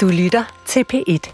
Du 0.00 0.08
lytter 0.08 0.62
til 0.66 0.84
P1. 0.92 1.32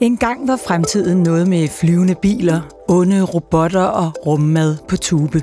En 0.00 0.16
gang 0.16 0.48
var 0.48 0.56
fremtiden 0.66 1.22
noget 1.22 1.48
med 1.48 1.68
flyvende 1.68 2.14
biler, 2.22 2.60
onde 2.88 3.22
robotter 3.22 3.82
og 3.82 4.26
rummad 4.26 4.76
på 4.88 4.96
tube. 4.96 5.42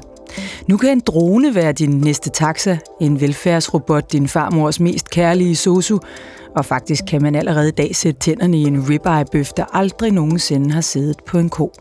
Nu 0.67 0.77
kan 0.77 0.89
en 0.89 0.99
drone 0.99 1.55
være 1.55 1.71
din 1.71 1.89
næste 1.89 2.29
taxa, 2.29 2.77
en 2.99 3.21
velfærdsrobot 3.21 4.11
din 4.11 4.27
farmors 4.27 4.79
mest 4.79 5.09
kærlige 5.09 5.55
sosu, 5.55 5.97
og 6.55 6.65
faktisk 6.65 7.03
kan 7.07 7.21
man 7.21 7.35
allerede 7.35 7.67
i 7.67 7.71
dag 7.71 7.95
sætte 7.95 8.19
tænderne 8.19 8.57
i 8.57 8.63
en 8.63 8.89
ribeye-bøf, 8.89 9.49
der 9.57 9.65
aldrig 9.73 10.11
nogensinde 10.11 10.71
har 10.71 10.81
siddet 10.81 11.17
på 11.27 11.37
en 11.37 11.49
ko. 11.49 11.73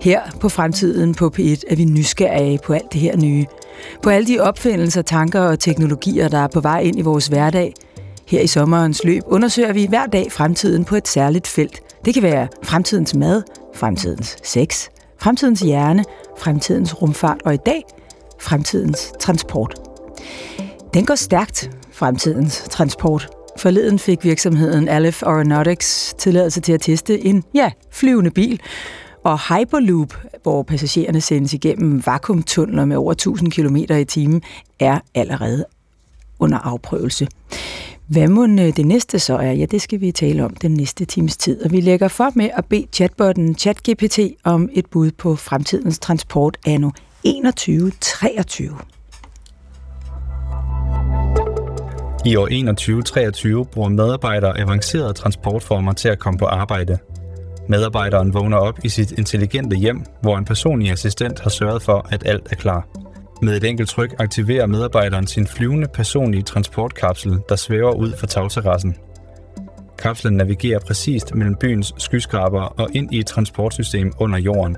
Her 0.00 0.20
på 0.40 0.48
Fremtiden 0.48 1.14
på 1.14 1.32
P1 1.38 1.62
er 1.68 1.76
vi 1.76 1.84
nysgerrige 1.84 2.58
på 2.64 2.72
alt 2.72 2.92
det 2.92 3.00
her 3.00 3.16
nye. 3.16 3.46
På 4.02 4.10
alle 4.10 4.26
de 4.26 4.40
opfindelser, 4.40 5.02
tanker 5.02 5.40
og 5.40 5.58
teknologier, 5.58 6.28
der 6.28 6.38
er 6.38 6.48
på 6.48 6.60
vej 6.60 6.80
ind 6.80 6.98
i 6.98 7.02
vores 7.02 7.26
hverdag. 7.26 7.74
Her 8.26 8.40
i 8.40 8.46
sommerens 8.46 9.04
løb 9.04 9.22
undersøger 9.26 9.72
vi 9.72 9.86
hver 9.86 10.06
dag 10.06 10.32
fremtiden 10.32 10.84
på 10.84 10.96
et 10.96 11.08
særligt 11.08 11.46
felt. 11.46 11.80
Det 12.04 12.14
kan 12.14 12.22
være 12.22 12.48
fremtidens 12.62 13.14
mad, 13.14 13.42
fremtidens 13.74 14.36
sex, 14.42 14.88
fremtidens 15.18 15.60
hjerne, 15.60 16.04
fremtidens 16.38 17.02
rumfart 17.02 17.42
og 17.44 17.54
i 17.54 17.58
dag 17.66 17.82
fremtidens 18.42 19.12
transport. 19.20 19.74
Den 20.94 21.06
går 21.06 21.14
stærkt, 21.14 21.70
fremtidens 21.92 22.64
transport. 22.70 23.28
Forleden 23.58 23.98
fik 23.98 24.24
virksomheden 24.24 24.88
Aleph 24.88 25.22
Aeronautics 25.22 26.14
tilladelse 26.18 26.60
til 26.60 26.72
at 26.72 26.80
teste 26.80 27.24
en, 27.24 27.44
ja, 27.54 27.70
flyvende 27.90 28.30
bil. 28.30 28.60
Og 29.24 29.38
Hyperloop, 29.38 30.14
hvor 30.42 30.62
passagererne 30.62 31.20
sendes 31.20 31.52
igennem 31.52 32.02
vakuumtunneler 32.06 32.84
med 32.84 32.96
over 32.96 33.12
1000 33.12 33.50
km 33.50 33.76
i 33.76 34.04
timen, 34.04 34.42
er 34.80 34.98
allerede 35.14 35.64
under 36.38 36.58
afprøvelse. 36.58 37.28
Hvad 38.06 38.28
må 38.28 38.46
øh, 38.46 38.76
det 38.76 38.86
næste 38.86 39.18
så 39.18 39.36
er? 39.36 39.52
Ja, 39.52 39.64
det 39.64 39.82
skal 39.82 40.00
vi 40.00 40.12
tale 40.12 40.44
om 40.44 40.54
den 40.54 40.74
næste 40.74 41.04
times 41.04 41.36
tid. 41.36 41.62
Og 41.64 41.72
vi 41.72 41.80
lægger 41.80 42.08
for 42.08 42.32
med 42.34 42.50
at 42.54 42.64
bede 42.64 42.86
chatbotten 42.92 43.54
ChatGPT 43.54 44.18
om 44.44 44.68
et 44.72 44.86
bud 44.86 45.10
på 45.10 45.36
fremtidens 45.36 45.98
transport 45.98 46.56
anno 46.66 46.90
2123. 47.24 48.78
I 52.24 52.36
år 52.36 52.46
2123 52.46 53.66
bruger 53.66 53.88
medarbejdere 53.88 54.60
avancerede 54.60 55.12
transportformer 55.12 55.92
til 55.92 56.08
at 56.08 56.18
komme 56.18 56.38
på 56.38 56.44
arbejde. 56.44 56.98
Medarbejderen 57.68 58.34
vågner 58.34 58.56
op 58.56 58.78
i 58.84 58.88
sit 58.88 59.12
intelligente 59.12 59.76
hjem, 59.76 60.04
hvor 60.22 60.38
en 60.38 60.44
personlig 60.44 60.90
assistent 60.90 61.40
har 61.40 61.50
sørget 61.50 61.82
for, 61.82 62.06
at 62.10 62.26
alt 62.26 62.48
er 62.50 62.56
klar. 62.56 62.88
Med 63.42 63.56
et 63.56 63.64
enkelt 63.64 63.88
tryk 63.88 64.14
aktiverer 64.18 64.66
medarbejderen 64.66 65.26
sin 65.26 65.46
flyvende 65.46 65.88
personlige 65.94 66.42
transportkapsel, 66.42 67.38
der 67.48 67.56
svæver 67.56 67.92
ud 67.92 68.12
fra 68.16 68.26
tagterrassen. 68.26 68.96
Kapslen 69.98 70.36
navigerer 70.36 70.80
præcist 70.80 71.34
mellem 71.34 71.56
byens 71.56 71.94
skyskraber 71.98 72.62
og 72.62 72.88
ind 72.94 73.14
i 73.14 73.18
et 73.18 73.26
transportsystem 73.26 74.12
under 74.18 74.38
jorden. 74.38 74.76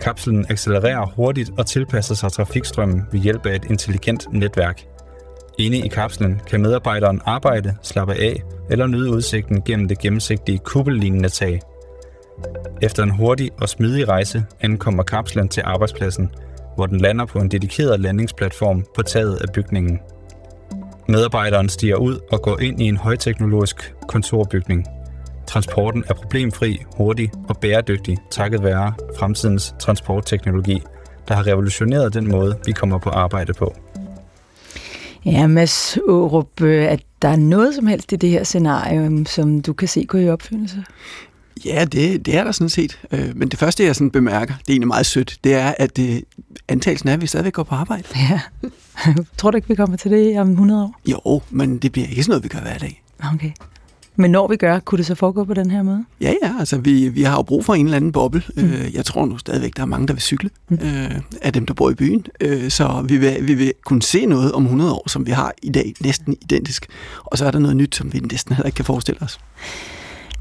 Kapslen 0.00 0.46
accelererer 0.48 1.06
hurtigt 1.16 1.50
og 1.58 1.66
tilpasser 1.66 2.14
sig 2.14 2.32
trafikstrømmen 2.32 3.02
ved 3.12 3.20
hjælp 3.20 3.46
af 3.46 3.54
et 3.54 3.64
intelligent 3.70 4.32
netværk. 4.32 4.84
Inde 5.58 5.78
i 5.78 5.88
kapslen 5.88 6.40
kan 6.46 6.62
medarbejderen 6.62 7.20
arbejde, 7.24 7.76
slappe 7.82 8.14
af 8.14 8.42
eller 8.70 8.86
nyde 8.86 9.10
udsigten 9.10 9.62
gennem 9.62 9.88
det 9.88 9.98
gennemsigtige 9.98 10.58
kuppellignende 10.58 11.28
tag. 11.28 11.60
Efter 12.82 13.02
en 13.02 13.10
hurtig 13.10 13.50
og 13.60 13.68
smidig 13.68 14.08
rejse 14.08 14.44
ankommer 14.60 15.02
kapslen 15.02 15.48
til 15.48 15.62
arbejdspladsen, 15.66 16.30
hvor 16.74 16.86
den 16.86 17.00
lander 17.00 17.24
på 17.24 17.38
en 17.38 17.50
dedikeret 17.50 18.00
landingsplatform 18.00 18.84
på 18.96 19.02
taget 19.02 19.36
af 19.36 19.52
bygningen. 19.54 20.00
Medarbejderen 21.08 21.68
stiger 21.68 21.96
ud 21.96 22.18
og 22.32 22.42
går 22.42 22.60
ind 22.60 22.82
i 22.82 22.84
en 22.84 22.96
højteknologisk 22.96 23.94
kontorbygning. 24.08 24.86
Transporten 25.46 26.04
er 26.08 26.14
problemfri, 26.14 26.82
hurtig 26.96 27.30
og 27.48 27.56
bæredygtig 27.56 28.18
takket 28.30 28.62
være 28.62 28.92
fremtidens 29.18 29.74
transportteknologi, 29.80 30.82
der 31.28 31.34
har 31.34 31.46
revolutioneret 31.46 32.14
den 32.14 32.28
måde, 32.28 32.56
vi 32.66 32.72
kommer 32.72 32.98
på 32.98 33.10
arbejde 33.10 33.52
på. 33.52 33.74
Ja, 35.24 35.46
Mads 35.46 35.96
Aarup, 35.96 36.60
at 36.60 36.92
øh, 36.92 36.98
der 37.22 37.28
er 37.28 37.36
noget 37.36 37.74
som 37.74 37.86
helst 37.86 38.12
i 38.12 38.16
det 38.16 38.30
her 38.30 38.44
scenarie, 38.44 39.26
som 39.26 39.62
du 39.62 39.72
kan 39.72 39.88
se 39.88 40.04
gå 40.04 40.18
i 40.18 40.28
opfyldelse? 40.28 40.84
Ja, 41.64 41.84
det, 41.84 42.26
det 42.26 42.36
er 42.36 42.44
der 42.44 42.52
sådan 42.52 42.68
set. 42.68 42.98
Øh, 43.12 43.36
men 43.36 43.48
det 43.48 43.58
første, 43.58 43.84
jeg 43.84 43.96
sådan 43.96 44.10
bemærker, 44.10 44.54
det 44.54 44.68
er 44.68 44.72
egentlig 44.72 44.88
meget 44.88 45.06
sødt, 45.06 45.38
det 45.44 45.54
er, 45.54 45.74
at 45.78 45.96
det, 45.96 46.24
antagelsen 46.68 47.08
er, 47.08 47.12
at 47.12 47.20
vi 47.20 47.26
stadigvæk 47.26 47.52
går 47.52 47.62
på 47.62 47.74
arbejde. 47.74 48.04
Ja. 48.16 48.40
Tror 49.38 49.50
du 49.50 49.56
ikke, 49.56 49.68
vi 49.68 49.74
kommer 49.74 49.96
til 49.96 50.10
det 50.10 50.40
om 50.40 50.50
100 50.50 50.82
år? 50.82 51.00
Jo, 51.06 51.42
men 51.50 51.78
det 51.78 51.92
bliver 51.92 52.08
ikke 52.08 52.22
sådan 52.22 52.30
noget, 52.30 52.44
vi 52.44 52.48
gør 52.48 52.60
hver 52.60 52.78
dag. 52.78 53.02
Okay. 53.34 53.50
Men 54.20 54.30
når 54.30 54.48
vi 54.48 54.56
gør, 54.56 54.78
kunne 54.78 54.98
det 54.98 55.06
så 55.06 55.14
foregå 55.14 55.44
på 55.44 55.54
den 55.54 55.70
her 55.70 55.82
måde? 55.82 56.04
Ja, 56.20 56.34
ja, 56.42 56.52
altså 56.58 56.78
vi, 56.78 57.08
vi 57.08 57.22
har 57.22 57.36
jo 57.36 57.42
brug 57.42 57.64
for 57.64 57.74
en 57.74 57.84
eller 57.84 57.96
anden 57.96 58.12
boble. 58.12 58.42
Mm. 58.56 58.64
Øh, 58.64 58.94
jeg 58.94 59.04
tror 59.04 59.26
nu 59.26 59.38
stadigvæk, 59.38 59.76
der 59.76 59.82
er 59.82 59.86
mange, 59.86 60.06
der 60.06 60.14
vil 60.14 60.22
cykle 60.22 60.50
mm. 60.68 60.78
øh, 60.82 61.20
af 61.42 61.52
dem, 61.52 61.66
der 61.66 61.74
bor 61.74 61.90
i 61.90 61.94
byen. 61.94 62.26
Øh, 62.40 62.70
så 62.70 63.04
vi 63.08 63.16
vil, 63.16 63.48
vi 63.48 63.54
vil 63.54 63.72
kunne 63.84 64.02
se 64.02 64.26
noget 64.26 64.52
om 64.52 64.64
100 64.64 64.92
år, 64.92 65.08
som 65.08 65.26
vi 65.26 65.30
har 65.30 65.52
i 65.62 65.70
dag, 65.70 65.94
næsten 66.00 66.36
identisk. 66.42 66.86
Og 67.24 67.38
så 67.38 67.46
er 67.46 67.50
der 67.50 67.58
noget 67.58 67.76
nyt, 67.76 67.96
som 67.96 68.12
vi 68.12 68.18
næsten 68.18 68.54
heller 68.54 68.66
ikke 68.66 68.76
kan 68.76 68.84
forestille 68.84 69.22
os. 69.22 69.38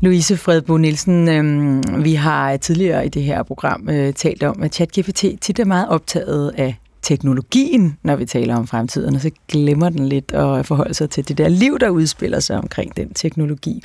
Louise 0.02 0.38
Fredbo 0.38 0.78
Nielsen, 0.78 1.30
øh, 1.30 2.04
vi 2.04 2.14
har 2.14 2.58
tidligere 2.58 3.06
i 3.06 3.10
det 3.10 3.24
her 3.24 3.44
program 3.44 3.90
øh, 3.90 4.14
talt 4.14 4.44
om, 4.44 4.64
at 4.64 4.76
ChatGPT 4.76 5.26
tit 5.42 5.60
er 5.60 5.66
meget 5.66 5.90
optaget 5.90 6.54
af 6.58 6.76
teknologien, 7.02 7.98
når 8.04 8.16
vi 8.16 8.26
taler 8.26 8.56
om 8.56 8.68
fremtiden, 8.68 9.16
og 9.16 9.22
så 9.22 9.32
glemmer 9.48 9.90
den 9.90 10.10
lidt 10.10 10.34
at 10.34 10.66
forholde 10.66 10.94
sig 10.94 11.10
til 11.10 11.28
det 11.28 11.38
der 11.38 11.48
liv, 11.48 11.80
der 11.80 11.90
udspiller 11.90 12.40
sig 12.40 12.58
omkring 12.58 12.98
den 12.98 13.14
teknologi. 13.14 13.84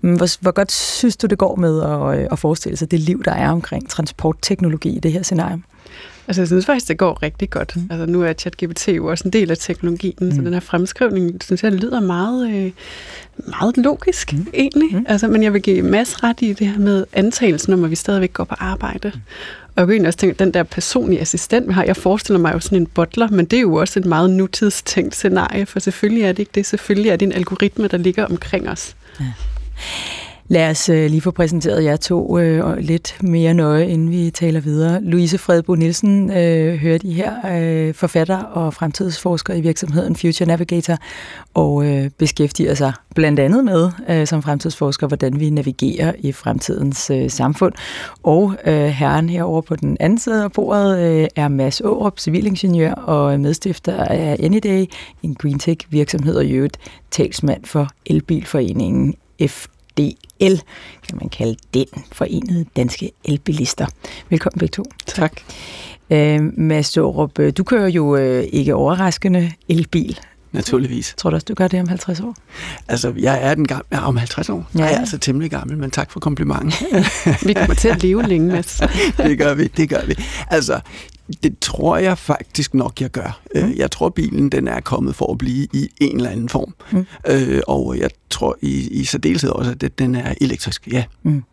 Mm, 0.00 0.16
hvor, 0.16 0.40
hvor 0.40 0.50
godt 0.50 0.72
synes 0.72 1.16
du, 1.16 1.26
det 1.26 1.38
går 1.38 1.56
med 1.56 1.82
at, 1.82 2.20
øh, 2.20 2.28
at 2.32 2.38
forestille 2.38 2.76
sig 2.76 2.90
det 2.90 3.00
liv, 3.00 3.24
der 3.24 3.32
er 3.32 3.50
omkring 3.50 3.88
transportteknologi 3.88 4.96
i 4.96 5.00
det 5.00 5.12
her 5.12 5.22
scenarie? 5.22 5.62
Altså, 6.28 6.42
jeg 6.42 6.48
synes 6.48 6.66
faktisk, 6.66 6.88
det 6.88 6.98
går 6.98 7.22
rigtig 7.22 7.50
godt. 7.50 7.76
Mm. 7.76 7.88
Altså, 7.90 8.06
nu 8.06 8.22
er 8.22 8.32
ChatGPT 8.32 8.88
jo 8.88 9.06
også 9.06 9.28
en 9.28 9.32
del 9.32 9.50
af 9.50 9.58
teknologien, 9.58 10.14
mm. 10.20 10.32
så 10.32 10.40
den 10.40 10.52
her 10.52 10.60
fremskrivning, 10.60 11.42
synes 11.44 11.62
jeg, 11.62 11.72
lyder 11.72 12.00
meget, 12.00 12.50
øh, 12.50 12.70
meget 13.36 13.76
logisk, 13.76 14.32
mm. 14.32 14.46
egentlig. 14.54 14.96
Mm. 14.96 15.06
Altså, 15.08 15.28
men 15.28 15.42
jeg 15.42 15.52
vil 15.52 15.62
give 15.62 15.82
masse 15.82 16.16
ret 16.22 16.36
i 16.42 16.52
det 16.52 16.66
her 16.66 16.78
med 16.78 17.04
antagelsen 17.12 17.72
om, 17.72 17.84
at 17.84 17.90
vi 17.90 17.96
stadigvæk 17.96 18.32
går 18.32 18.44
på 18.44 18.54
arbejde. 18.58 19.12
Mm. 19.14 19.20
Og 19.76 19.90
jeg 19.90 19.98
kan 19.98 20.06
også 20.06 20.18
tænke, 20.18 20.32
at 20.32 20.38
den 20.38 20.54
der 20.54 20.62
personlige 20.62 21.20
assistent, 21.20 21.68
vi 21.68 21.72
har, 21.72 21.84
jeg 21.84 21.96
forestiller 21.96 22.40
mig 22.40 22.54
jo 22.54 22.60
sådan 22.60 22.78
en 22.78 22.86
butler, 22.86 23.28
men 23.28 23.44
det 23.44 23.56
er 23.56 23.60
jo 23.60 23.74
også 23.74 24.00
et 24.00 24.06
meget 24.06 24.30
nutidstænkt 24.30 25.16
scenarie, 25.16 25.66
for 25.66 25.80
selvfølgelig 25.80 26.22
er 26.22 26.32
det 26.32 26.38
ikke 26.38 26.52
det. 26.54 26.66
Selvfølgelig 26.66 27.10
er 27.10 27.16
det 27.16 27.26
en 27.26 27.32
algoritme, 27.32 27.88
der 27.88 27.96
ligger 27.96 28.24
omkring 28.24 28.68
os. 28.68 28.96
Ja. 29.20 29.24
Lad 30.48 30.70
os 30.70 30.88
øh, 30.88 31.10
lige 31.10 31.20
få 31.20 31.30
præsenteret 31.30 31.84
jer 31.84 31.96
to 31.96 32.38
øh, 32.38 32.76
lidt 32.76 33.16
mere 33.22 33.54
nøje, 33.54 33.86
inden 33.88 34.10
vi 34.10 34.30
taler 34.30 34.60
videre. 34.60 35.00
Louise 35.02 35.38
Fredbo 35.38 35.74
Nielsen 35.74 36.30
øh, 36.30 36.74
hører 36.74 36.98
de 36.98 37.12
her, 37.12 37.32
øh, 37.60 37.94
forfatter 37.94 38.36
og 38.38 38.74
fremtidsforsker 38.74 39.54
i 39.54 39.60
virksomheden 39.60 40.16
Future 40.16 40.46
Navigator, 40.46 40.96
og 41.54 41.86
øh, 41.86 42.10
beskæftiger 42.18 42.74
sig 42.74 42.92
blandt 43.14 43.40
andet 43.40 43.64
med, 43.64 43.90
øh, 44.08 44.26
som 44.26 44.42
fremtidsforsker, 44.42 45.06
hvordan 45.06 45.40
vi 45.40 45.50
navigerer 45.50 46.12
i 46.18 46.32
fremtidens 46.32 47.10
øh, 47.10 47.30
samfund. 47.30 47.72
Og 48.22 48.54
øh, 48.66 48.74
herren 48.74 49.28
herovre 49.28 49.62
på 49.62 49.76
den 49.76 49.96
anden 50.00 50.18
side 50.18 50.44
af 50.44 50.52
bordet 50.52 50.98
øh, 50.98 51.28
er 51.36 51.48
Mads 51.48 51.80
Aarup, 51.80 52.18
civilingeniør 52.18 52.92
og 52.92 53.40
medstifter 53.40 54.04
af 54.04 54.36
Anyday, 54.42 54.84
en 55.22 55.34
green 55.34 55.58
tech 55.58 55.86
virksomhed 55.90 56.36
og 56.36 56.44
i 56.44 56.52
øvrigt 56.52 56.78
talsmand 57.10 57.64
for 57.64 57.88
Elbilforeningen 58.06 59.14
F 59.46 59.66
DL, 59.98 60.56
kan 61.08 61.18
man 61.20 61.28
kalde 61.28 61.56
den, 61.74 61.86
Forenede 62.12 62.64
Danske 62.76 63.10
Elbilister. 63.24 63.86
Velkommen 64.30 64.58
begge 64.58 64.72
to. 64.72 64.84
Tak. 65.06 65.32
Øh, 66.10 66.40
Mads 66.56 66.86
Storup, 66.86 67.38
øh, 67.38 67.52
du 67.56 67.64
kører 67.64 67.88
jo 67.88 68.16
øh, 68.16 68.44
ikke 68.52 68.74
overraskende 68.74 69.52
elbil. 69.68 70.18
Naturligvis. 70.54 71.14
Tror 71.18 71.30
du 71.30 71.36
også, 71.36 71.44
du 71.44 71.54
gør 71.54 71.68
det 71.68 71.80
om 71.80 71.88
50 71.88 72.20
år? 72.20 72.34
Altså, 72.88 73.12
jeg 73.18 73.38
er 73.42 73.54
den 73.54 73.66
gamle, 73.66 73.84
ja, 73.92 74.06
om 74.06 74.16
50 74.16 74.48
år. 74.48 74.70
Ja. 74.74 74.84
Jeg 74.84 74.94
er 74.94 74.98
altså 74.98 75.18
temmelig 75.18 75.50
gammel, 75.50 75.78
men 75.78 75.90
tak 75.90 76.10
for 76.10 76.20
komplimenten. 76.20 76.72
vi 77.46 77.52
kommer 77.52 77.74
til 77.74 77.88
at 77.88 78.02
leve 78.02 78.22
længe, 78.22 78.48
Mads. 78.48 78.80
det 79.16 79.38
gør 79.38 79.54
vi, 79.54 79.66
det 79.66 79.88
gør 79.88 80.06
vi. 80.06 80.14
Altså, 80.50 80.80
det 81.42 81.58
tror 81.58 81.96
jeg 81.96 82.18
faktisk 82.18 82.74
nok, 82.74 83.00
jeg 83.00 83.10
gør. 83.10 83.40
Mm. 83.54 83.72
Jeg 83.76 83.90
tror, 83.90 84.08
bilen 84.08 84.48
den 84.48 84.68
er 84.68 84.80
kommet 84.80 85.16
for 85.16 85.32
at 85.32 85.38
blive 85.38 85.68
i 85.72 85.88
en 86.00 86.16
eller 86.16 86.30
anden 86.30 86.48
form. 86.48 86.74
Mm. 86.92 87.06
Øh, 87.26 87.60
og 87.66 87.98
jeg 87.98 88.10
tror 88.30 88.56
i, 88.62 88.88
i 89.00 89.04
særdeleshed 89.04 89.50
også, 89.50 89.70
at 89.70 89.98
den 89.98 90.14
er 90.14 90.34
elektrisk, 90.40 90.88
ja. 90.92 91.04
Mm. 91.22 91.44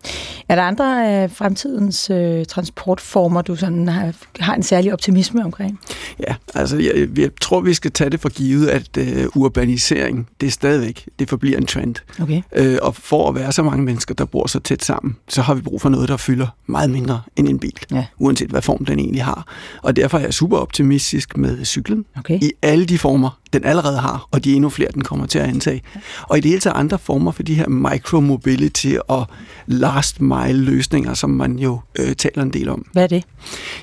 Er 0.49 0.55
der 0.55 0.63
andre 0.63 1.07
af 1.07 1.31
fremtidens 1.31 2.09
øh, 2.09 2.45
transportformer, 2.45 3.41
du 3.41 3.55
sådan 3.55 3.87
har, 3.87 4.13
har 4.39 4.55
en 4.55 4.63
særlig 4.63 4.93
optimisme 4.93 5.43
omkring? 5.43 5.79
Ja, 6.27 6.35
altså 6.55 6.77
jeg, 6.77 7.07
jeg 7.17 7.29
tror, 7.41 7.61
vi 7.61 7.73
skal 7.73 7.91
tage 7.91 8.09
det 8.09 8.19
for 8.19 8.29
givet, 8.29 8.67
at 8.67 8.97
øh, 8.97 9.27
urbanisering, 9.35 10.29
det 10.41 10.47
er 10.47 10.51
stadigvæk, 10.51 11.09
det 11.19 11.29
forbliver 11.29 11.57
en 11.57 11.65
trend. 11.65 11.95
Okay. 12.21 12.41
Øh, 12.55 12.77
og 12.81 12.95
for 12.95 13.29
at 13.29 13.35
være 13.35 13.51
så 13.51 13.63
mange 13.63 13.83
mennesker, 13.83 14.15
der 14.15 14.25
bor 14.25 14.47
så 14.47 14.59
tæt 14.59 14.83
sammen, 14.83 15.15
så 15.29 15.41
har 15.41 15.53
vi 15.53 15.61
brug 15.61 15.81
for 15.81 15.89
noget, 15.89 16.09
der 16.09 16.17
fylder 16.17 16.47
meget 16.65 16.89
mindre 16.89 17.21
end 17.35 17.47
en 17.47 17.59
bil, 17.59 17.79
ja. 17.91 18.05
uanset 18.19 18.49
hvad 18.49 18.61
form 18.61 18.85
den 18.85 18.99
egentlig 18.99 19.23
har. 19.23 19.47
Og 19.81 19.95
derfor 19.95 20.17
er 20.17 20.21
jeg 20.21 20.33
super 20.33 20.57
optimistisk 20.57 21.37
med 21.37 21.65
cyklen 21.65 22.05
Okay. 22.19 22.39
i 22.41 22.51
alle 22.61 22.85
de 22.85 22.97
former, 22.97 23.39
den 23.53 23.65
allerede 23.65 23.97
har, 23.97 24.27
og 24.31 24.43
de 24.43 24.53
endnu 24.53 24.69
flere, 24.69 24.89
den 24.93 25.01
kommer 25.01 25.25
til 25.25 25.39
at 25.39 25.45
antage. 25.45 25.81
Og 26.21 26.37
i 26.37 26.41
det 26.41 26.49
hele 26.49 26.61
taget 26.61 26.75
andre 26.75 26.99
former 26.99 27.31
for 27.31 27.43
de 27.43 27.53
her 27.53 27.67
micromobility 27.67 28.93
og 29.07 29.25
last 29.65 30.21
mile 30.21 30.53
løsninger, 30.53 31.13
som 31.13 31.29
man 31.29 31.59
jo 31.59 31.79
øh, 31.99 32.15
taler 32.15 32.43
en 32.43 32.53
del 32.53 32.69
om. 32.69 32.85
Hvad 32.91 33.03
er 33.03 33.07
det? 33.07 33.23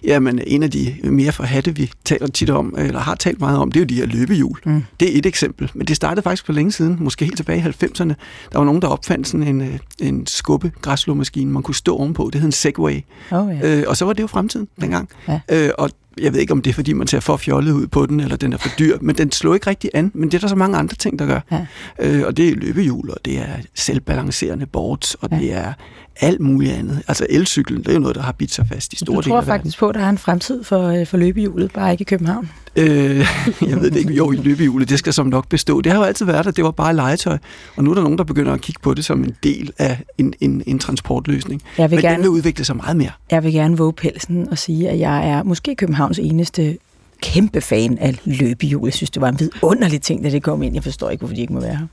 Jamen, 0.04 0.40
en 0.46 0.62
af 0.62 0.70
de 0.70 0.94
mere 1.04 1.32
forhatte, 1.32 1.76
vi 1.76 1.90
taler 2.04 2.26
tit 2.26 2.50
om, 2.50 2.74
eller 2.78 3.00
har 3.00 3.14
talt 3.14 3.40
meget 3.40 3.58
om, 3.58 3.72
det 3.72 3.80
er 3.80 3.84
jo 3.84 3.86
de 3.86 3.94
her 3.94 4.06
løbehjul. 4.06 4.58
Mm. 4.64 4.84
Det 5.00 5.14
er 5.14 5.18
et 5.18 5.26
eksempel, 5.26 5.70
men 5.74 5.86
det 5.86 5.96
startede 5.96 6.22
faktisk 6.22 6.46
for 6.46 6.52
længe 6.52 6.72
siden, 6.72 6.96
måske 7.00 7.24
helt 7.24 7.36
tilbage 7.36 7.58
i 7.58 7.84
90'erne. 7.84 8.14
Der 8.52 8.58
var 8.58 8.64
nogen, 8.64 8.82
der 8.82 8.88
opfandt 8.88 9.28
sådan 9.28 9.46
en, 9.46 9.60
øh, 9.60 9.78
en 10.00 10.26
skubbe 10.26 10.72
græslåmaskine, 10.82 11.52
man 11.52 11.62
kunne 11.62 11.74
stå 11.74 11.96
ovenpå. 11.96 12.30
Det 12.32 12.40
hed 12.40 12.46
en 12.46 12.52
Segway. 12.52 13.00
Oh, 13.30 13.56
ja. 13.62 13.78
Øh, 13.78 13.84
og 13.86 13.96
så 13.96 14.04
var 14.04 14.12
det 14.12 14.22
jo 14.22 14.26
fremtiden 14.26 14.68
dengang. 14.80 15.08
Ja. 15.28 15.40
Øh, 15.50 15.70
og 15.78 15.90
jeg 16.22 16.32
ved 16.32 16.40
ikke, 16.40 16.52
om 16.52 16.62
det 16.62 16.70
er, 16.70 16.74
fordi 16.74 16.92
man 16.92 17.06
ser 17.06 17.20
for 17.20 17.36
fjollet 17.36 17.72
ud 17.72 17.86
på 17.86 18.06
den, 18.06 18.20
eller 18.20 18.36
den 18.36 18.52
er 18.52 18.56
for 18.56 18.68
dyr, 18.78 18.98
men 19.00 19.18
den 19.18 19.32
slår 19.32 19.54
ikke 19.54 19.66
rigtig 19.70 19.90
an. 19.94 20.10
Men 20.14 20.30
det 20.30 20.34
er 20.36 20.40
der 20.40 20.48
så 20.48 20.54
mange 20.56 20.76
andre 20.78 20.94
ting, 20.96 21.18
der 21.18 21.26
gør. 21.26 21.40
Ja. 21.50 21.66
Øh, 22.00 22.26
og 22.26 22.36
det 22.36 22.48
er 22.48 22.54
løbehjul, 22.54 23.10
og 23.10 23.16
det 23.24 23.38
er 23.38 23.46
selvbalancerende 23.74 24.66
boards, 24.66 25.14
og 25.14 25.28
Ja. 25.32 25.38
det 25.38 25.52
er 25.54 25.72
alt 26.20 26.40
muligt 26.40 26.72
andet. 26.72 27.02
Altså 27.08 27.26
elcyklen, 27.30 27.78
det 27.82 27.88
er 27.88 27.92
jo 27.92 27.98
noget, 27.98 28.16
der 28.16 28.22
har 28.22 28.32
bidt 28.32 28.52
sig 28.54 28.66
fast 28.72 28.92
i 28.92 28.96
store 28.96 29.06
Du 29.16 29.20
dele 29.20 29.30
tror 29.30 29.36
af 29.40 29.46
verden. 29.46 29.58
faktisk 29.60 29.78
på, 29.78 29.88
at 29.88 29.94
der 29.94 30.00
er 30.00 30.08
en 30.08 30.18
fremtid 30.18 30.64
for, 30.64 30.88
øh, 30.88 31.06
for 31.06 31.16
løbehjulet, 31.16 31.72
bare 31.72 31.92
ikke 31.92 32.02
i 32.02 32.04
København. 32.04 32.50
Øh, 32.76 32.86
jeg 33.68 33.80
ved 33.80 33.90
det 33.90 33.96
ikke. 33.96 34.14
Jo, 34.14 34.32
i 34.32 34.36
løbehjulet, 34.36 34.88
det 34.88 34.98
skal 34.98 35.12
som 35.12 35.26
nok 35.26 35.48
bestå. 35.48 35.80
Det 35.80 35.92
har 35.92 35.98
jo 35.98 36.04
altid 36.04 36.26
været 36.26 36.44
der. 36.44 36.50
Det 36.50 36.64
var 36.64 36.70
bare 36.70 36.94
legetøj. 36.96 37.38
Og 37.76 37.84
nu 37.84 37.90
er 37.90 37.94
der 37.94 38.02
nogen, 38.02 38.18
der 38.18 38.24
begynder 38.24 38.52
at 38.52 38.60
kigge 38.60 38.80
på 38.82 38.94
det 38.94 39.04
som 39.04 39.24
en 39.24 39.34
del 39.42 39.72
af 39.78 39.98
en, 40.18 40.34
en, 40.40 40.62
en 40.66 40.78
transportløsning. 40.78 41.62
Jeg 41.78 41.90
vil, 41.90 41.96
Men 41.96 42.02
den 42.04 42.10
gerne, 42.10 42.22
vil 42.22 42.30
udvikle 42.30 42.64
sig 42.64 42.76
meget 42.76 42.96
mere. 42.96 43.10
jeg 43.30 43.44
vil 43.44 43.52
gerne 43.52 43.76
våge 43.76 43.92
pelsen 43.92 44.48
og 44.50 44.58
sige, 44.58 44.88
at 44.90 44.98
jeg 44.98 45.28
er 45.28 45.42
måske 45.42 45.74
Københavns 45.74 46.18
eneste 46.18 46.78
kæmpe 47.22 47.60
fan 47.60 47.98
af 47.98 48.14
løbehjul. 48.24 48.86
Jeg 48.86 48.94
synes, 48.94 49.10
det 49.10 49.22
var 49.22 49.28
en 49.28 49.40
vidunderlig 49.40 50.02
ting, 50.02 50.24
da 50.24 50.30
det 50.30 50.42
kom 50.42 50.62
ind. 50.62 50.74
Jeg 50.74 50.82
forstår 50.82 51.10
ikke, 51.10 51.20
hvorfor 51.20 51.34
de 51.34 51.40
ikke 51.40 51.52
må 51.52 51.60
være 51.60 51.76
her. 51.76 51.86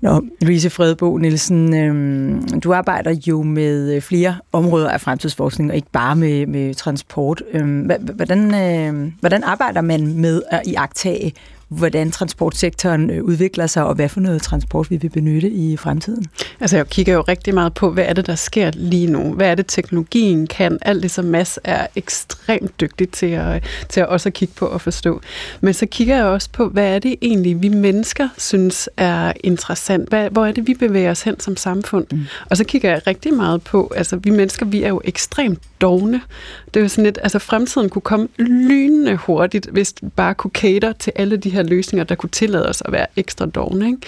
Nå, 0.00 0.22
Louise 0.40 0.70
Fredbo 0.70 1.16
Nielsen, 1.16 1.74
øhm, 1.74 2.60
du 2.60 2.74
arbejder 2.74 3.16
jo 3.26 3.42
med 3.42 3.94
øh, 3.94 4.02
flere 4.02 4.36
områder 4.52 4.90
af 4.90 5.00
fremtidsforskning, 5.00 5.70
og 5.70 5.76
ikke 5.76 5.90
bare 5.92 6.16
med, 6.16 6.46
med 6.46 6.74
transport. 6.74 7.42
Øhm, 7.52 7.90
hvordan, 8.14 8.54
øh, 8.54 9.12
hvordan 9.20 9.44
arbejder 9.44 9.80
man 9.80 10.06
med 10.06 10.42
at 10.50 10.62
iagtage, 10.66 11.32
hvordan 11.68 12.10
transportsektoren 12.10 13.10
øh, 13.10 13.24
udvikler 13.24 13.66
sig, 13.66 13.84
og 13.84 13.94
hvad 13.94 14.08
for 14.08 14.20
noget 14.20 14.42
transport 14.42 14.90
vi 14.90 14.96
vil 14.96 15.08
benytte 15.08 15.50
i 15.50 15.76
fremtiden? 15.76 16.26
Altså 16.60 16.76
jeg 16.76 16.88
kigger 16.88 17.14
jo 17.14 17.20
rigtig 17.20 17.54
meget 17.54 17.74
på, 17.74 17.90
hvad 17.90 18.04
er 18.04 18.12
det, 18.12 18.26
der 18.26 18.34
sker 18.34 18.70
lige 18.74 19.06
nu? 19.06 19.32
Hvad 19.32 19.50
er 19.50 19.54
det, 19.54 19.66
teknologien 19.66 20.46
kan? 20.46 20.78
Alt 20.82 21.02
det, 21.02 21.10
som 21.10 21.24
Mads 21.24 21.58
er 21.64 21.86
ekstremt 21.96 22.80
dygtig 22.80 23.10
til 23.10 23.26
at, 23.26 23.64
til 23.88 24.00
at 24.00 24.06
også 24.06 24.30
kigge 24.30 24.54
på 24.54 24.66
og 24.66 24.80
forstå. 24.80 25.20
Men 25.60 25.74
så 25.74 25.86
kigger 25.86 26.16
jeg 26.16 26.24
også 26.24 26.48
på, 26.52 26.68
hvad 26.68 26.94
er 26.94 26.98
det 26.98 27.16
egentlig, 27.22 27.62
vi 27.62 27.68
mennesker 27.68 28.28
synes 28.38 28.88
er 28.96 29.32
interessant? 29.44 30.08
Hvad, 30.08 30.30
hvor 30.30 30.46
er 30.46 30.52
det, 30.52 30.66
vi 30.66 30.74
bevæger 30.74 31.10
os 31.10 31.22
hen 31.22 31.40
som 31.40 31.56
samfund? 31.56 32.06
Mm. 32.12 32.24
Og 32.50 32.56
så 32.56 32.64
kigger 32.64 32.90
jeg 32.90 33.06
rigtig 33.06 33.34
meget 33.34 33.62
på, 33.62 33.92
altså 33.96 34.16
vi 34.16 34.30
mennesker, 34.30 34.66
vi 34.66 34.82
er 34.82 34.88
jo 34.88 35.00
ekstremt 35.04 35.58
dogne. 35.80 36.20
Det 36.66 36.80
er 36.80 36.84
jo 36.84 36.88
sådan 36.88 37.04
lidt, 37.04 37.18
altså 37.22 37.38
fremtiden 37.38 37.88
kunne 37.88 38.02
komme 38.02 38.28
lynende 38.38 39.16
hurtigt, 39.16 39.66
hvis 39.66 39.94
vi 40.02 40.08
bare 40.08 40.34
kunne 40.34 40.50
cater 40.50 40.92
til 40.92 41.12
alle 41.16 41.36
de 41.36 41.50
her 41.50 41.62
løsninger, 41.62 42.04
der 42.04 42.14
kunne 42.14 42.30
tillade 42.30 42.68
os 42.68 42.82
at 42.84 42.92
være 42.92 43.06
ekstra 43.16 43.46
dogne. 43.46 43.86
Ikke? 43.86 43.98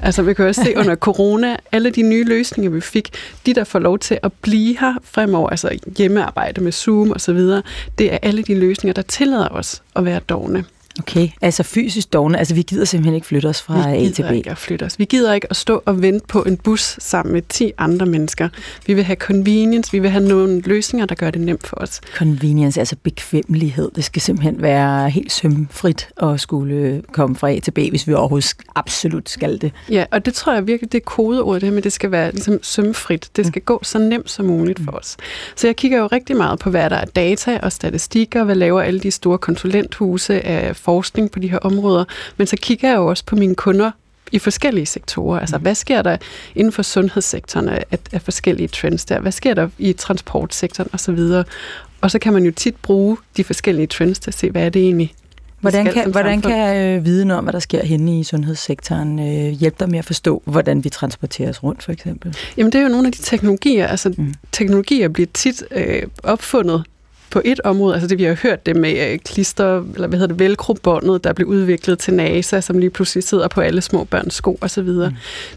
Altså 0.00 0.22
vi 0.22 0.34
kan 0.34 0.46
også 0.46 0.64
se 0.64 0.76
under 0.76 0.96
corona, 1.08 1.56
alle 1.72 1.90
de 1.90 2.02
nye 2.02 2.24
løsninger, 2.24 2.70
vi 2.70 2.80
fik, 2.80 3.10
de 3.46 3.54
der 3.54 3.64
får 3.64 3.78
lov 3.78 3.98
til 3.98 4.18
at 4.22 4.32
blive 4.32 4.78
her 4.80 4.94
fremover, 5.02 5.50
altså 5.50 5.78
hjemmearbejde 5.96 6.60
med 6.60 6.72
Zoom 6.72 7.10
og 7.10 7.20
så 7.20 7.32
videre, 7.32 7.62
det 7.98 8.12
er 8.12 8.18
alle 8.22 8.42
de 8.42 8.54
løsninger, 8.54 8.94
der 8.94 9.02
tillader 9.02 9.48
os 9.48 9.82
at 9.96 10.04
være 10.04 10.20
dogne. 10.28 10.64
Okay, 10.98 11.28
altså 11.42 11.62
fysisk 11.62 12.12
dogne, 12.12 12.38
altså 12.38 12.54
vi 12.54 12.62
gider 12.62 12.84
simpelthen 12.84 13.14
ikke 13.14 13.26
flytte 13.26 13.46
os 13.46 13.62
fra 13.62 13.90
Vi 13.90 13.96
A 13.96 14.00
til 14.00 14.14
gider 14.14 14.30
B. 14.30 14.34
ikke 14.34 14.50
at 14.50 14.58
flytte 14.58 14.84
os. 14.84 14.98
Vi 14.98 15.04
gider 15.04 15.34
ikke 15.34 15.46
at 15.50 15.56
stå 15.56 15.82
og 15.86 16.02
vente 16.02 16.26
på 16.28 16.42
en 16.42 16.56
bus 16.56 16.96
sammen 16.98 17.32
med 17.32 17.42
10 17.48 17.72
andre 17.78 18.06
mennesker. 18.06 18.48
Vi 18.86 18.94
vil 18.94 19.04
have 19.04 19.16
convenience, 19.16 19.92
vi 19.92 19.98
vil 19.98 20.10
have 20.10 20.28
nogle 20.28 20.60
løsninger, 20.60 21.06
der 21.06 21.14
gør 21.14 21.30
det 21.30 21.40
nemt 21.40 21.66
for 21.66 21.76
os. 21.76 22.00
Convenience, 22.14 22.80
altså 22.80 22.96
bekvemmelighed. 23.02 23.90
Det 23.96 24.04
skal 24.04 24.22
simpelthen 24.22 24.62
være 24.62 25.10
helt 25.10 25.32
sømfrit 25.32 26.08
at 26.22 26.40
skulle 26.40 27.02
komme 27.12 27.36
fra 27.36 27.50
A 27.50 27.58
til 27.58 27.70
B, 27.70 27.78
hvis 27.78 28.06
vi 28.06 28.12
overhovedet 28.12 28.54
absolut 28.74 29.30
skal 29.30 29.60
det. 29.60 29.72
Ja, 29.90 30.04
og 30.10 30.26
det 30.26 30.34
tror 30.34 30.54
jeg 30.54 30.66
virkelig, 30.66 30.92
det 30.92 30.98
er 30.98 31.04
kodeordet, 31.04 31.60
det 31.60 31.68
her 31.68 31.74
med, 31.74 31.82
det 31.82 31.92
skal 31.92 32.10
være 32.10 32.32
ligesom 32.32 32.58
sømfrit. 32.62 33.30
Det 33.36 33.46
skal 33.46 33.62
gå 33.62 33.80
så 33.82 33.98
nemt 33.98 34.30
som 34.30 34.46
muligt 34.46 34.80
for 34.84 34.92
os. 34.92 35.16
Så 35.56 35.66
jeg 35.66 35.76
kigger 35.76 35.98
jo 35.98 36.06
rigtig 36.06 36.36
meget 36.36 36.58
på, 36.58 36.70
hvad 36.70 36.90
der 36.90 36.96
er 36.96 37.04
data 37.04 37.60
og 37.62 37.72
statistikker, 37.72 38.44
hvad 38.44 38.54
laver 38.54 38.82
alle 38.82 39.00
de 39.00 39.10
store 39.10 39.38
konsulenthuse 39.38 40.46
af 40.46 40.76
forskning 40.88 41.30
på 41.30 41.38
de 41.38 41.48
her 41.50 41.58
områder, 41.58 42.04
men 42.36 42.46
så 42.46 42.56
kigger 42.62 42.88
jeg 42.88 42.96
jo 42.96 43.06
også 43.06 43.24
på 43.24 43.36
mine 43.36 43.54
kunder 43.54 43.90
i 44.32 44.38
forskellige 44.38 44.86
sektorer. 44.86 45.40
Altså, 45.40 45.58
hvad 45.58 45.74
sker 45.74 46.02
der 46.02 46.16
inden 46.54 46.72
for 46.72 46.82
sundhedssektoren 46.82 47.68
af, 47.68 47.84
af 48.12 48.22
forskellige 48.22 48.68
trends 48.68 49.04
der? 49.04 49.20
Hvad 49.20 49.32
sker 49.32 49.54
der 49.54 49.68
i 49.78 49.92
transportsektoren 49.92 50.90
osv.? 50.92 51.18
Og 52.00 52.10
så 52.10 52.18
kan 52.18 52.32
man 52.32 52.44
jo 52.44 52.50
tit 52.50 52.76
bruge 52.82 53.16
de 53.36 53.44
forskellige 53.44 53.86
trends 53.86 54.18
til 54.18 54.30
at 54.30 54.34
se, 54.34 54.50
hvad 54.50 54.62
er 54.62 54.68
det 54.68 54.82
egentlig, 54.82 55.14
Hvordan 55.60 55.92
kan, 55.92 56.10
hvordan 56.10 56.40
kan 56.40 56.76
øh, 56.76 57.04
viden 57.04 57.30
om, 57.30 57.44
hvad 57.44 57.52
der 57.52 57.58
sker 57.58 57.84
henne 57.84 58.20
i 58.20 58.24
sundhedssektoren, 58.24 59.18
øh, 59.18 59.52
hjælpe 59.52 59.76
dig 59.80 59.90
med 59.90 59.98
at 59.98 60.04
forstå, 60.04 60.42
hvordan 60.44 60.84
vi 60.84 60.88
transporteres 60.88 61.62
rundt, 61.62 61.82
for 61.82 61.92
eksempel? 61.92 62.36
Jamen, 62.56 62.72
det 62.72 62.78
er 62.78 62.82
jo 62.82 62.88
nogle 62.88 63.06
af 63.06 63.12
de 63.12 63.22
teknologier. 63.22 63.86
Altså, 63.86 64.08
Mm. 64.08 64.24
mm. 64.24 64.34
teknologier 64.52 65.08
bliver 65.08 65.28
tit 65.34 65.62
øh, 65.70 66.02
opfundet 66.22 66.84
på 67.30 67.42
et 67.44 67.60
område. 67.60 67.94
Altså, 67.94 68.08
det 68.08 68.18
vi 68.18 68.24
har 68.24 68.34
hørt 68.42 68.66
det 68.66 68.76
med 68.76 69.12
øh, 69.12 69.18
klister, 69.18 69.84
eller 69.94 70.08
hvad 70.08 70.18
hedder 70.18 70.34
det, 70.34 70.38
velcro-båndet, 70.40 71.24
der 71.24 71.32
blev 71.32 71.48
udviklet 71.48 71.98
til 71.98 72.14
NASA, 72.14 72.60
som 72.60 72.78
lige 72.78 72.90
pludselig 72.90 73.24
sidder 73.24 73.48
på 73.48 73.60
alle 73.60 73.80
små 73.80 74.04
børns 74.04 74.34
sko 74.34 74.58
osv. 74.60 74.82
Mm. 74.88 75.14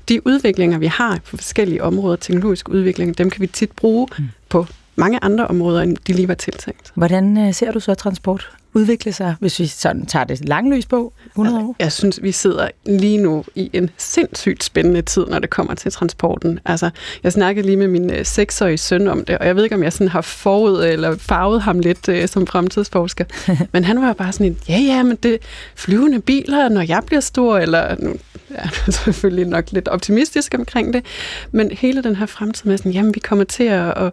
De 0.10 0.28
udviklinger, 0.28 0.78
vi 0.78 0.86
har 0.88 1.20
på 1.30 1.38
forskellige 1.38 1.84
områder, 1.84 2.16
teknologisk 2.16 2.70
udvikling, 2.70 3.18
dem 3.18 3.30
kan 3.30 3.42
vi 3.42 3.48
tit 3.48 3.72
bruge 3.72 4.08
Mm. 4.18 4.24
mm. 4.24 4.30
på 4.50 4.68
mange 5.02 5.24
andre 5.24 5.48
områder, 5.48 5.82
end 5.82 5.98
de 6.08 6.14
lige 6.14 6.28
var 6.28 6.34
tiltænkt. 6.34 6.92
Hvordan 6.96 7.38
øh, 7.38 7.54
ser 7.54 7.72
du 7.72 7.80
så 7.80 7.94
transport 7.94 8.50
udvikle 8.74 9.14
sig, 9.14 9.36
hvis 9.40 9.60
vi 9.60 9.68
sådan 9.68 10.06
tager 10.06 10.24
det 10.24 10.50
langløs 10.50 10.86
på 10.86 11.14
100 11.28 11.60
år? 11.60 11.76
Jeg 11.80 11.92
synes, 11.92 12.24
vi 12.24 12.32
sidder 12.32 12.70
lige 12.86 13.18
nu 13.18 13.44
i 13.56 13.70
en 13.74 13.90
sindssygt 13.98 14.64
spændende 14.64 15.02
tid, 15.02 15.26
når 15.26 15.40
det 15.40 15.50
kommer 15.50 15.76
til 15.76 15.92
transporten. 15.92 16.60
Altså, 16.66 16.90
jeg 17.24 17.32
snakkede 17.32 17.66
lige 17.66 17.78
med 17.78 17.88
min 17.88 18.10
øh, 18.10 18.26
seksårige 18.26 18.78
søn 18.78 19.08
om 19.08 19.26
det, 19.26 19.38
og 19.38 19.48
jeg 19.48 19.56
ved 19.56 19.64
ikke, 19.64 19.76
om 19.76 19.84
jeg 19.84 19.94
sådan 19.94 20.08
har 20.08 20.22
forud 20.22 20.84
eller 20.86 21.18
farvet 21.18 21.62
ham 21.62 21.80
lidt 21.80 22.10
øh, 22.10 22.28
som 22.28 22.48
fremtidsforsker. 22.48 23.26
men 23.74 23.84
han 23.84 24.02
var 24.02 24.14
bare 24.14 24.32
sådan 24.32 24.48
en, 24.48 24.58
ja, 24.70 24.78
ja, 24.78 25.04
men 25.04 25.18
det 25.24 25.38
flyvende 25.76 26.22
biler, 26.22 26.70
når 26.70 26.82
jeg 26.82 27.04
bliver 27.06 27.22
stor, 27.22 27.58
eller 27.58 27.96
nu 28.00 28.16
ja, 28.52 28.56
er 28.88 28.92
selvfølgelig 29.04 29.46
nok 29.46 29.72
lidt 29.72 29.88
optimistisk 29.88 30.56
omkring 30.58 30.94
det, 30.94 31.06
men 31.52 31.72
hele 31.72 32.04
den 32.04 32.16
her 32.16 32.26
fremtid 32.26 32.70
med 32.70 32.78
sådan, 32.78 32.92
jamen, 32.92 33.16
vi 33.16 33.20
kommer 33.20 33.46
til 33.46 33.64
at, 33.64 33.98
at 33.98 34.12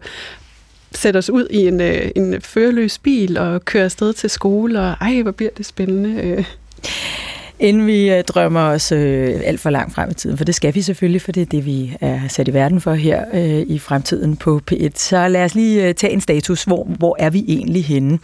sætte 0.92 1.18
os 1.18 1.30
ud 1.30 1.46
i 1.50 1.66
en, 1.68 1.80
øh, 1.80 2.10
en 2.16 2.40
førerløs 2.40 2.98
bil 2.98 3.38
og 3.38 3.64
køre 3.64 3.84
afsted 3.84 4.12
til 4.12 4.30
skole, 4.30 4.80
og 4.80 4.94
ej, 5.00 5.22
hvor 5.22 5.32
bliver 5.32 5.50
det 5.56 5.66
spændende. 5.66 6.22
Øh. 6.22 6.44
Inden 7.60 7.86
vi 7.86 8.10
øh, 8.10 8.24
drømmer 8.24 8.60
os 8.60 8.92
øh, 8.92 9.40
alt 9.44 9.60
for 9.60 9.70
langt 9.70 9.94
frem 9.94 10.10
i 10.10 10.14
tiden, 10.14 10.36
for 10.36 10.44
det 10.44 10.54
skal 10.54 10.74
vi 10.74 10.82
selvfølgelig, 10.82 11.22
for 11.22 11.32
det 11.32 11.40
er 11.40 11.46
det, 11.46 11.66
vi 11.66 11.96
er 12.00 12.20
sat 12.28 12.48
i 12.48 12.54
verden 12.54 12.80
for 12.80 12.94
her 12.94 13.24
øh, 13.34 13.64
i 13.66 13.78
fremtiden 13.78 14.36
på 14.36 14.60
P1. 14.70 14.88
Så 14.94 15.28
lad 15.28 15.44
os 15.44 15.54
lige 15.54 15.88
øh, 15.88 15.94
tage 15.94 16.12
en 16.12 16.20
status. 16.20 16.64
Hvor, 16.64 16.84
hvor 16.84 17.16
er 17.18 17.30
vi 17.30 17.44
egentlig 17.48 17.84
henne? 17.84 18.18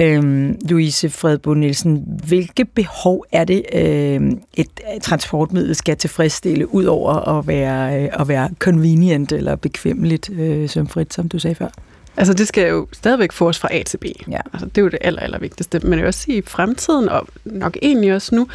Øhm, 0.00 0.58
Louise 0.68 1.10
Fredbo 1.10 1.54
Nielsen, 1.54 2.04
hvilke 2.26 2.64
behov 2.64 3.24
er 3.32 3.44
det, 3.44 3.62
øhm, 3.72 4.26
øh, 4.26 4.32
et 4.54 4.68
transportmiddel 5.02 5.74
skal 5.74 5.96
tilfredsstille, 5.96 6.74
ud 6.74 6.84
over 6.84 7.38
at 7.38 7.46
være, 7.46 8.02
øh, 8.02 8.08
at 8.20 8.28
være 8.28 8.50
convenient 8.58 9.32
eller 9.32 9.56
bekvemmeligt 9.56 10.30
øh, 10.30 10.68
sømfrit, 10.68 11.14
som 11.14 11.28
du 11.28 11.38
sagde 11.38 11.54
før? 11.54 11.68
Altså 12.16 12.34
det 12.34 12.48
skal 12.48 12.68
jo 12.68 12.86
stadigvæk 12.92 13.32
få 13.32 13.48
os 13.48 13.58
fra 13.58 13.68
A 13.72 13.82
til 13.82 13.98
B. 13.98 14.04
Ja. 14.30 14.40
Altså, 14.52 14.66
det 14.66 14.78
er 14.78 14.82
jo 14.82 14.88
det 14.88 14.98
aller, 15.00 15.20
aller 15.20 15.38
vigtigste. 15.38 15.80
Men 15.80 15.92
jeg 15.92 15.98
vil 15.98 16.06
også 16.06 16.20
sige, 16.20 16.38
i 16.38 16.42
fremtiden, 16.46 17.08
og 17.08 17.28
nok 17.44 17.76
egentlig 17.82 18.14
også 18.14 18.34
nu, 18.34 18.48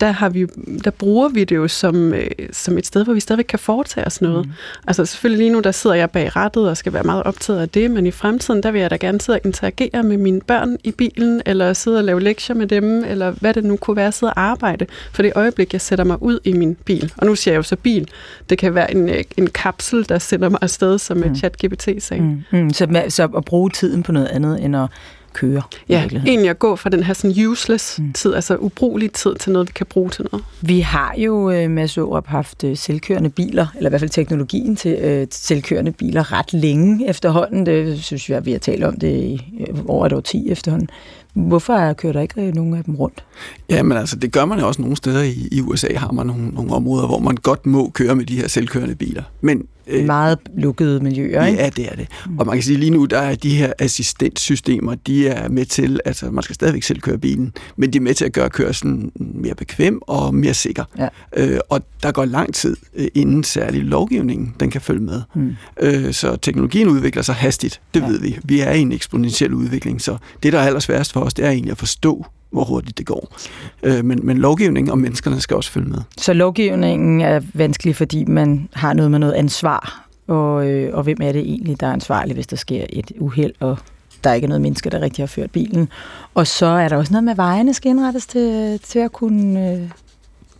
der, 0.00 0.10
har 0.10 0.28
vi, 0.28 0.46
der 0.84 0.90
bruger 0.90 1.28
vi 1.28 1.44
det 1.44 1.56
jo 1.56 1.68
som, 1.68 2.14
øh, 2.14 2.30
som 2.52 2.78
et 2.78 2.86
sted, 2.86 3.04
hvor 3.04 3.14
vi 3.14 3.20
stadigvæk 3.20 3.44
kan 3.48 3.58
foretage 3.58 4.06
os 4.06 4.20
noget. 4.20 4.46
Mm. 4.46 4.52
Altså 4.86 5.04
selvfølgelig 5.04 5.44
lige 5.44 5.52
nu, 5.52 5.60
der 5.60 5.70
sidder 5.70 5.96
jeg 5.96 6.10
bag 6.10 6.36
rattet 6.36 6.68
og 6.68 6.76
skal 6.76 6.92
være 6.92 7.02
meget 7.02 7.22
optaget 7.22 7.60
af 7.60 7.68
det, 7.68 7.90
men 7.90 8.06
i 8.06 8.10
fremtiden, 8.10 8.62
der 8.62 8.70
vil 8.70 8.80
jeg 8.80 8.90
da 8.90 8.96
gerne 8.96 9.20
sidde 9.20 9.36
og 9.36 9.40
interagere 9.44 10.02
med 10.02 10.16
mine 10.16 10.40
børn 10.40 10.76
i 10.84 10.90
bilen, 10.90 11.42
eller 11.46 11.72
sidde 11.72 11.98
og 11.98 12.04
lave 12.04 12.20
lektier 12.20 12.56
med 12.56 12.66
dem, 12.66 13.04
eller 13.04 13.30
hvad 13.30 13.54
det 13.54 13.64
nu 13.64 13.76
kunne 13.76 13.96
være, 13.96 14.12
sidde 14.12 14.32
og 14.32 14.40
arbejde. 14.40 14.86
For 15.12 15.22
det 15.22 15.32
øjeblik, 15.34 15.72
jeg 15.72 15.80
sætter 15.80 16.04
mig 16.04 16.22
ud 16.22 16.38
i 16.44 16.52
min 16.52 16.74
bil, 16.84 17.12
og 17.16 17.26
nu 17.26 17.34
siger 17.34 17.52
jeg 17.52 17.58
jo 17.58 17.62
så 17.62 17.76
bil, 17.76 18.08
det 18.50 18.58
kan 18.58 18.74
være 18.74 18.90
en, 18.90 19.08
øh, 19.08 19.24
en 19.36 19.46
kapsel, 19.46 20.08
der 20.08 20.18
sender 20.18 20.48
mig 20.48 20.58
afsted, 20.62 20.98
som 20.98 21.16
mm. 21.16 21.34
ChatGPT 21.34 21.88
sagde. 21.98 22.22
Mm. 22.22 22.58
Mm. 22.58 22.70
Så, 22.72 23.04
så 23.08 23.28
at 23.36 23.44
bruge 23.44 23.70
tiden 23.70 24.02
på 24.02 24.12
noget 24.12 24.26
andet, 24.26 24.64
end 24.64 24.76
at 24.76 24.88
køre. 25.32 25.62
Ja, 25.88 26.08
egentlig 26.26 26.50
at 26.50 26.58
gå 26.58 26.76
fra 26.76 26.90
den 26.90 27.02
her 27.02 27.14
sådan 27.14 27.46
useless 27.46 27.98
mm. 27.98 28.12
tid, 28.12 28.34
altså 28.34 28.56
ubrugelig 28.56 29.12
tid, 29.12 29.34
til 29.34 29.52
noget, 29.52 29.68
vi 29.68 29.72
kan 29.72 29.86
bruge 29.86 30.10
til 30.10 30.26
noget. 30.32 30.44
Vi 30.60 30.80
har 30.80 31.14
jo, 31.16 31.50
øh, 31.50 31.70
Mads 31.70 31.98
Aarup, 31.98 32.26
haft 32.26 32.64
øh, 32.64 32.76
selvkørende 32.76 33.30
biler, 33.30 33.66
eller 33.76 33.88
i 33.88 33.90
hvert 33.90 34.00
fald 34.00 34.10
teknologien 34.10 34.76
til 34.76 34.92
øh, 34.92 35.26
selvkørende 35.30 35.92
biler 35.92 36.32
ret 36.32 36.52
længe 36.52 37.08
efterhånden. 37.08 37.66
Det 37.66 38.04
synes 38.04 38.30
jeg, 38.30 38.46
vi 38.46 38.52
har 38.52 38.58
talt 38.58 38.84
om 38.84 38.98
det 38.98 39.22
i 39.22 39.64
øh, 39.68 39.78
over 39.86 40.06
et 40.06 40.12
år 40.12 40.20
10 40.20 40.50
efterhånden. 40.50 40.88
Hvorfor 41.32 41.92
kører 41.92 42.12
der 42.12 42.20
ikke 42.20 42.50
nogen 42.50 42.74
af 42.74 42.84
dem 42.84 42.94
rundt? 42.96 43.24
Ja, 43.70 43.82
men 43.82 43.98
altså, 43.98 44.16
det 44.16 44.32
gør 44.32 44.44
man 44.44 44.58
jo 44.58 44.66
også 44.66 44.82
nogle 44.82 44.96
steder 44.96 45.22
i, 45.22 45.48
i 45.52 45.60
USA, 45.60 45.94
har 45.96 46.12
man 46.12 46.26
nogle, 46.26 46.48
nogle 46.48 46.72
områder, 46.72 47.06
hvor 47.06 47.18
man 47.18 47.34
godt 47.34 47.66
må 47.66 47.90
køre 47.90 48.14
med 48.14 48.24
de 48.24 48.36
her 48.36 48.48
selvkørende 48.48 48.94
biler. 48.94 49.22
Men 49.40 49.66
øh, 49.88 50.06
meget 50.06 50.38
lukkede 50.56 51.00
miljøer, 51.00 51.46
ikke? 51.46 51.62
Ja, 51.62 51.68
det 51.68 51.92
er 51.92 51.96
det. 51.96 52.08
Mm. 52.26 52.38
Og 52.38 52.46
man 52.46 52.56
kan 52.56 52.62
sige 52.62 52.78
lige 52.78 52.90
nu, 52.90 53.04
der 53.04 53.18
er 53.18 53.34
de 53.34 53.56
her 53.56 53.72
assistentsystemer, 53.78 54.94
de 54.94 55.28
er 55.28 55.48
med 55.48 55.64
til, 55.64 56.00
altså 56.04 56.30
man 56.30 56.42
skal 56.42 56.54
stadigvæk 56.54 56.82
selv 56.82 57.00
køre 57.00 57.18
bilen, 57.18 57.52
men 57.76 57.92
de 57.92 57.98
er 57.98 58.02
med 58.02 58.14
til 58.14 58.24
at 58.24 58.32
gøre 58.32 58.50
kørselen 58.50 59.12
mere 59.16 59.54
bekvem 59.54 60.00
og 60.06 60.34
mere 60.34 60.54
sikker. 60.54 60.84
Ja. 60.98 61.08
Øh, 61.36 61.60
og 61.68 61.80
der 62.02 62.12
går 62.12 62.24
lang 62.24 62.54
tid, 62.54 62.76
øh, 62.94 63.06
inden 63.14 63.44
særlig 63.44 63.82
lovgivningen, 63.82 64.54
den 64.60 64.70
kan 64.70 64.80
følge 64.80 65.02
med. 65.02 65.22
Mm. 65.34 65.56
Øh, 65.80 66.12
så 66.12 66.36
teknologien 66.36 66.88
udvikler 66.88 67.22
sig 67.22 67.34
hastigt, 67.34 67.80
det 67.94 68.00
ja. 68.00 68.06
ved 68.06 68.20
vi. 68.20 68.38
Vi 68.44 68.60
er 68.60 68.72
i 68.72 68.80
en 68.80 68.92
eksponentiel 68.92 69.54
udvikling, 69.54 70.00
så 70.00 70.16
det, 70.42 70.52
der 70.52 70.58
er 70.58 70.66
allersværest 70.66 71.12
for 71.12 71.20
os, 71.20 71.34
det 71.34 71.44
er 71.44 71.50
egentlig 71.50 71.72
at 71.72 71.78
forstå, 71.78 72.26
hvor 72.50 72.64
hurtigt 72.64 72.98
det 72.98 73.06
går. 73.06 73.36
Øh, 73.82 74.04
men, 74.04 74.20
men 74.22 74.38
lovgivningen 74.38 74.90
og 74.90 74.98
menneskerne 74.98 75.40
skal 75.40 75.56
også 75.56 75.70
følge 75.70 75.88
med. 75.88 75.98
Så 76.18 76.32
lovgivningen 76.32 77.20
er 77.20 77.40
vanskelig, 77.54 77.96
fordi 77.96 78.24
man 78.24 78.68
har 78.72 78.92
noget 78.92 79.10
med 79.10 79.18
noget 79.18 79.32
ansvar, 79.32 80.08
og, 80.26 80.68
øh, 80.68 80.96
og 80.96 81.02
hvem 81.02 81.18
er 81.20 81.32
det 81.32 81.40
egentlig, 81.40 81.80
der 81.80 81.86
er 81.86 81.92
ansvarlig, 81.92 82.34
hvis 82.34 82.46
der 82.46 82.56
sker 82.56 82.86
et 82.90 83.12
uheld, 83.18 83.52
og 83.60 83.78
der 84.24 84.30
er 84.30 84.34
ikke 84.34 84.48
noget 84.48 84.62
menneske, 84.62 84.90
der 84.90 85.00
rigtig 85.00 85.22
har 85.22 85.26
ført 85.26 85.50
bilen. 85.50 85.88
Og 86.34 86.46
så 86.46 86.66
er 86.66 86.88
der 86.88 86.96
også 86.96 87.12
noget 87.12 87.24
med, 87.24 87.30
at 87.30 87.36
vejene 87.36 87.74
skal 87.74 87.90
indrettes 87.90 88.26
til, 88.26 88.80
til 88.82 88.98
at 88.98 89.12
kunne 89.12 89.72
øh, 89.72 89.90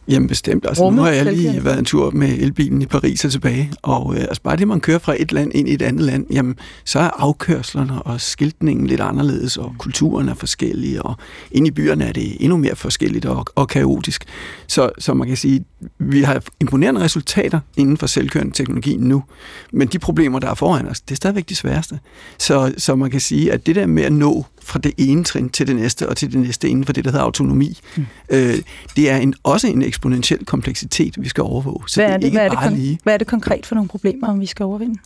Jamen 0.09 0.29
bestemt. 0.29 0.67
Altså, 0.69 0.91
nu 0.91 1.03
har 1.03 1.11
jeg 1.11 1.25
lige 1.25 1.65
været 1.65 1.79
en 1.79 1.85
tur 1.85 2.11
med 2.11 2.29
elbilen 2.29 2.83
i 2.83 2.87
Paris 2.87 3.25
og 3.25 3.33
tilbage, 3.33 3.73
og 3.83 4.15
øh, 4.15 4.21
altså, 4.21 4.43
bare 4.43 4.57
det, 4.57 4.69
man 4.69 4.81
kører 4.81 4.99
fra 4.99 5.15
et 5.19 5.33
land 5.33 5.53
ind 5.55 5.69
i 5.69 5.75
et 5.75 5.83
andet 5.83 6.03
land, 6.03 6.27
jamen, 6.33 6.57
så 6.85 6.99
er 6.99 7.11
afkørslerne 7.17 8.03
og 8.03 8.21
skiltningen 8.21 8.87
lidt 8.87 9.01
anderledes, 9.01 9.57
og 9.57 9.75
kulturen 9.79 10.29
er 10.29 10.35
forskellige, 10.35 11.03
og 11.03 11.15
inde 11.51 11.69
i 11.69 11.71
byerne 11.71 12.05
er 12.05 12.13
det 12.13 12.37
endnu 12.41 12.57
mere 12.57 12.77
forskelligt 12.77 13.27
og, 13.27 13.47
og 13.55 13.69
kaotisk. 13.69 14.25
Så, 14.67 14.91
så 14.99 15.15
man 15.15 15.29
kan 15.29 15.37
sige, 15.37 15.65
vi 15.99 16.23
har 16.23 16.43
imponerende 16.61 17.01
resultater 17.01 17.61
inden 17.77 17.97
for 17.97 18.07
selvkørende 18.07 18.53
teknologi 18.53 18.97
nu, 18.97 19.25
men 19.73 19.89
de 19.89 19.99
problemer, 19.99 20.39
der 20.39 20.51
er 20.51 20.55
foran 20.55 20.89
os, 20.89 21.01
det 21.01 21.11
er 21.11 21.17
stadigvæk 21.17 21.49
de 21.49 21.55
sværeste. 21.55 21.99
Så, 22.39 22.75
så 22.79 22.95
man 22.95 23.11
kan 23.11 23.21
sige, 23.21 23.53
at 23.53 23.67
det 23.67 23.75
der 23.77 23.87
med 23.87 24.03
at 24.03 24.13
nå 24.13 24.45
fra 24.69 24.79
det 24.79 24.93
ene 24.99 25.25
trin 25.25 25.49
til 25.49 25.67
det 25.67 25.77
næste, 25.77 26.09
og 26.09 26.17
til 26.17 26.33
det 26.33 26.41
næste 26.41 26.69
inden 26.69 26.85
for 26.85 26.93
det, 26.93 27.05
der 27.05 27.11
hedder 27.11 27.25
autonomi. 27.25 27.79
Mm. 27.97 28.07
Øh, 28.31 28.55
det 28.97 29.11
er 29.11 29.17
en, 29.17 29.35
også 29.43 29.67
en 29.67 29.83
eksponentiel 29.83 30.45
kompleksitet, 30.45 31.15
vi 31.23 31.29
skal 31.29 31.43
overvåge. 31.43 31.89
Så 31.89 32.01
hvad 32.01 32.11
er 32.11 32.17
det, 32.17 32.23
det 32.23 32.25
er 32.25 32.27
ikke 32.27 32.39
hvad 32.39 32.45
er 32.45 32.49
det 32.49 32.59
bare 32.59 32.75
lige. 32.75 32.99
Hvad 33.03 33.15
er 33.15 33.19
det 33.19 33.27
konkret 33.27 33.67
for 33.67 33.75
nogle 33.75 33.89
problemer, 33.89 34.37
vi 34.37 34.47
skal 34.47 34.65
overvinde? 34.65 34.99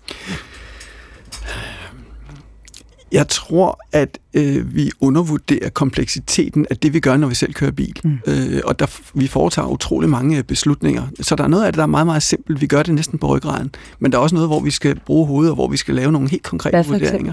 Jeg 3.13 3.29
tror, 3.29 3.81
at 3.93 4.19
øh, 4.35 4.75
vi 4.75 4.91
undervurderer 5.01 5.69
kompleksiteten 5.69 6.67
af 6.71 6.77
det, 6.77 6.95
vi 6.95 7.01
gør, 7.01 7.17
når 7.17 7.29
vi 7.29 7.35
selv 7.35 7.53
kører 7.53 7.71
bil. 7.71 8.01
Mm. 8.05 8.19
Øh, 8.27 8.61
og 8.65 8.79
der, 8.79 8.87
vi 9.15 9.27
foretager 9.27 9.69
utrolig 9.69 10.11
mange 10.11 10.43
beslutninger. 10.43 11.03
Så 11.21 11.37
der 11.37 11.45
er 11.45 11.49
noget 11.49 11.65
af 11.65 11.73
det, 11.73 11.77
der 11.77 11.83
er 11.83 11.87
meget, 11.87 12.07
meget 12.07 12.23
simpelt. 12.23 12.61
Vi 12.61 12.67
gør 12.67 12.83
det 12.83 12.95
næsten 12.95 13.19
på 13.19 13.27
ryggraden. 13.27 13.75
Men 13.99 14.13
der 14.13 14.19
er 14.19 14.23
også 14.23 14.35
noget, 14.35 14.49
hvor 14.49 14.61
vi 14.61 14.71
skal 14.71 15.01
bruge 15.07 15.27
hovedet, 15.27 15.51
og 15.51 15.55
hvor 15.55 15.69
vi 15.69 15.77
skal 15.77 15.95
lave 15.95 16.13
nogle 16.13 16.31
helt 16.31 16.43
konkrete 16.43 16.89
vurderinger. 16.89 17.33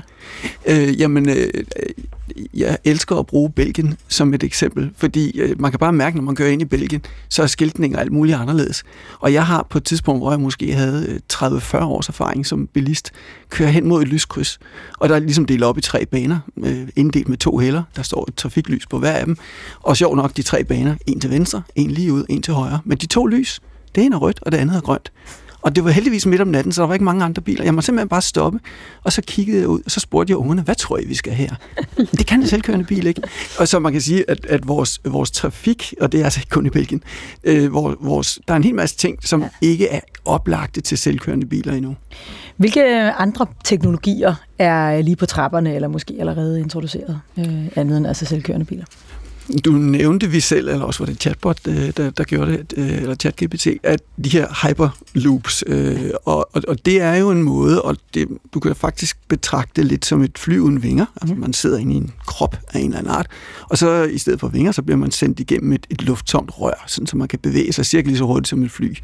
Øh, 0.66 1.00
jamen, 1.00 1.30
øh, 1.30 1.48
jeg 2.54 2.78
elsker 2.84 3.16
at 3.16 3.26
bruge 3.26 3.50
Belgien 3.50 3.98
som 4.08 4.34
et 4.34 4.44
eksempel, 4.44 4.92
fordi 4.98 5.40
øh, 5.40 5.62
man 5.62 5.72
kan 5.72 5.80
bare 5.80 5.94
mærke, 5.94 6.16
når 6.18 6.24
man 6.24 6.36
kører 6.36 6.50
ind 6.50 6.62
i 6.62 6.66
Belgien, 6.66 7.02
så 7.30 7.44
er 7.44 7.48
skiltning 7.48 7.96
og 7.96 8.02
alt 8.02 8.12
muligt 8.12 8.38
anderledes. 8.38 8.84
Og 9.20 9.34
jeg 9.34 9.46
har 9.46 9.68
på 9.70 9.78
et 9.78 9.84
tidspunkt, 9.84 10.22
hvor 10.22 10.32
jeg 10.32 10.40
måske 10.40 10.74
havde 10.74 11.20
30-40 11.34 11.46
øh, 11.78 11.88
års 11.88 12.10
erfaring 12.10 12.46
som 12.46 12.68
bilist, 12.68 13.12
kører 13.50 13.70
hen 13.70 13.88
mod 13.88 14.02
et 14.02 14.08
lyskryds, 14.08 14.60
og 15.00 15.10
der 15.10 15.16
er 15.16 15.20
ligesom 15.20 15.46
delt 15.46 15.64
op 15.70 15.78
i 15.78 15.82
tre 15.82 16.06
baner, 16.06 16.40
øh, 16.58 16.88
inddelt 16.96 17.30
med 17.30 17.38
to 17.38 17.58
hælder. 17.58 17.84
Der 17.96 18.04
står 18.04 18.26
et 18.28 18.36
trafiklys 18.36 18.88
på 18.88 19.00
hver 19.00 19.12
af 19.12 19.26
dem. 19.26 19.38
Og 19.80 19.98
sjov 19.98 20.16
nok 20.16 20.38
de 20.38 20.42
tre 20.42 20.64
baner, 20.64 20.96
en 21.08 21.20
til 21.20 21.30
venstre, 21.30 21.62
en 21.76 21.92
lige 21.92 22.14
ud, 22.14 22.26
en 22.30 22.42
til 22.42 22.54
højre. 22.54 22.80
Men 22.86 22.98
de 22.98 23.06
to 23.06 23.26
lys, 23.26 23.62
det 23.96 24.06
ene 24.06 24.16
er 24.16 24.20
rødt, 24.20 24.40
og 24.42 24.52
det 24.52 24.58
andet 24.58 24.76
er 24.76 24.82
grønt. 24.82 25.12
Og 25.62 25.76
det 25.76 25.84
var 25.84 25.90
heldigvis 25.92 26.26
midt 26.26 26.42
om 26.42 26.48
natten, 26.48 26.72
så 26.72 26.82
der 26.82 26.88
var 26.88 26.94
ikke 26.94 27.06
mange 27.06 27.26
andre 27.26 27.42
biler. 27.42 27.64
Jeg 27.64 27.74
må 27.74 27.82
simpelthen 27.82 28.10
bare 28.10 28.22
stoppe, 28.22 28.60
og 29.04 29.14
så 29.14 29.22
kiggede 29.22 29.60
jeg 29.60 29.68
ud, 29.68 29.82
og 29.86 29.92
så 29.92 30.00
spurgte 30.00 30.32
jeg 30.32 30.38
ungerne, 30.38 30.62
hvad 30.62 30.76
tror 30.76 30.98
I, 30.98 31.06
vi 31.06 31.16
skal 31.16 31.34
her? 31.34 31.56
det 31.98 32.28
kan 32.28 32.40
en 32.42 32.48
selvkørende 32.48 32.86
bil 32.86 33.08
ikke. 33.08 33.22
Og 33.60 33.68
så 33.68 33.80
man 33.80 33.92
kan 33.92 34.02
sige, 34.02 34.30
at, 34.30 34.46
at 34.46 34.68
vores, 34.68 35.02
vores 35.06 35.32
trafik, 35.32 35.94
og 36.02 36.12
det 36.12 36.20
er 36.20 36.24
altså 36.24 36.40
ikke 36.40 36.50
kun 36.50 36.66
i 36.66 36.70
Belgien, 36.70 37.04
øh, 37.44 37.74
vores, 37.74 38.40
der 38.48 38.54
er 38.54 38.58
en 38.58 38.64
hel 38.64 38.76
masse 38.76 38.98
ting, 38.98 39.28
som 39.28 39.44
ikke 39.62 39.88
er 39.88 40.00
oplagte 40.26 40.82
til 40.82 40.98
selvkørende 40.98 41.46
biler 41.46 41.74
endnu. 41.74 41.96
Hvilke 42.58 43.12
andre 43.12 43.46
teknologier 43.64 44.36
er 44.60 45.02
lige 45.02 45.16
på 45.16 45.26
trapperne, 45.26 45.76
eller 45.76 45.88
måske 45.88 46.16
allerede 46.20 46.60
introduceret, 46.60 47.20
øh, 47.38 47.68
andet 47.76 47.98
end 47.98 48.08
altså 48.08 48.26
selvkørende 48.26 48.66
biler? 48.66 48.86
Du 49.66 49.72
nævnte 49.72 50.28
vi 50.28 50.40
selv, 50.40 50.68
eller 50.70 50.86
også 50.86 51.00
var 51.00 51.06
det 51.06 51.22
chatbot, 51.22 51.68
øh, 51.68 51.92
der, 51.98 52.10
der 52.10 52.24
gjorde 52.24 52.52
det, 52.52 52.74
øh, 52.78 52.98
eller 52.98 53.16
ChatGPT, 53.16 53.68
at 53.84 54.02
de 54.24 54.30
her 54.30 54.68
hyperloops, 54.68 55.64
øh, 55.68 56.10
og, 56.26 56.50
og, 56.54 56.62
og 56.68 56.86
det 56.86 57.02
er 57.02 57.16
jo 57.16 57.32
en 57.32 57.44
måde, 57.44 57.82
og 57.82 57.98
det, 58.14 58.28
du 58.54 58.60
kan 58.60 58.76
faktisk 58.76 59.18
betragte 59.28 59.84
lidt 59.84 60.06
som 60.06 60.22
et 60.22 60.38
fly 60.38 60.58
uden 60.58 60.84
vinger, 60.84 61.06
altså 61.22 61.36
man 61.36 61.54
sidder 61.54 61.78
inde 61.78 61.94
i 61.94 61.98
en 61.98 62.12
krop 62.26 62.56
af 62.74 62.80
en 62.80 62.86
eller 62.86 62.98
anden 62.98 63.14
art, 63.14 63.28
og 63.70 63.78
så 63.78 64.04
i 64.04 64.18
stedet 64.18 64.40
for 64.40 64.48
vinger, 64.48 64.72
så 64.72 64.82
bliver 64.82 64.98
man 64.98 65.12
sendt 65.12 65.40
igennem 65.40 65.74
et, 65.74 65.88
et 65.90 66.02
lufttomt 66.02 66.52
rør, 66.62 66.84
sådan 66.88 67.08
så 67.08 67.18
man 67.18 67.28
kan 67.28 67.40
bevæge 67.40 67.74
sig 67.74 67.86
cirka 67.86 68.08
lige 68.08 68.18
så 68.18 68.26
hurtigt 68.26 68.48
som 68.48 68.64
et 68.64 68.72
fly, 68.72 68.98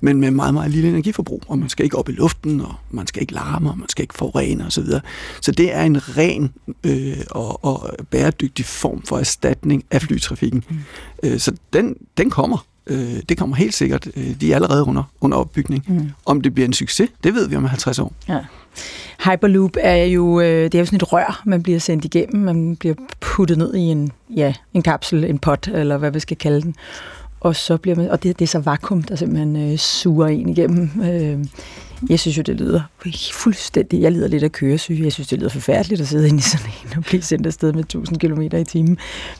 men 0.00 0.20
med 0.20 0.30
meget, 0.30 0.54
meget 0.54 0.70
lille 0.70 0.88
energiforbrug, 0.88 1.42
og 1.48 1.58
man 1.58 1.68
skal 1.68 1.84
ikke 1.84 1.98
op 1.98 2.08
i 2.08 2.12
luften, 2.12 2.60
og 2.60 2.74
man 2.90 3.06
skal 3.06 3.22
ikke 3.22 3.34
larme, 3.34 3.70
og 3.70 3.78
man 3.78 3.88
skal 3.88 4.02
ikke 4.02 4.14
forurene 4.14 4.66
osv. 4.66 4.84
Så, 4.84 5.00
så 5.40 5.52
det 5.52 5.74
er 5.74 5.82
en 5.82 6.16
ren 6.16 6.52
øh, 6.84 7.16
og, 7.30 7.64
og 7.64 7.90
bæredygtig 8.10 8.64
form 8.64 9.02
for 9.02 9.18
erstatning 9.18 9.84
af 9.90 10.02
flytrafikken. 10.02 10.64
Mm. 10.68 10.76
Øh, 11.22 11.38
så 11.38 11.52
den, 11.72 11.96
den 12.18 12.30
kommer. 12.30 12.66
Øh, 12.86 13.16
det 13.28 13.38
kommer 13.38 13.56
helt 13.56 13.74
sikkert. 13.74 14.08
Øh, 14.16 14.40
de 14.40 14.50
er 14.52 14.54
allerede 14.54 14.84
under, 14.84 15.02
under 15.20 15.38
opbygning. 15.38 15.84
Mm. 15.88 16.10
Om 16.26 16.40
det 16.40 16.54
bliver 16.54 16.66
en 16.66 16.72
succes, 16.72 17.10
det 17.24 17.34
ved 17.34 17.48
vi 17.48 17.56
om 17.56 17.64
50 17.64 17.98
år. 17.98 18.12
Ja. 18.28 18.38
Hyperloop 19.24 19.76
er 19.80 20.04
jo, 20.04 20.40
det 20.40 20.74
er 20.74 20.78
jo 20.78 20.84
sådan 20.84 20.96
et 20.96 21.12
rør, 21.12 21.42
man 21.46 21.62
bliver 21.62 21.78
sendt 21.78 22.04
igennem. 22.04 22.44
Man 22.44 22.76
bliver 22.76 22.94
puttet 23.20 23.58
ned 23.58 23.74
i 23.74 23.80
en, 23.80 24.12
ja, 24.36 24.54
en 24.74 24.82
kapsel, 24.82 25.24
en 25.24 25.38
pot, 25.38 25.68
eller 25.68 25.98
hvad 25.98 26.10
vi 26.10 26.20
skal 26.20 26.36
kalde 26.36 26.62
den. 26.62 26.74
Og 27.40 27.56
så 27.56 27.76
bliver 27.76 27.96
man, 27.96 28.10
og 28.10 28.22
det, 28.22 28.38
det 28.38 28.44
er 28.44 28.48
så 28.48 28.58
vakuum, 28.58 29.02
der 29.02 29.16
simpelthen 29.16 29.72
øh, 29.72 29.78
suger 29.78 30.26
en 30.26 30.48
igennem. 30.48 30.90
Øh, 31.02 31.44
jeg 32.08 32.20
synes 32.20 32.38
jo, 32.38 32.42
det 32.42 32.56
lyder 32.60 32.80
fuldstændig... 33.32 34.00
Jeg 34.00 34.12
lider 34.12 34.28
lidt 34.28 34.42
af 34.42 34.52
køresyge. 34.52 35.04
Jeg 35.04 35.12
synes, 35.12 35.28
det 35.28 35.38
lyder 35.38 35.50
forfærdeligt 35.50 36.00
at 36.00 36.08
sidde 36.08 36.28
inde 36.28 36.38
i 36.38 36.42
sådan 36.42 36.66
en 36.66 36.98
og 36.98 37.04
blive 37.04 37.22
sendt 37.22 37.46
afsted 37.46 37.72
med 37.72 37.80
1000 37.80 38.18
km 38.18 38.40
i 38.40 38.64
timen. 38.64 38.98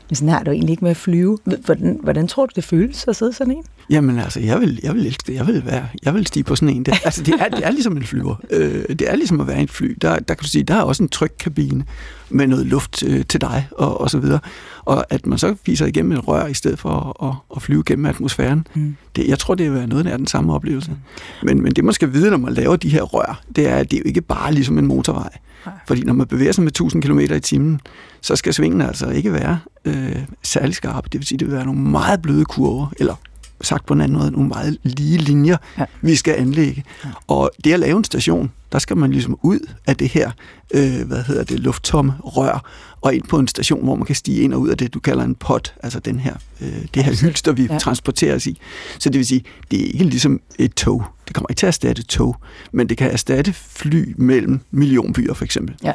Men 0.08 0.16
sådan 0.16 0.28
har 0.28 0.42
du 0.42 0.50
egentlig 0.50 0.70
ikke 0.70 0.84
med 0.84 0.90
at 0.90 0.96
flyve. 0.96 1.38
Hvordan, 1.64 1.98
hvordan 2.02 2.28
tror 2.28 2.46
du, 2.46 2.52
det 2.56 2.64
føles 2.64 3.04
at 3.08 3.16
sidde 3.16 3.32
sådan 3.32 3.56
en? 3.56 3.64
Jamen 3.90 4.18
altså, 4.18 4.40
jeg 4.40 4.60
vil, 4.60 4.80
jeg 4.82 4.94
vil 4.94 5.06
elske 5.06 5.22
det. 5.26 5.34
Jeg 5.34 5.46
vil, 5.46 5.66
være, 5.66 5.88
jeg 6.02 6.14
vil 6.14 6.26
stige 6.26 6.44
på 6.44 6.56
sådan 6.56 6.76
en. 6.76 6.82
Det, 6.82 6.94
altså, 7.04 7.22
det 7.22 7.34
er, 7.40 7.48
det 7.48 7.66
er 7.66 7.70
ligesom 7.70 7.96
en 7.96 8.04
flyver. 8.04 8.34
Øh, 8.50 8.88
det 8.88 9.10
er 9.10 9.16
ligesom 9.16 9.40
at 9.40 9.46
være 9.46 9.60
en 9.60 9.68
fly. 9.68 9.96
Der, 10.02 10.18
der 10.18 10.34
kan 10.34 10.42
du 10.42 10.48
sige, 10.48 10.64
der 10.64 10.74
er 10.74 10.82
også 10.82 11.02
en 11.02 11.08
trykkabine 11.08 11.84
med 12.30 12.46
noget 12.46 12.66
luft 12.66 13.02
øh, 13.06 13.24
til 13.24 13.40
dig 13.40 13.68
og, 13.70 14.00
og 14.00 14.10
så 14.10 14.18
videre. 14.18 14.40
Og 14.84 15.04
at 15.10 15.26
man 15.26 15.38
så 15.38 15.56
fiser 15.66 15.86
igennem 15.86 16.12
et 16.12 16.28
rør 16.28 16.46
i 16.46 16.54
stedet 16.54 16.78
for 16.78 17.24
at, 17.28 17.56
at 17.56 17.62
flyve 17.62 17.82
gennem 17.86 18.06
atmosfæren, 18.06 18.66
mm. 18.74 18.96
Det, 19.16 19.28
jeg 19.28 19.38
tror, 19.38 19.54
det 19.54 19.66
vil 19.66 19.78
være 19.78 19.86
noget 19.86 20.06
af 20.06 20.18
den 20.18 20.26
samme 20.26 20.54
oplevelse. 20.54 20.90
Mm. 20.90 20.96
Men, 21.42 21.62
men 21.62 21.72
det, 21.72 21.84
man 21.84 21.94
skal 21.94 22.12
vide, 22.12 22.30
når 22.30 22.36
man 22.36 22.52
laver 22.52 22.76
de 22.76 22.88
her 22.88 23.02
rør, 23.02 23.40
det 23.56 23.68
er, 23.68 23.76
at 23.76 23.90
det 23.90 23.96
er 23.96 24.00
jo 24.00 24.08
ikke 24.08 24.20
bare 24.20 24.52
ligesom 24.52 24.78
en 24.78 24.86
motorvej. 24.86 25.30
Nej. 25.66 25.74
Fordi 25.86 26.02
når 26.02 26.12
man 26.12 26.26
bevæger 26.26 26.52
sig 26.52 26.64
med 26.64 26.70
1000 26.70 27.02
km 27.02 27.18
i 27.18 27.40
timen, 27.40 27.80
så 28.20 28.36
skal 28.36 28.54
svingen 28.54 28.80
altså 28.80 29.10
ikke 29.10 29.32
være 29.32 29.58
øh, 29.84 30.16
særlig 30.42 30.74
skarpe. 30.74 31.08
Det 31.12 31.18
vil 31.18 31.26
sige, 31.26 31.38
det 31.38 31.46
vil 31.46 31.56
være 31.56 31.64
nogle 31.64 31.80
meget 31.80 32.22
bløde 32.22 32.44
kurver, 32.44 32.92
eller 32.98 33.14
sagt 33.60 33.86
på 33.86 33.94
en 33.94 34.00
anden 34.00 34.18
måde, 34.18 34.30
nogle 34.30 34.48
meget 34.48 34.78
lige 34.82 35.18
linjer, 35.18 35.56
ja. 35.78 35.84
vi 36.00 36.16
skal 36.16 36.34
anlægge. 36.34 36.84
Ja. 37.04 37.10
Og 37.26 37.50
det 37.64 37.72
at 37.72 37.80
lave 37.80 37.96
en 37.96 38.04
station, 38.04 38.50
der 38.72 38.78
skal 38.78 38.96
man 38.96 39.10
ligesom 39.10 39.38
ud 39.42 39.58
af 39.86 39.96
det 39.96 40.08
her, 40.08 40.30
øh, 40.74 41.06
hvad 41.06 41.22
hedder 41.22 41.44
det, 41.44 41.60
lufttomme 41.60 42.12
rør, 42.24 42.64
og 43.00 43.14
ind 43.14 43.22
på 43.22 43.38
en 43.38 43.48
station, 43.48 43.84
hvor 43.84 43.94
man 43.94 44.06
kan 44.06 44.14
stige 44.14 44.42
ind 44.42 44.54
og 44.54 44.60
ud 44.60 44.68
af 44.68 44.76
det, 44.76 44.94
du 44.94 45.00
kalder 45.00 45.24
en 45.24 45.34
pot, 45.34 45.74
altså 45.82 46.00
den 46.00 46.20
her, 46.20 46.34
øh, 46.60 46.86
det 46.94 47.04
her 47.04 47.26
hylster, 47.26 47.52
vi 47.52 47.66
ja. 47.70 47.78
transporterer 47.78 48.34
os 48.34 48.46
i. 48.46 48.60
Så 48.98 49.08
det 49.10 49.18
vil 49.18 49.26
sige, 49.26 49.44
det 49.70 49.80
er 49.80 49.84
ikke 49.84 50.04
ligesom 50.04 50.40
et 50.58 50.74
tog. 50.74 51.04
Det 51.28 51.34
kommer 51.34 51.50
ikke 51.50 51.58
til 51.58 51.66
at 51.66 51.70
erstatte 51.70 52.02
tog, 52.02 52.36
men 52.72 52.88
det 52.88 52.96
kan 52.96 53.10
erstatte 53.10 53.52
fly 53.52 54.14
mellem 54.16 54.60
millionbyer 54.70 55.34
for 55.34 55.44
eksempel. 55.44 55.74
Ja. 55.82 55.92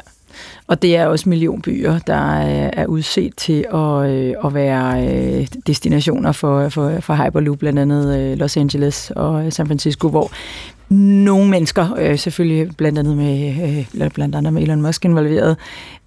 Og 0.66 0.82
det 0.82 0.96
er 0.96 1.06
også 1.06 1.28
millionbyer, 1.28 1.98
der 1.98 2.36
er 2.40 2.86
udset 2.86 3.32
til 3.36 3.64
at, 3.74 4.10
øh, 4.10 4.34
at 4.44 4.54
være 4.54 5.08
øh, 5.08 5.46
destinationer 5.66 6.32
for, 6.32 6.68
for, 6.68 7.00
for 7.00 7.24
Hyperloop, 7.24 7.58
blandt 7.58 7.78
andet 7.78 8.18
øh, 8.18 8.38
Los 8.38 8.56
Angeles 8.56 9.12
og 9.16 9.52
San 9.52 9.66
Francisco, 9.66 10.08
hvor 10.08 10.30
nogle 10.88 11.50
mennesker, 11.50 11.94
øh, 11.98 12.18
selvfølgelig 12.18 12.76
blandt 12.76 12.98
andet 12.98 13.16
med, 13.16 13.86
øh, 14.02 14.10
blandt 14.10 14.34
andet 14.34 14.52
med 14.52 14.62
Elon 14.62 14.82
Musk 14.82 15.04
involveret, 15.04 15.56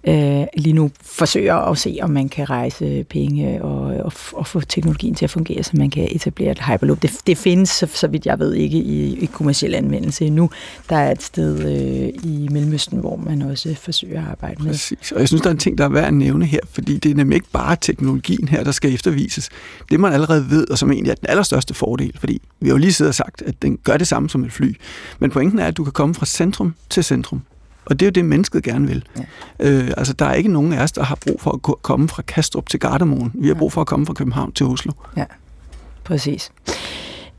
øh, 0.04 0.44
lige 0.56 0.72
nu 0.72 0.90
forsøger 1.02 1.54
at 1.54 1.78
se, 1.78 1.98
om 2.02 2.10
man 2.10 2.28
kan 2.28 2.50
rejse 2.50 3.04
penge 3.10 3.62
og, 3.62 3.80
og, 3.80 4.12
og 4.32 4.46
få 4.46 4.60
teknologien 4.60 5.14
til 5.14 5.24
at 5.24 5.30
fungere, 5.30 5.62
så 5.62 5.70
man 5.74 5.90
kan 5.90 6.08
etablere 6.10 6.50
et 6.50 6.58
Hyperloop. 6.58 7.02
Det, 7.02 7.10
det 7.26 7.38
findes, 7.38 7.68
så, 7.68 7.86
så 7.94 8.08
vidt 8.08 8.26
jeg 8.26 8.38
ved, 8.38 8.54
ikke 8.54 8.78
i, 8.78 9.18
i 9.18 9.26
kommersiel 9.26 9.74
anvendelse 9.74 10.26
endnu. 10.26 10.50
Der 10.88 10.96
er 10.96 11.10
et 11.10 11.22
sted 11.22 11.58
øh, 11.60 12.08
i 12.32 12.48
Mellemøsten, 12.50 12.98
hvor 12.98 13.16
man 13.16 13.42
også 13.42 13.74
forsøger 13.74 14.22
at 14.22 14.28
arbejde 14.30 14.62
med. 14.62 14.70
Præcis. 14.70 15.12
Og 15.12 15.20
jeg 15.20 15.28
synes, 15.28 15.42
der 15.42 15.48
er 15.48 15.52
en 15.52 15.58
ting, 15.58 15.78
der 15.78 15.84
er 15.84 15.88
værd 15.88 16.04
at 16.04 16.14
nævne 16.14 16.46
her, 16.46 16.60
fordi 16.72 16.98
det 16.98 17.10
er 17.10 17.14
nemlig 17.14 17.34
ikke 17.34 17.50
bare 17.52 17.76
teknologien 17.80 18.48
her, 18.48 18.64
der 18.64 18.72
skal 18.72 18.94
eftervises. 18.94 19.48
Det, 19.90 20.00
man 20.00 20.12
allerede 20.12 20.50
ved, 20.50 20.70
og 20.70 20.78
som 20.78 20.92
egentlig 20.92 21.10
er 21.10 21.14
den 21.14 21.26
allerstørste 21.28 21.74
fordel, 21.74 22.12
fordi 22.18 22.42
vi 22.60 22.68
har 22.68 22.74
jo 22.74 22.78
lige 22.78 22.92
siddet 22.92 23.08
og 23.08 23.14
sagt, 23.14 23.42
at 23.42 23.62
den 23.62 23.78
gør 23.84 23.96
det 23.96 24.06
samme 24.06 24.30
som 24.30 24.44
et 24.44 24.52
fly. 24.52 24.69
Men 25.18 25.30
pointen 25.30 25.58
er, 25.58 25.66
at 25.66 25.76
du 25.76 25.84
kan 25.84 25.92
komme 25.92 26.14
fra 26.14 26.26
centrum 26.26 26.74
til 26.90 27.04
centrum. 27.04 27.42
Og 27.84 28.00
det 28.00 28.06
er 28.06 28.10
jo 28.10 28.10
det, 28.10 28.24
mennesket 28.24 28.62
gerne 28.62 28.86
vil. 28.86 29.04
Ja. 29.18 29.70
Øh, 29.70 29.90
altså, 29.96 30.12
der 30.12 30.24
er 30.24 30.34
ikke 30.34 30.52
nogen 30.52 30.72
af 30.72 30.82
os, 30.82 30.92
der 30.92 31.02
har 31.02 31.14
brug 31.14 31.40
for 31.40 31.52
at 31.52 31.82
komme 31.82 32.08
fra 32.08 32.22
Kastrup 32.22 32.68
til 32.68 32.80
Gardermoen. 32.80 33.32
Vi 33.34 33.48
har 33.48 33.54
brug 33.54 33.72
for 33.72 33.80
at 33.80 33.86
komme 33.86 34.06
fra 34.06 34.14
København 34.14 34.52
til 34.52 34.66
Oslo. 34.66 34.92
Ja, 35.16 35.24
præcis. 36.04 36.52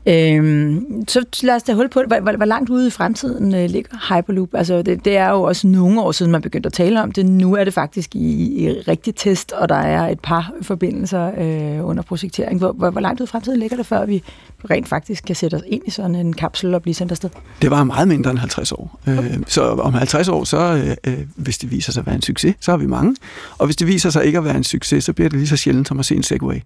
Øhm, 0.06 1.04
så 1.08 1.24
lad 1.42 1.54
os 1.54 1.62
da 1.62 1.74
hul 1.74 1.88
på, 1.88 2.02
hvor, 2.06 2.20
hvor, 2.20 2.36
hvor 2.36 2.44
langt 2.44 2.70
ude 2.70 2.86
i 2.86 2.90
fremtiden 2.90 3.54
øh, 3.54 3.70
ligger 3.70 4.16
Hyperloop? 4.16 4.48
Altså, 4.54 4.82
det, 4.82 5.04
det 5.04 5.16
er 5.16 5.30
jo 5.30 5.42
også 5.42 5.66
nogle 5.66 6.00
år 6.00 6.12
siden, 6.12 6.32
man 6.32 6.42
begyndte 6.42 6.66
at 6.66 6.72
tale 6.72 7.02
om 7.02 7.12
det. 7.12 7.26
Nu 7.26 7.54
er 7.54 7.64
det 7.64 7.74
faktisk 7.74 8.14
i, 8.14 8.64
i 8.64 8.70
rigtig 8.70 9.14
test, 9.14 9.52
og 9.52 9.68
der 9.68 9.74
er 9.74 10.08
et 10.08 10.20
par 10.20 10.52
forbindelser 10.62 11.30
øh, 11.38 11.88
under 11.88 12.02
projektering. 12.02 12.58
Hvor, 12.58 12.72
hvor, 12.72 12.90
hvor 12.90 13.00
langt 13.00 13.20
ude 13.20 13.24
i 13.24 13.30
fremtiden 13.30 13.58
ligger 13.58 13.76
det, 13.76 13.86
før 13.86 14.06
vi 14.06 14.22
rent 14.70 14.88
faktisk 14.88 15.24
kan 15.24 15.36
sætte 15.36 15.54
os 15.54 15.62
ind 15.66 15.82
i 15.86 15.90
sådan 15.90 16.14
en 16.14 16.32
kapsel 16.32 16.74
og 16.74 16.82
blive 16.82 16.94
sendt 16.94 17.12
afsted? 17.12 17.30
Det 17.62 17.70
var 17.70 17.84
meget 17.84 18.08
mindre 18.08 18.30
end 18.30 18.38
50 18.38 18.72
år. 18.72 19.00
Øh, 19.08 19.18
okay. 19.18 19.30
Øh, 19.30 19.38
så 19.46 19.62
om 19.62 19.94
50 19.94 20.28
år, 20.28 20.44
så 20.44 20.96
øh, 21.06 21.12
øh, 21.12 21.26
hvis 21.36 21.58
det 21.58 21.70
viser 21.70 21.92
sig 21.92 22.00
at 22.00 22.06
være 22.06 22.14
en 22.14 22.22
succes, 22.22 22.54
så 22.60 22.70
har 22.70 22.78
vi 22.78 22.86
mange. 22.86 23.16
Og 23.58 23.66
hvis 23.66 23.76
det 23.76 23.86
viser 23.86 24.10
sig 24.10 24.24
ikke 24.24 24.38
at 24.38 24.44
være 24.44 24.56
en 24.56 24.64
succes, 24.64 25.04
så 25.04 25.12
bliver 25.12 25.28
det 25.28 25.38
lige 25.38 25.48
så 25.48 25.56
sjældent 25.56 25.88
som 25.88 25.98
at 25.98 26.04
se 26.06 26.16
en 26.16 26.22
Segway. 26.22 26.60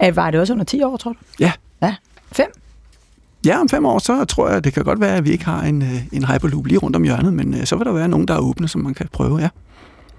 var 0.14 0.30
det 0.30 0.40
også 0.40 0.52
under 0.52 0.64
10 0.64 0.82
år, 0.82 0.96
tror 0.96 1.12
du? 1.12 1.18
Ja. 1.40 1.52
Ja. 1.82 1.94
Fem? 2.32 2.46
Ja, 3.46 3.60
om 3.60 3.68
fem 3.68 3.86
år, 3.86 3.98
så 3.98 4.24
tror 4.24 4.50
jeg, 4.50 4.64
det 4.64 4.72
kan 4.72 4.84
godt 4.84 5.00
være, 5.00 5.16
at 5.16 5.24
vi 5.24 5.30
ikke 5.30 5.44
har 5.44 5.62
en, 5.62 5.82
øh, 5.82 6.02
en 6.12 6.24
Hyperloop 6.24 6.66
lige 6.66 6.78
rundt 6.78 6.96
om 6.96 7.02
hjørnet, 7.02 7.32
men 7.32 7.54
øh, 7.54 7.64
så 7.66 7.76
vil 7.76 7.86
der 7.86 7.92
være 7.92 8.08
nogen, 8.08 8.28
der 8.28 8.34
er 8.34 8.38
åbne, 8.38 8.68
som 8.68 8.80
man 8.80 8.94
kan 8.94 9.06
prøve, 9.12 9.38
ja. 9.38 9.48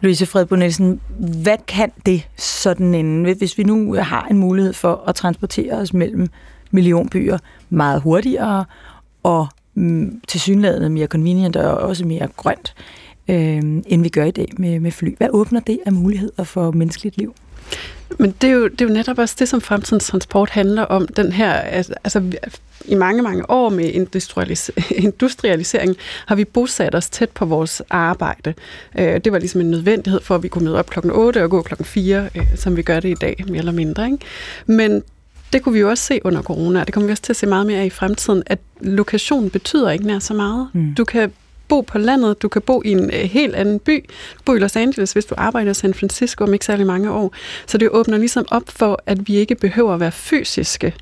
Louise 0.01 0.25
Fredbo 0.25 0.55
Nielsen, 0.55 1.01
hvad 1.17 1.57
kan 1.67 1.91
det 2.05 2.27
sådan 2.37 2.95
en, 2.95 3.23
hvis 3.23 3.57
vi 3.57 3.63
nu 3.63 3.93
har 3.93 4.27
en 4.31 4.37
mulighed 4.37 4.73
for 4.73 5.03
at 5.07 5.15
transportere 5.15 5.73
os 5.73 5.93
mellem 5.93 6.27
millionbyer 6.71 7.37
meget 7.69 8.01
hurtigere 8.01 8.65
og 9.23 9.47
mm, 9.73 10.21
til 10.27 10.39
synligheden 10.39 10.93
mere 10.93 11.07
convenient 11.07 11.55
og 11.55 11.77
også 11.77 12.05
mere 12.05 12.27
grønt, 12.37 12.75
øh, 13.27 13.61
end 13.87 14.01
vi 14.01 14.09
gør 14.09 14.23
i 14.23 14.31
dag 14.31 14.47
med, 14.57 14.79
med 14.79 14.91
fly. 14.91 15.17
Hvad 15.17 15.27
åbner 15.31 15.59
det 15.59 15.79
af 15.85 15.93
muligheder 15.93 16.43
for 16.43 16.71
menneskeligt 16.71 17.17
liv? 17.17 17.33
Men 18.17 18.35
det 18.41 18.49
er, 18.49 18.53
jo, 18.53 18.67
det 18.67 18.81
er 18.81 18.85
jo 18.85 18.93
netop 18.93 19.17
også 19.17 19.35
det, 19.39 19.49
som 19.49 19.61
fremtidens 19.61 20.05
transport 20.05 20.49
handler 20.49 20.81
om. 20.81 21.07
Den 21.07 21.31
her, 21.31 21.51
altså 21.51 22.31
i 22.85 22.95
mange, 22.95 23.21
mange 23.21 23.49
år 23.49 23.69
med 23.69 23.85
industrialis- 23.85 24.93
industrialisering 25.05 25.95
har 26.25 26.35
vi 26.35 26.45
bosat 26.45 26.95
os 26.95 27.09
tæt 27.09 27.29
på 27.29 27.45
vores 27.45 27.81
arbejde. 27.89 28.53
Øh, 28.97 29.21
det 29.23 29.31
var 29.31 29.39
ligesom 29.39 29.61
en 29.61 29.71
nødvendighed 29.71 30.21
for, 30.21 30.35
at 30.35 30.43
vi 30.43 30.47
kunne 30.47 30.65
møde 30.65 30.79
op 30.79 30.89
klokken 30.89 31.11
8 31.11 31.43
og 31.43 31.49
gå 31.49 31.61
klokken 31.61 31.85
4, 31.85 32.29
øh, 32.35 32.43
som 32.55 32.77
vi 32.77 32.81
gør 32.81 32.99
det 32.99 33.09
i 33.09 33.17
dag, 33.21 33.43
mere 33.47 33.57
eller 33.57 33.71
mindre. 33.71 34.05
Ikke? 34.05 34.17
Men 34.65 35.03
det 35.53 35.63
kunne 35.63 35.73
vi 35.73 35.79
jo 35.79 35.89
også 35.89 36.03
se 36.03 36.19
under 36.23 36.41
corona, 36.41 36.79
og 36.79 36.85
det 36.85 36.93
kommer 36.93 37.07
vi 37.07 37.11
også 37.11 37.23
til 37.23 37.33
at 37.33 37.37
se 37.37 37.47
meget 37.47 37.67
mere 37.67 37.79
af 37.79 37.85
i 37.85 37.89
fremtiden, 37.89 38.43
at 38.45 38.59
lokation 38.81 39.49
betyder 39.49 39.89
ikke 39.89 40.07
nær 40.07 40.19
så 40.19 40.33
meget. 40.33 40.67
Mm. 40.73 40.95
Du 40.95 41.03
kan 41.03 41.31
bo 41.69 41.81
på 41.81 41.97
landet, 41.97 42.41
du 42.41 42.47
kan 42.47 42.61
bo 42.61 42.81
i 42.85 42.91
en 42.91 43.03
øh, 43.13 43.19
helt 43.19 43.55
anden 43.55 43.79
by, 43.79 44.05
du 44.37 44.43
bo 44.45 44.55
i 44.55 44.59
Los 44.59 44.75
Angeles, 44.75 45.13
hvis 45.13 45.25
du 45.25 45.35
arbejder 45.37 45.71
i 45.71 45.73
San 45.73 45.93
Francisco 45.93 46.43
om 46.43 46.53
ikke 46.53 46.65
særlig 46.65 46.85
mange 46.85 47.11
år. 47.11 47.33
Så 47.67 47.77
det 47.77 47.89
åbner 47.89 48.17
ligesom 48.17 48.45
op 48.51 48.63
for, 48.67 48.99
at 49.05 49.27
vi 49.27 49.35
ikke 49.35 49.55
behøver 49.55 49.93
at 49.93 49.99
være 49.99 50.11
fysiske 50.11 50.93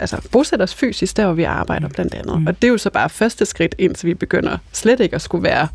altså 0.00 0.28
bosætte 0.32 0.62
os 0.62 0.74
fysisk, 0.74 1.16
der 1.16 1.24
hvor 1.24 1.34
vi 1.34 1.42
arbejder 1.42 1.88
blandt 1.88 2.14
andet. 2.14 2.40
Mm. 2.40 2.46
Og 2.46 2.62
det 2.62 2.68
er 2.68 2.72
jo 2.72 2.78
så 2.78 2.90
bare 2.90 3.08
første 3.08 3.46
skridt, 3.46 3.74
indtil 3.78 4.06
vi 4.06 4.14
begynder 4.14 4.58
slet 4.72 5.00
ikke 5.00 5.14
at 5.14 5.22
skulle 5.22 5.44
være 5.44 5.68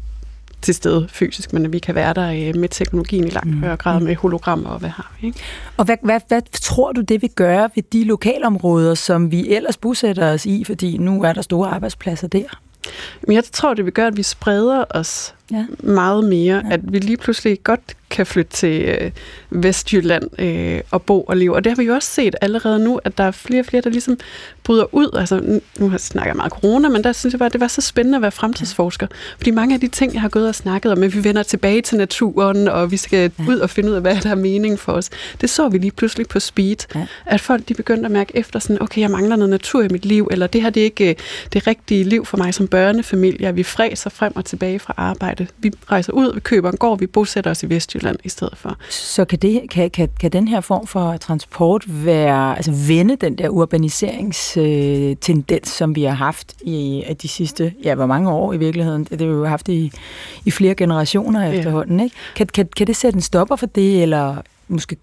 til 0.62 0.74
stede 0.74 1.08
fysisk, 1.10 1.53
men 1.53 1.65
at 1.65 1.74
vi 1.74 1.80
kan 1.80 1.96
være 1.96 2.13
der 2.13 2.32
øh, 2.32 2.60
med 2.60 2.70
teknologien 2.70 3.24
i 3.24 3.30
langt 3.30 3.50
mm. 3.50 3.60
højere 3.60 3.77
grad 3.77 4.00
med 4.00 4.15
hologrammer 4.15 4.70
og 4.70 4.80
hvad 4.80 4.89
har 4.89 5.13
vi. 5.22 5.27
Ikke? 5.27 5.39
Og 5.77 5.85
hvad, 5.85 5.98
hvad, 6.03 6.20
hvad 6.27 6.42
tror 6.51 6.92
du, 6.92 7.01
det 7.01 7.22
vil 7.22 7.29
gøre 7.29 7.70
ved 7.75 7.83
de 7.83 8.03
lokalområder, 8.03 8.96
som 8.96 9.31
vi 9.31 9.50
ellers 9.50 9.77
bosætter 9.77 10.33
os 10.33 10.46
i, 10.46 10.64
fordi 10.64 10.98
nu 10.98 11.24
er 11.24 11.33
der 11.33 11.42
store 11.42 11.70
arbejdspladser 11.70 12.27
der? 12.27 12.62
Jeg 13.27 13.44
tror, 13.44 13.74
det 13.74 13.85
vil 13.85 13.94
gøre, 13.94 14.07
at 14.07 14.17
vi 14.17 14.24
spreder 14.24 14.85
os 14.89 15.35
ja. 15.51 15.66
meget 15.83 16.24
mere. 16.24 16.61
Ja. 16.66 16.74
At 16.74 16.94
vi 16.94 17.00
lige 17.00 17.18
pludselig 17.18 17.64
godt 17.64 17.96
kan 18.11 18.25
flytte 18.25 18.51
til 18.51 18.81
øh, 18.81 19.11
Vestjylland 19.50 20.42
øh, 20.42 20.81
og 20.92 21.01
bo 21.01 21.22
og 21.22 21.37
leve. 21.37 21.55
Og 21.55 21.64
det 21.64 21.72
har 21.72 21.77
vi 21.77 21.83
jo 21.83 21.94
også 21.94 22.09
set 22.09 22.35
allerede 22.42 22.79
nu, 22.79 23.00
at 23.03 23.18
der 23.18 23.24
er 23.24 23.31
flere 23.31 23.61
og 23.61 23.66
flere, 23.66 23.81
der 23.81 23.90
ligesom 23.90 24.18
bryder 24.64 24.96
ud. 24.96 25.18
Altså, 25.18 25.61
nu, 25.79 25.85
har 25.85 25.92
jeg 25.92 26.00
snakket 26.00 26.35
meget 26.35 26.51
corona, 26.51 26.90
men 26.90 27.03
der 27.03 27.11
synes 27.11 27.33
jeg 27.33 27.40
bare, 27.40 27.46
at 27.46 27.53
det 27.53 27.61
var 27.61 27.68
så 27.68 27.81
spændende 27.81 28.16
at 28.16 28.22
være 28.22 28.31
fremtidsforsker. 28.31 29.07
Fordi 29.37 29.51
mange 29.51 29.74
af 29.74 29.79
de 29.81 29.87
ting, 29.87 30.14
jeg 30.14 30.22
har 30.22 30.29
gået 30.29 30.48
og 30.48 30.55
snakket 30.55 30.92
om, 30.92 31.03
at 31.03 31.16
vi 31.16 31.24
vender 31.24 31.44
tilbage 31.44 31.81
til 31.81 31.98
naturen, 31.98 32.68
og 32.68 32.92
vi 32.92 32.98
skal 32.98 33.31
ja. 33.40 33.46
ud 33.48 33.57
og 33.57 33.70
finde 33.70 33.90
ud 33.90 33.96
af, 33.96 34.01
hvad 34.01 34.16
der 34.16 34.29
er 34.29 34.35
mening 34.35 34.79
for 34.79 34.92
os, 34.92 35.09
det 35.42 35.50
så 35.50 35.70
vi 35.70 35.77
lige 35.77 35.92
pludselig 35.92 36.27
på 36.27 36.40
speed. 36.40 36.75
Ja. 36.96 37.05
At 37.25 37.42
folk 37.42 37.70
de 37.70 37.74
begyndte 37.74 38.05
at 38.05 38.11
mærke 38.11 38.37
efter 38.37 38.59
sådan, 38.59 38.81
okay, 38.81 39.01
jeg 39.01 39.11
mangler 39.11 39.35
noget 39.35 39.50
natur 39.50 39.83
i 39.83 39.87
mit 39.87 40.05
liv, 40.05 40.27
eller 40.31 40.48
det 40.48 40.61
her 40.61 40.70
det 40.70 40.81
er 40.81 40.85
ikke 40.85 41.09
øh, 41.09 41.16
det 41.53 41.68
rigtige 41.68 42.03
liv 42.03 42.25
for 42.25 42.37
mig 42.37 42.53
som 42.53 42.68
børnefamilie. 42.68 43.55
Vi 43.55 43.64
fræser 43.64 44.09
frem 44.09 44.35
og 44.35 44.46
tilbage 44.46 44.79
fra 44.79 44.94
arbejde. 44.98 45.41
Vi 45.58 45.72
rejser 45.92 46.14
ud, 46.14 46.34
vi 46.34 46.40
køber 46.40 46.72
en 46.72 46.77
gård, 46.77 47.00
vi 47.00 47.08
bosætter 47.08 47.51
os 47.51 47.64
i 47.64 47.70
Vestjylland 47.70 48.18
i 48.24 48.30
stedet 48.30 48.58
for. 48.58 48.77
Så 48.90 49.25
kan, 49.25 49.40
det, 49.40 49.70
kan, 49.70 49.90
kan, 49.90 50.10
kan 50.20 50.32
den 50.32 50.48
her 50.48 50.62
form 50.62 50.88
for 50.88 51.18
transport 51.18 51.84
være, 51.88 52.56
altså 52.56 52.72
vende 52.88 53.16
den 53.16 53.38
der 53.38 53.50
urbaniseringstendens, 53.50 55.70
som 55.70 55.96
vi 55.96 56.04
har 56.04 56.16
haft 56.16 56.54
i 56.62 57.04
de 57.22 57.27
sidste, 57.27 57.74
ja, 57.84 57.96
hvor 57.96 58.06
mange 58.06 58.32
år 58.32 58.54
i 58.54 58.58
virkeligheden? 58.58 59.04
Det 59.04 59.22
har 59.22 59.27
vi 59.27 59.34
jo 59.34 59.46
haft 59.46 59.70
i, 59.70 59.92
i 60.46 60.51
flere 60.51 60.75
generationer 60.75 61.46
ja. 61.46 61.51
efterhånden, 61.51 62.00
ikke? 62.00 62.16
Kan, 62.36 62.48
kan, 62.48 62.70
kan 62.77 62.88
det 62.88 62.96
sætte 62.96 63.18
en 63.18 63.22
stopper 63.22 63.56
for 63.56 63.66
det, 63.66 64.01
eller 64.01 64.36
måske 64.68 64.98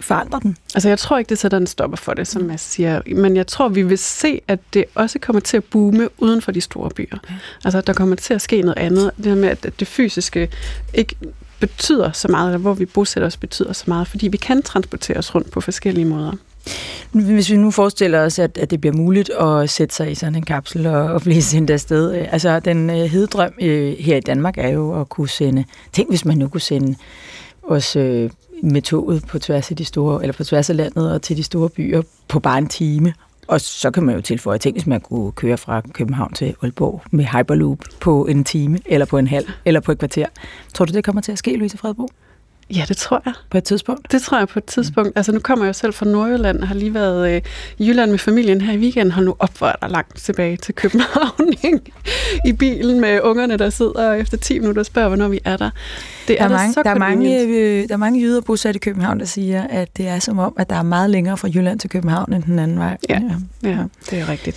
forandre 0.00 0.40
den? 0.42 0.56
Altså, 0.74 0.88
jeg 0.88 0.98
tror 0.98 1.18
ikke, 1.18 1.28
det 1.28 1.38
sætter 1.38 1.58
en 1.58 1.66
stopper 1.66 1.96
for 1.96 2.14
det, 2.14 2.26
som 2.26 2.50
jeg 2.50 2.60
siger. 2.60 3.00
Men 3.06 3.36
jeg 3.36 3.46
tror, 3.46 3.68
vi 3.68 3.82
vil 3.82 3.98
se, 3.98 4.40
at 4.48 4.58
det 4.74 4.84
også 4.94 5.18
kommer 5.18 5.40
til 5.40 5.56
at 5.56 5.64
boome 5.64 6.08
uden 6.18 6.42
for 6.42 6.52
de 6.52 6.60
store 6.60 6.90
byer. 6.90 7.18
Altså, 7.64 7.80
der 7.80 7.92
kommer 7.92 8.16
til 8.16 8.34
at 8.34 8.42
ske 8.42 8.60
noget 8.60 8.78
andet. 8.78 9.10
Det 9.24 9.38
med, 9.38 9.48
at 9.48 9.66
det 9.80 9.88
fysiske 9.88 10.48
ikke 10.94 11.14
betyder 11.60 12.12
så 12.12 12.28
meget, 12.28 12.48
eller 12.48 12.58
hvor 12.58 12.74
vi 12.74 12.84
bosætter 12.84 13.26
os 13.26 13.36
betyder 13.36 13.72
så 13.72 13.84
meget, 13.86 14.08
fordi 14.08 14.28
vi 14.28 14.36
kan 14.36 14.62
transportere 14.62 15.18
os 15.18 15.34
rundt 15.34 15.50
på 15.50 15.60
forskellige 15.60 16.04
måder. 16.04 16.32
Hvis 17.12 17.50
vi 17.50 17.56
nu 17.56 17.70
forestiller 17.70 18.20
os, 18.20 18.38
at, 18.38 18.58
at 18.58 18.70
det 18.70 18.80
bliver 18.80 18.96
muligt 18.96 19.30
at 19.30 19.70
sætte 19.70 19.94
sig 19.94 20.10
i 20.10 20.14
sådan 20.14 20.34
en 20.34 20.44
kapsel 20.44 20.86
og, 20.86 21.02
og 21.02 21.22
blive 21.22 21.42
sendt 21.42 21.70
afsted. 21.70 22.12
Altså, 22.12 22.60
den 22.60 22.90
øh, 22.90 22.96
hededrøm 22.96 23.52
øh, 23.60 23.92
her 23.98 24.16
i 24.16 24.20
Danmark 24.20 24.58
er 24.58 24.68
jo 24.68 25.00
at 25.00 25.08
kunne 25.08 25.28
sende... 25.28 25.64
Tænk, 25.92 26.08
hvis 26.08 26.24
man 26.24 26.38
nu 26.38 26.48
kunne 26.48 26.60
sende 26.60 26.96
os 27.62 27.96
øh, 27.96 28.30
med 28.62 28.82
toget 28.82 29.24
på 29.28 29.38
tværs 29.38 29.70
af 29.70 29.76
de 29.76 29.84
store, 29.84 30.22
eller 30.22 30.32
på 30.32 30.44
tværs 30.44 30.70
af 30.70 30.76
landet 30.76 31.12
og 31.12 31.22
til 31.22 31.36
de 31.36 31.42
store 31.42 31.68
byer 31.68 32.02
på 32.28 32.40
bare 32.40 32.58
en 32.58 32.68
time. 32.68 33.14
Og 33.48 33.60
så 33.60 33.90
kan 33.90 34.02
man 34.02 34.14
jo 34.14 34.20
tilføje, 34.20 34.58
ting, 34.58 34.74
hvis 34.74 34.86
man 34.86 35.00
kunne 35.00 35.32
køre 35.32 35.58
fra 35.58 35.80
København 35.80 36.32
til 36.32 36.54
Aalborg 36.62 37.02
med 37.10 37.24
Hyperloop 37.24 37.78
på 38.00 38.26
en 38.26 38.44
time, 38.44 38.78
eller 38.86 39.06
på 39.06 39.18
en 39.18 39.26
halv, 39.26 39.48
eller 39.64 39.80
på 39.80 39.92
et 39.92 39.98
kvarter. 39.98 40.26
Tror 40.74 40.84
du, 40.84 40.92
det 40.92 41.04
kommer 41.04 41.22
til 41.22 41.32
at 41.32 41.38
ske, 41.38 41.56
Louise 41.56 41.78
Fredbo? 41.78 42.08
Ja, 42.76 42.84
det 42.88 42.96
tror 42.96 43.22
jeg. 43.24 43.34
På 43.50 43.58
et 43.58 43.64
tidspunkt? 43.64 44.12
Det 44.12 44.22
tror 44.22 44.38
jeg 44.38 44.48
på 44.48 44.58
et 44.58 44.64
tidspunkt. 44.64 45.08
Mm. 45.08 45.12
Altså 45.16 45.32
nu 45.32 45.38
kommer 45.38 45.64
jeg 45.64 45.68
jo 45.68 45.72
selv 45.72 45.92
fra 45.92 46.06
Nordjylland 46.06 46.60
og 46.60 46.68
har 46.68 46.74
lige 46.74 46.94
været 46.94 47.30
øh, 47.30 47.42
i 47.78 47.88
Jylland 47.88 48.10
med 48.10 48.18
familien 48.18 48.60
her 48.60 48.72
i 48.72 48.78
weekenden. 48.78 49.10
Hold 49.10 49.26
nu 49.26 49.36
op, 49.38 49.58
hvor 49.58 49.66
er 49.66 49.76
der 49.82 49.88
langt 49.88 50.16
tilbage 50.16 50.56
til 50.56 50.74
København. 50.74 51.52
Ikke? 51.64 51.80
I 52.46 52.52
bilen 52.52 53.00
med 53.00 53.20
ungerne, 53.20 53.56
der 53.56 53.70
sidder 53.70 54.12
efter 54.12 54.36
10 54.36 54.58
minutter 54.58 54.82
og 54.82 54.86
spørger, 54.86 55.08
hvornår 55.08 55.28
vi 55.28 55.40
er 55.44 55.56
der. 55.56 55.70
Det 56.28 56.38
der, 56.38 56.44
er, 56.44 56.48
er 56.48 56.52
mange, 56.52 56.72
så 56.72 56.82
der, 56.82 56.90
er 56.90 56.98
mange, 56.98 57.42
øh, 57.42 57.88
der 57.88 57.94
er 57.94 57.98
mange 57.98 58.20
jyder 58.20 58.40
bosat 58.40 58.76
i 58.76 58.78
København, 58.78 59.20
der 59.20 59.26
siger, 59.26 59.66
at 59.70 59.96
det 59.96 60.08
er 60.08 60.18
som 60.18 60.38
om, 60.38 60.54
at 60.58 60.70
der 60.70 60.76
er 60.76 60.82
meget 60.82 61.10
længere 61.10 61.36
fra 61.36 61.48
Jylland 61.48 61.80
til 61.80 61.90
København 61.90 62.32
end 62.32 62.42
den 62.42 62.58
anden 62.58 62.78
vej. 62.78 62.96
Ja, 63.08 63.20
ja, 63.62 63.68
ja 63.68 63.84
det 64.10 64.20
er 64.20 64.28
rigtigt. 64.28 64.56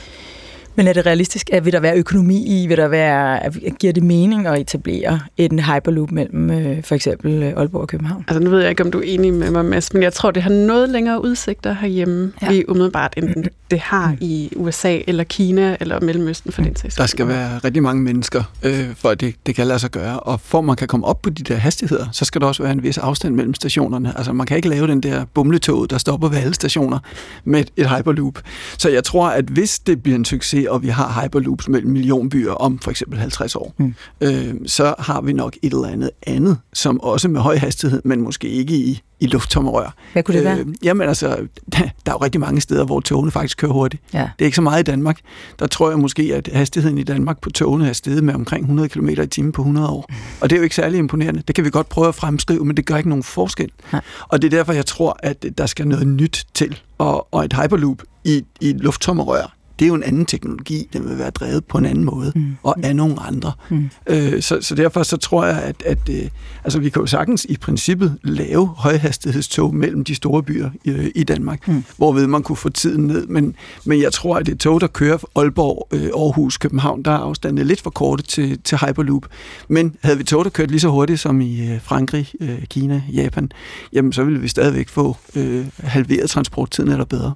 Men 0.76 0.88
er 0.88 0.94
det 0.94 1.06
realistisk? 1.06 1.50
At 1.52 1.66
vil 1.66 1.74
der 1.74 1.80
være 1.80 1.98
økonomi 1.98 2.46
i? 2.46 2.68
Vil 2.68 2.78
der 2.78 2.88
være, 2.88 3.40
giver 3.80 3.94
det 3.94 4.04
mening 4.04 4.48
at 4.48 4.62
etablere 4.62 5.20
en 5.38 5.60
hyperloop 5.60 6.12
mellem 6.12 6.52
øh, 6.52 6.84
for 6.84 6.96
eksempel 6.96 7.44
øh, 7.44 7.54
Aalborg 7.58 7.82
og 7.82 7.88
København? 7.88 8.26
Altså 8.28 8.44
nu 8.44 8.50
ved 8.50 8.60
jeg 8.60 8.70
ikke, 8.70 8.84
om 8.84 8.92
du 8.92 9.00
er 9.00 9.04
enig 9.06 9.34
med 9.34 9.52
mig, 9.52 9.66
Mads, 9.66 9.94
men 9.94 10.04
jeg 10.04 10.14
tror, 10.14 10.32
det 10.32 10.44
har 10.44 10.50
noget 10.50 10.90
længere 10.90 11.24
udsigter 11.24 11.74
herhjemme, 11.74 12.32
ja. 12.42 12.50
lige 12.50 12.70
umiddelbart, 12.70 13.14
end 13.18 13.46
det 13.72 13.80
har 13.80 14.16
i 14.22 14.50
USA 14.56 15.00
eller 15.08 15.24
Kina 15.24 15.78
eller 15.80 16.00
Mellemøsten 16.00 16.52
for 16.52 16.62
den 16.62 16.76
sags 16.76 16.96
Der 16.96 17.06
skal 17.06 17.28
være 17.28 17.58
rigtig 17.58 17.84
mange 17.84 18.04
mennesker, 18.04 18.44
øh, 18.64 18.96
for 18.96 19.10
at 19.10 19.20
det, 19.20 19.36
det 19.46 19.56
kan 19.56 19.68
lade 19.68 19.80
sig 19.80 19.92
gøre. 19.92 20.20
Og 20.20 20.40
for 20.40 20.58
at 20.58 20.66
man 20.66 20.76
kan 20.76 20.88
komme 20.88 21.06
op 21.06 21.22
på 21.22 21.30
de 21.30 21.44
der 21.44 21.56
hastigheder, 21.56 22.06
så 22.12 22.26
skal 22.26 22.42
der 22.42 22.48
også 22.48 22.64
være 22.64 22.72
en 22.72 22.84
vis 22.84 22.98
afstand 22.98 23.36
mellem 23.36 23.54
stationerne. 23.54 24.18
Altså 24.18 24.34
man 24.34 24.48
kan 24.48 24.58
ikke 24.58 24.70
lave 24.70 24.88
den 24.88 25.04
der 25.04 25.26
bumletog, 25.34 25.90
der 25.90 25.98
stopper 25.98 26.30
ved 26.30 26.38
alle 26.38 26.54
stationer 26.54 27.00
med 27.44 27.64
et 27.78 27.90
hyperloop. 27.90 28.40
Så 28.78 28.90
jeg 28.90 29.04
tror, 29.04 29.28
at 29.28 29.46
hvis 29.46 29.80
det 29.80 30.04
bliver 30.04 30.16
en 30.16 30.26
succes, 30.26 30.65
og 30.70 30.84
vi 30.84 30.88
har 30.88 31.22
hyperloops 31.22 31.68
mellem 31.68 31.92
millionbyer 31.92 32.52
om 32.52 32.80
for 32.80 32.92
eksempel 32.92 33.20
50 33.20 33.56
år, 33.56 33.74
mm. 33.78 33.96
øh, 34.22 34.54
så 34.66 34.96
har 35.00 35.22
vi 35.22 35.34
nok 35.34 35.56
et 35.62 35.74
eller 35.74 35.88
andet 35.88 36.10
andet, 36.28 36.58
som 36.74 37.02
også 37.02 37.28
med 37.28 37.42
høj 37.42 37.58
hastighed, 37.58 38.02
men 38.06 38.22
måske 38.22 38.50
ikke 38.50 38.74
i, 38.74 39.02
i 39.20 39.28
lufttommerør. 39.28 39.94
Hvad 40.14 40.24
kunne 40.24 40.36
det 40.38 40.44
være? 40.44 40.60
Øh, 40.60 40.66
jamen 40.84 41.08
altså, 41.08 41.28
der, 41.72 41.78
der 42.06 42.12
er 42.12 42.12
jo 42.12 42.18
rigtig 42.18 42.42
mange 42.42 42.62
steder, 42.62 42.86
hvor 42.86 43.00
togene 43.00 43.32
faktisk 43.32 43.58
kører 43.58 43.72
hurtigt. 43.72 44.04
Ja. 44.14 44.20
Det 44.20 44.42
er 44.42 44.46
ikke 44.46 44.56
så 44.56 44.62
meget 44.62 44.80
i 44.80 44.84
Danmark. 44.84 45.20
Der 45.60 45.68
tror 45.68 45.90
jeg 45.90 46.00
måske, 46.00 46.32
at 46.36 46.50
hastigheden 46.54 46.98
i 46.98 47.04
Danmark 47.04 47.42
på 47.42 47.50
togene 47.50 47.90
er 47.90 47.94
steget 47.94 48.24
med 48.24 48.34
omkring 48.34 48.64
100 48.64 48.90
km 48.90 49.10
i 49.10 49.28
timen 49.28 49.52
på 49.52 49.62
100 49.62 49.90
år. 49.90 50.06
Mm. 50.10 50.16
Og 50.42 50.50
det 50.50 50.56
er 50.56 50.58
jo 50.60 50.64
ikke 50.64 50.76
særlig 50.76 50.98
imponerende. 51.00 51.44
Det 51.48 51.56
kan 51.56 51.66
vi 51.66 51.70
godt 51.70 51.90
prøve 51.90 52.08
at 52.08 52.16
fremskrive, 52.16 52.66
men 52.66 52.78
det 52.78 52.86
gør 52.86 52.98
ikke 52.98 53.10
nogen 53.10 53.24
forskel. 53.24 53.72
Ja. 53.94 54.00
Og 54.28 54.42
det 54.42 54.54
er 54.54 54.58
derfor, 54.58 54.74
jeg 54.74 54.86
tror, 54.86 55.20
at 55.24 55.46
der 55.58 55.66
skal 55.66 55.88
noget 55.88 56.08
nyt 56.08 56.46
til. 56.54 56.80
Og, 56.98 57.34
og 57.34 57.46
et 57.46 57.54
hyperloop 57.54 58.04
i, 58.24 58.44
i 58.62 58.74
lufttommerør, 58.74 59.56
det 59.80 59.86
er 59.86 59.88
jo 59.88 59.96
en 59.96 60.04
anden 60.04 60.26
teknologi, 60.26 60.90
den 60.94 61.10
vil 61.10 61.18
være 61.18 61.30
drevet 61.30 61.66
på 61.66 61.78
en 61.78 61.86
anden 61.86 62.04
måde, 62.04 62.32
mm. 62.36 62.56
og 62.64 62.76
af 62.84 62.96
nogle 62.96 63.16
andre. 63.20 63.52
Mm. 63.70 63.90
Øh, 64.08 64.42
så, 64.42 64.58
så 64.62 64.76
derfor 64.76 65.04
så 65.04 65.18
tror 65.18 65.46
jeg, 65.46 65.62
at, 65.62 65.84
at 65.86 66.10
øh, 66.10 66.30
altså, 66.64 66.80
vi 66.80 66.90
kan 66.90 67.00
jo 67.00 67.06
sagtens 67.06 67.46
i 67.50 67.58
princippet 67.58 68.18
lave 68.24 68.68
højhastighedstog 68.68 69.76
mellem 69.76 70.04
de 70.04 70.16
store 70.16 70.44
byer 70.44 70.70
i, 70.84 71.12
i 71.16 71.24
Danmark, 71.24 71.68
mm. 71.68 71.84
hvorved 71.98 72.28
man 72.28 72.44
kunne 72.44 72.56
få 72.56 72.70
tiden 72.70 73.08
ned. 73.08 73.28
Men, 73.28 73.56
men 73.86 74.02
jeg 74.02 74.14
tror, 74.14 74.38
at 74.38 74.46
det 74.46 74.60
tog, 74.60 74.82
der 74.82 74.88
kører 74.88 75.18
fra 75.18 75.28
Aalborg, 75.36 75.88
øh, 75.92 76.06
Aarhus, 76.06 76.58
København, 76.58 77.04
der 77.04 77.12
er 77.12 77.18
afstanden 77.18 77.68
lidt 77.68 77.82
for 77.82 77.90
korte 77.90 78.24
til, 78.24 78.60
til 78.64 78.78
Hyperloop. 78.78 79.26
Men 79.68 79.96
havde 80.02 80.18
vi 80.18 80.24
tog, 80.24 80.44
der 80.44 80.50
kørte 80.50 80.72
lige 80.72 80.80
så 80.80 80.90
hurtigt 80.90 81.20
som 81.20 81.42
i 81.42 81.72
øh, 81.72 81.82
Frankrig, 81.82 82.32
øh, 82.40 82.64
Kina, 82.70 83.02
Japan, 83.14 83.52
jamen 83.94 84.14
så 84.14 84.24
ville 84.24 84.40
vi 84.40 84.48
stadigvæk 84.48 84.90
få 84.90 85.18
øh, 85.36 85.66
halveret 85.80 86.30
transporttiden 86.30 86.92
eller 86.92 87.06
bedre. 87.06 87.34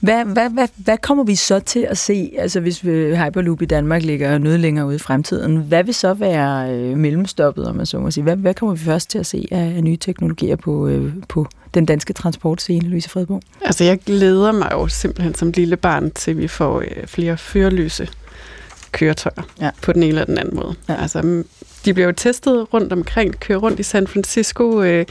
Hvad, 0.00 0.24
hvad, 0.24 0.50
hvad, 0.50 0.68
hvad 0.76 0.98
kommer 0.98 1.24
vi 1.24 1.34
så 1.34 1.58
til 1.58 1.73
til 1.74 1.86
at 1.90 1.98
se, 1.98 2.32
altså 2.38 2.60
hvis 2.60 2.80
Hyperloop 2.80 3.62
i 3.62 3.64
Danmark 3.64 4.02
ligger 4.02 4.38
noget 4.38 4.60
længere 4.60 4.86
ude 4.86 4.96
i 4.96 4.98
fremtiden, 4.98 5.56
hvad 5.56 5.84
vil 5.84 5.94
så 5.94 6.14
være 6.14 6.74
øh, 6.74 6.96
mellemstoppet, 6.96 7.66
om 7.66 7.76
man 7.76 7.86
så 7.86 7.98
må 7.98 8.10
sige? 8.10 8.24
Hvad, 8.24 8.36
hvad 8.36 8.54
kommer 8.54 8.74
vi 8.74 8.80
først 8.80 9.10
til 9.10 9.18
at 9.18 9.26
se 9.26 9.48
af, 9.50 9.74
af 9.76 9.84
nye 9.84 9.96
teknologier 9.96 10.56
på, 10.56 10.88
øh, 10.88 11.12
på 11.28 11.46
den 11.74 11.86
danske 11.86 12.12
transportscene, 12.12 12.88
Louise 12.88 13.10
Fredbo? 13.10 13.40
Altså 13.62 13.84
jeg 13.84 13.98
glæder 13.98 14.52
mig 14.52 14.68
jo 14.72 14.88
simpelthen 14.88 15.34
som 15.34 15.50
lille 15.50 15.76
barn 15.76 16.10
til, 16.10 16.38
vi 16.38 16.48
får 16.48 16.80
øh, 16.80 17.06
flere 17.06 17.36
førerløse 17.36 18.08
køretøjer 18.92 19.42
ja. 19.60 19.70
på 19.82 19.92
den 19.92 20.02
ene 20.02 20.08
eller 20.08 20.24
den 20.24 20.38
anden 20.38 20.56
måde. 20.56 20.74
Ja. 20.88 20.94
Altså, 21.02 21.44
de 21.84 21.94
bliver 21.94 22.06
jo 22.06 22.12
testet 22.12 22.74
rundt 22.74 22.92
omkring, 22.92 23.40
kører 23.40 23.58
rundt 23.58 23.80
i 23.80 23.82
San 23.82 24.06
Francisco, 24.06 24.82
øh, 24.82 25.06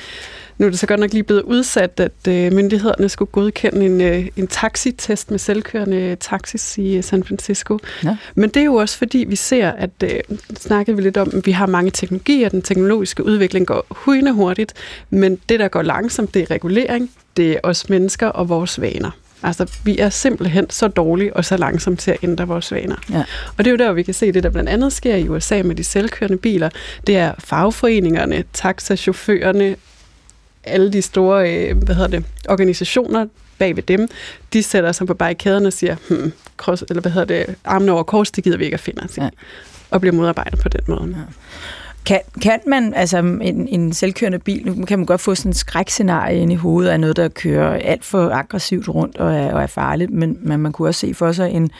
nu 0.57 0.65
er 0.65 0.69
det 0.69 0.79
så 0.79 0.87
godt 0.87 0.99
nok 0.99 1.13
lige 1.13 1.23
blevet 1.23 1.41
udsat, 1.41 1.99
at 1.99 2.27
øh, 2.27 2.53
myndighederne 2.53 3.09
skulle 3.09 3.31
godkende 3.31 3.85
en, 3.85 4.01
øh, 4.01 4.27
en 4.37 4.47
taxitest 4.47 5.31
med 5.31 5.39
selvkørende 5.39 6.15
taxis 6.15 6.77
i 6.77 6.97
øh, 6.97 7.03
San 7.03 7.23
Francisco. 7.23 7.79
Ja. 8.03 8.17
Men 8.35 8.49
det 8.49 8.57
er 8.57 8.65
jo 8.65 8.75
også 8.75 8.97
fordi, 8.97 9.25
vi 9.27 9.35
ser, 9.35 9.71
at 9.71 9.89
øh, 10.03 10.19
snakkede 10.57 10.97
vi 10.97 11.03
lidt 11.03 11.17
om, 11.17 11.31
at 11.33 11.45
vi 11.45 11.51
har 11.51 11.65
mange 11.65 11.91
teknologier, 11.91 12.49
den 12.49 12.61
teknologiske 12.61 13.25
udvikling 13.25 13.67
går 13.67 13.85
hujende 13.89 14.31
hurtigt, 14.31 14.73
men 15.09 15.39
det, 15.49 15.59
der 15.59 15.67
går 15.67 15.81
langsomt, 15.81 16.33
det 16.33 16.41
er 16.41 16.51
regulering, 16.51 17.11
det 17.37 17.51
er 17.51 17.59
os 17.63 17.89
mennesker 17.89 18.27
og 18.27 18.49
vores 18.49 18.81
vaner. 18.81 19.11
Altså, 19.43 19.71
vi 19.83 19.97
er 19.97 20.09
simpelthen 20.09 20.69
så 20.69 20.87
dårlige 20.87 21.35
og 21.35 21.45
så 21.45 21.57
langsomme 21.57 21.97
til 21.97 22.11
at 22.11 22.17
ændre 22.23 22.47
vores 22.47 22.71
vaner. 22.71 22.95
Ja. 23.11 23.23
Og 23.57 23.65
det 23.65 23.67
er 23.67 23.71
jo 23.71 23.77
der, 23.77 23.93
vi 23.93 24.03
kan 24.03 24.13
se 24.13 24.31
det, 24.31 24.43
der 24.43 24.49
blandt 24.49 24.69
andet 24.69 24.93
sker 24.93 25.15
i 25.15 25.29
USA 25.29 25.61
med 25.63 25.75
de 25.75 25.83
selvkørende 25.83 26.37
biler. 26.37 26.69
Det 27.07 27.17
er 27.17 27.33
fagforeningerne, 27.39 28.43
taxachaufførerne, 28.53 29.75
alle 30.63 30.93
de 30.93 31.01
store 31.01 31.53
øh, 31.53 31.77
hvad 31.77 31.95
hedder 31.95 32.09
det, 32.09 32.25
organisationer 32.49 33.25
bag 33.57 33.75
ved 33.75 33.83
dem, 33.83 34.07
de 34.53 34.63
sætter 34.63 34.91
sig 34.91 35.07
på 35.07 35.13
barrikaderne 35.13 35.67
og 35.67 35.73
siger, 35.73 35.95
hmm, 36.09 36.31
cross, 36.57 36.83
eller 36.89 37.01
hvad 37.01 37.11
hedder 37.11 37.45
det, 37.45 37.55
armene 37.63 37.91
over 37.91 38.03
kors, 38.03 38.31
det 38.31 38.43
gider 38.43 38.57
vi 38.57 38.63
ikke 38.63 38.73
at 38.73 38.79
finde 38.79 39.01
os 39.03 39.17
ja. 39.17 39.29
Og 39.91 40.01
bliver 40.01 40.15
modarbejdet 40.15 40.59
på 40.59 40.69
den 40.69 40.81
måde. 40.87 41.15
Ja. 41.17 41.33
Kan, 42.05 42.19
kan 42.41 42.59
man, 42.67 42.93
altså 42.93 43.17
en, 43.17 43.67
en 43.67 43.93
selvkørende 43.93 44.39
bil, 44.39 44.73
nu 44.75 44.85
kan 44.85 44.99
man 44.99 45.05
godt 45.05 45.21
få 45.21 45.35
sådan 45.35 45.49
en 45.49 45.53
skrækscenarie 45.53 46.39
ind 46.39 46.51
i 46.51 46.55
hovedet 46.55 46.89
af 46.89 46.99
noget, 46.99 47.15
der 47.15 47.27
kører 47.27 47.73
alt 47.73 48.05
for 48.05 48.29
aggressivt 48.29 48.89
rundt 48.89 49.17
og 49.17 49.35
er, 49.35 49.53
og 49.53 49.61
er 49.61 49.67
farligt, 49.67 50.11
men, 50.11 50.37
men 50.41 50.59
man 50.59 50.71
kunne 50.71 50.87
også 50.87 50.99
se 50.99 51.13
for 51.13 51.31
sig 51.31 51.51
en 51.51 51.71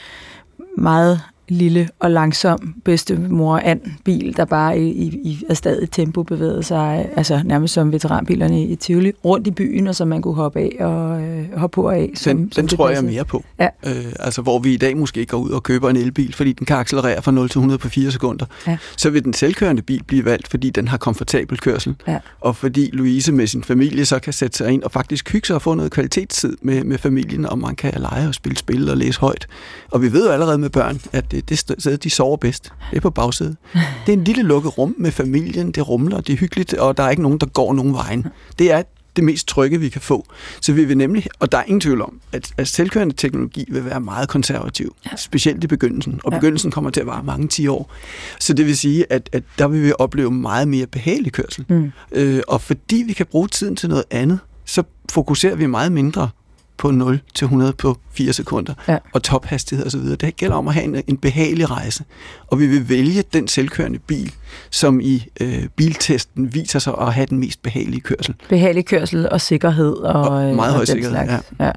meget 0.77 1.21
lille 1.47 1.89
og 1.99 2.11
langsom 2.11 2.75
bedstemor 2.85 3.57
and 3.57 3.81
bil, 4.03 4.37
der 4.37 4.45
bare 4.45 4.79
i, 4.79 4.89
i, 4.89 5.45
i 5.49 5.55
stadig 5.55 5.91
tempo 5.91 6.23
bevægede 6.23 6.63
sig, 6.63 7.09
altså 7.15 7.41
nærmest 7.45 7.73
som 7.73 7.91
veteranbilerne 7.91 8.63
i 8.63 8.75
Tivoli, 8.75 9.11
rundt 9.25 9.47
i 9.47 9.51
byen, 9.51 9.87
og 9.87 9.95
så 9.95 10.05
man 10.05 10.21
kunne 10.21 10.33
hoppe 10.33 10.59
af 10.59 10.75
og 10.79 11.21
øh, 11.21 11.57
hoppe 11.57 11.75
på 11.75 11.87
og 11.87 11.95
af. 11.95 12.11
Som, 12.15 12.37
den 12.37 12.51
som 12.51 12.67
den 12.67 12.77
tror 12.77 12.89
jeg 12.89 13.03
mere 13.03 13.25
på. 13.25 13.43
Ja. 13.59 13.67
Øh, 13.85 14.05
altså 14.19 14.41
hvor 14.41 14.59
vi 14.59 14.73
i 14.73 14.77
dag 14.77 14.97
måske 14.97 15.25
går 15.25 15.37
ud 15.37 15.49
og 15.49 15.63
køber 15.63 15.89
en 15.89 15.95
elbil, 15.95 16.33
fordi 16.33 16.53
den 16.53 16.65
kan 16.65 16.77
accelerere 16.77 17.21
fra 17.21 17.31
0 17.31 17.49
til 17.49 17.59
100 17.59 17.77
på 17.77 17.89
4 17.89 18.11
sekunder, 18.11 18.45
ja. 18.67 18.77
så 18.97 19.09
vil 19.09 19.23
den 19.23 19.33
selvkørende 19.33 19.81
bil 19.81 20.03
blive 20.03 20.25
valgt, 20.25 20.47
fordi 20.47 20.69
den 20.69 20.87
har 20.87 20.97
komfortabel 20.97 21.57
kørsel, 21.57 21.95
ja. 22.07 22.19
og 22.41 22.55
fordi 22.55 22.89
Louise 22.93 23.31
med 23.31 23.47
sin 23.47 23.63
familie 23.63 24.05
så 24.05 24.19
kan 24.19 24.33
sætte 24.33 24.57
sig 24.57 24.71
ind 24.71 24.83
og 24.83 24.91
faktisk 24.91 25.31
hygge 25.31 25.47
sig 25.47 25.55
og 25.55 25.61
få 25.61 25.73
noget 25.73 25.91
kvalitetstid 25.91 26.57
med, 26.61 26.83
med 26.83 26.97
familien, 26.97 27.45
og 27.45 27.59
man 27.59 27.75
kan 27.75 27.93
lege 27.97 28.27
og 28.27 28.33
spille 28.33 28.57
spil 28.57 28.89
og 28.89 28.97
læse 28.97 29.19
højt. 29.19 29.47
Og 29.91 30.01
vi 30.01 30.13
ved 30.13 30.25
jo 30.25 30.31
allerede 30.31 30.57
med 30.57 30.69
børn, 30.69 30.99
at 31.11 31.32
det, 31.35 31.49
det 31.49 31.59
sted, 31.59 31.97
de 31.97 32.09
sover 32.09 32.37
bedst. 32.37 32.73
Det 32.91 32.97
er 32.97 33.01
på 33.01 33.09
bagsædet. 33.09 33.57
Det 34.05 34.13
er 34.13 34.17
en 34.17 34.23
lille 34.23 34.43
lukket 34.43 34.77
rum 34.77 34.95
med 34.97 35.11
familien, 35.11 35.71
det 35.71 35.89
rumler, 35.89 36.21
det 36.21 36.33
er 36.33 36.37
hyggeligt, 36.37 36.73
og 36.73 36.97
der 36.97 37.03
er 37.03 37.09
ikke 37.09 37.21
nogen, 37.23 37.37
der 37.37 37.45
går 37.45 37.73
nogen 37.73 37.93
vejen. 37.93 38.25
Det 38.59 38.71
er 38.71 38.83
det 39.15 39.23
mest 39.23 39.47
trygge, 39.47 39.79
vi 39.79 39.89
kan 39.89 40.01
få. 40.01 40.25
Så 40.61 40.73
vi 40.73 40.85
vil 40.85 40.97
nemlig, 40.97 41.27
og 41.39 41.51
der 41.51 41.57
er 41.57 41.63
ingen 41.63 41.81
tvivl 41.81 42.01
om, 42.01 42.19
at, 42.31 42.53
at 42.57 42.67
selvkørende 42.67 43.15
teknologi 43.15 43.65
vil 43.69 43.85
være 43.85 43.99
meget 43.99 44.29
konservativ, 44.29 44.95
ja. 45.05 45.15
specielt 45.15 45.63
i 45.63 45.67
begyndelsen, 45.67 46.19
og 46.23 46.31
begyndelsen 46.31 46.71
kommer 46.71 46.89
til 46.89 47.01
at 47.01 47.07
vare 47.07 47.23
mange 47.23 47.47
10 47.47 47.67
år. 47.67 47.91
Så 48.39 48.53
det 48.53 48.65
vil 48.65 48.77
sige, 48.77 49.05
at, 49.09 49.29
at 49.31 49.43
der 49.59 49.67
vil 49.67 49.83
vi 49.83 49.93
opleve 49.99 50.31
meget 50.31 50.67
mere 50.67 50.87
behagelig 50.87 51.31
kørsel. 51.31 51.65
Mm. 51.69 51.91
Øh, 52.11 52.41
og 52.47 52.61
fordi 52.61 53.03
vi 53.07 53.13
kan 53.13 53.25
bruge 53.25 53.47
tiden 53.47 53.75
til 53.75 53.89
noget 53.89 54.03
andet, 54.11 54.39
så 54.65 54.83
fokuserer 55.11 55.55
vi 55.55 55.65
meget 55.65 55.91
mindre 55.91 56.29
på 56.77 56.91
0 56.91 57.19
til 57.33 57.45
100 57.45 57.73
på 57.73 57.97
4 58.11 58.33
sekunder, 58.33 58.73
ja. 58.87 58.97
og 59.13 59.23
tophastighed 59.23 59.85
osv. 59.85 59.99
Det 59.99 60.35
gælder 60.35 60.55
om 60.55 60.67
at 60.67 60.73
have 60.73 60.83
en, 60.83 61.03
en 61.07 61.17
behagelig 61.17 61.71
rejse. 61.71 62.03
Og 62.47 62.59
vi 62.59 62.67
vil 62.67 62.89
vælge 62.89 63.23
den 63.33 63.47
selvkørende 63.47 63.99
bil, 63.99 64.33
som 64.69 64.99
i 64.99 65.25
øh, 65.41 65.67
biltesten 65.75 66.53
viser 66.53 66.79
sig 66.79 66.93
at 67.01 67.13
have 67.13 67.25
den 67.25 67.39
mest 67.39 67.61
behagelige 67.61 68.01
kørsel. 68.01 68.35
Behagelig 68.49 68.85
kørsel 68.85 69.29
og 69.29 69.41
sikkerhed. 69.41 69.93
Og, 69.93 70.21
og 70.21 70.55
meget 70.55 70.57
og 70.57 70.75
høj 70.75 70.85
sikkerhed, 70.85 71.11
slags. 71.11 71.51
ja. 71.59 71.65
ja. 71.65 71.71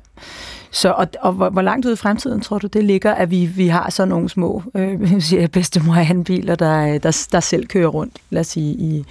Så, 0.70 0.90
og, 0.90 1.08
og 1.20 1.32
hvor, 1.32 1.50
hvor 1.50 1.62
langt 1.62 1.86
ud 1.86 1.92
i 1.92 1.96
fremtiden 1.96 2.40
tror 2.40 2.58
du, 2.58 2.66
det 2.66 2.84
ligger, 2.84 3.14
at 3.14 3.30
vi, 3.30 3.46
vi 3.46 3.68
har 3.68 3.90
sådan 3.90 4.08
nogle 4.08 4.28
små 4.28 4.62
øh, 4.74 5.20
siger 5.22 5.48
bedstemor 5.48 6.22
biler, 6.24 6.54
der, 6.54 6.98
der, 6.98 7.26
der 7.32 7.40
selv 7.40 7.66
kører 7.66 7.88
rundt, 7.88 8.16
lad 8.30 8.40
os 8.40 8.46
sige, 8.46 8.74
i, 8.74 9.04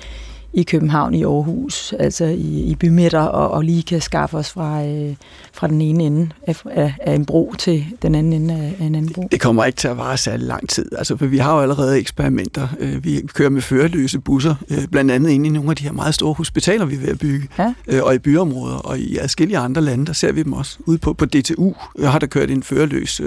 i 0.55 0.63
København, 0.63 1.13
i 1.13 1.23
Aarhus, 1.23 1.93
altså 1.99 2.25
i, 2.25 2.61
i 2.61 2.75
bymidter, 2.75 3.19
og, 3.19 3.51
og 3.51 3.63
lige 3.63 3.83
kan 3.83 4.01
skaffe 4.01 4.37
os 4.37 4.51
fra, 4.51 4.85
øh, 4.85 5.15
fra 5.53 5.67
den 5.67 5.81
ene 5.81 6.03
ende 6.03 6.29
af, 6.47 6.61
af, 6.71 6.93
af 7.01 7.13
en 7.13 7.25
bro 7.25 7.53
til 7.57 7.85
den 8.01 8.15
anden 8.15 8.33
ende 8.33 8.53
af, 8.53 8.75
af 8.79 8.85
en 8.85 8.95
anden 8.95 9.13
bro. 9.13 9.27
Det 9.31 9.41
kommer 9.41 9.65
ikke 9.65 9.77
til 9.77 9.87
at 9.87 9.97
vare 9.97 10.17
særlig 10.17 10.47
lang 10.47 10.69
tid, 10.69 10.85
altså, 10.97 11.17
for 11.17 11.25
vi 11.25 11.37
har 11.37 11.55
jo 11.55 11.61
allerede 11.61 11.99
eksperimenter. 11.99 12.67
Øh, 12.79 13.03
vi 13.03 13.21
kører 13.33 13.49
med 13.49 13.61
førerløse 13.61 14.19
busser, 14.19 14.55
øh, 14.69 14.87
blandt 14.87 15.11
andet 15.11 15.29
ind 15.29 15.45
i 15.45 15.49
nogle 15.49 15.69
af 15.69 15.75
de 15.75 15.83
her 15.83 15.91
meget 15.91 16.15
store 16.15 16.33
hospitaler, 16.33 16.85
vi 16.85 16.95
er 16.95 16.99
ved 16.99 17.09
at 17.09 17.19
bygge, 17.19 17.47
ja. 17.57 17.73
Øh, 17.87 18.03
og 18.03 18.15
i 18.15 18.17
byområder, 18.17 18.75
og 18.75 18.99
i 18.99 19.17
forskellige 19.21 19.57
andre 19.57 19.81
lande, 19.81 20.05
der 20.05 20.13
ser 20.13 20.31
vi 20.31 20.43
dem 20.43 20.53
også. 20.53 20.77
Ude 20.85 20.97
på, 20.97 21.13
på 21.13 21.25
DTU 21.25 21.73
har 22.03 22.19
der 22.19 22.27
kørt 22.27 22.51
en 22.51 22.63
førerløs 22.63 23.21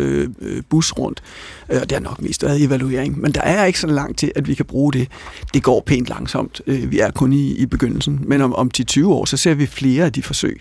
bus 0.68 0.92
rundt, 0.92 1.22
og 1.68 1.80
det 1.80 1.92
har 1.92 2.00
nok 2.00 2.22
mest 2.22 2.42
været 2.42 2.64
evaluering, 2.64 3.20
men 3.20 3.32
der 3.32 3.40
er 3.40 3.64
ikke 3.64 3.80
så 3.80 3.86
langt 3.86 4.18
til, 4.18 4.32
at 4.36 4.48
vi 4.48 4.54
kan 4.54 4.64
bruge 4.64 4.92
det. 4.92 5.08
Det 5.54 5.62
går 5.62 5.82
pænt 5.86 6.08
langsomt. 6.08 6.60
Vi 6.66 6.98
er 7.00 7.10
kun 7.18 7.32
i, 7.32 7.54
i 7.56 7.66
begyndelsen. 7.66 8.20
Men 8.26 8.42
om, 8.42 8.54
om 8.54 8.70
10-20 8.78 9.06
år, 9.06 9.24
så 9.24 9.36
ser 9.36 9.54
vi 9.54 9.66
flere 9.66 10.04
af 10.04 10.12
de 10.12 10.22
forsøg. 10.22 10.60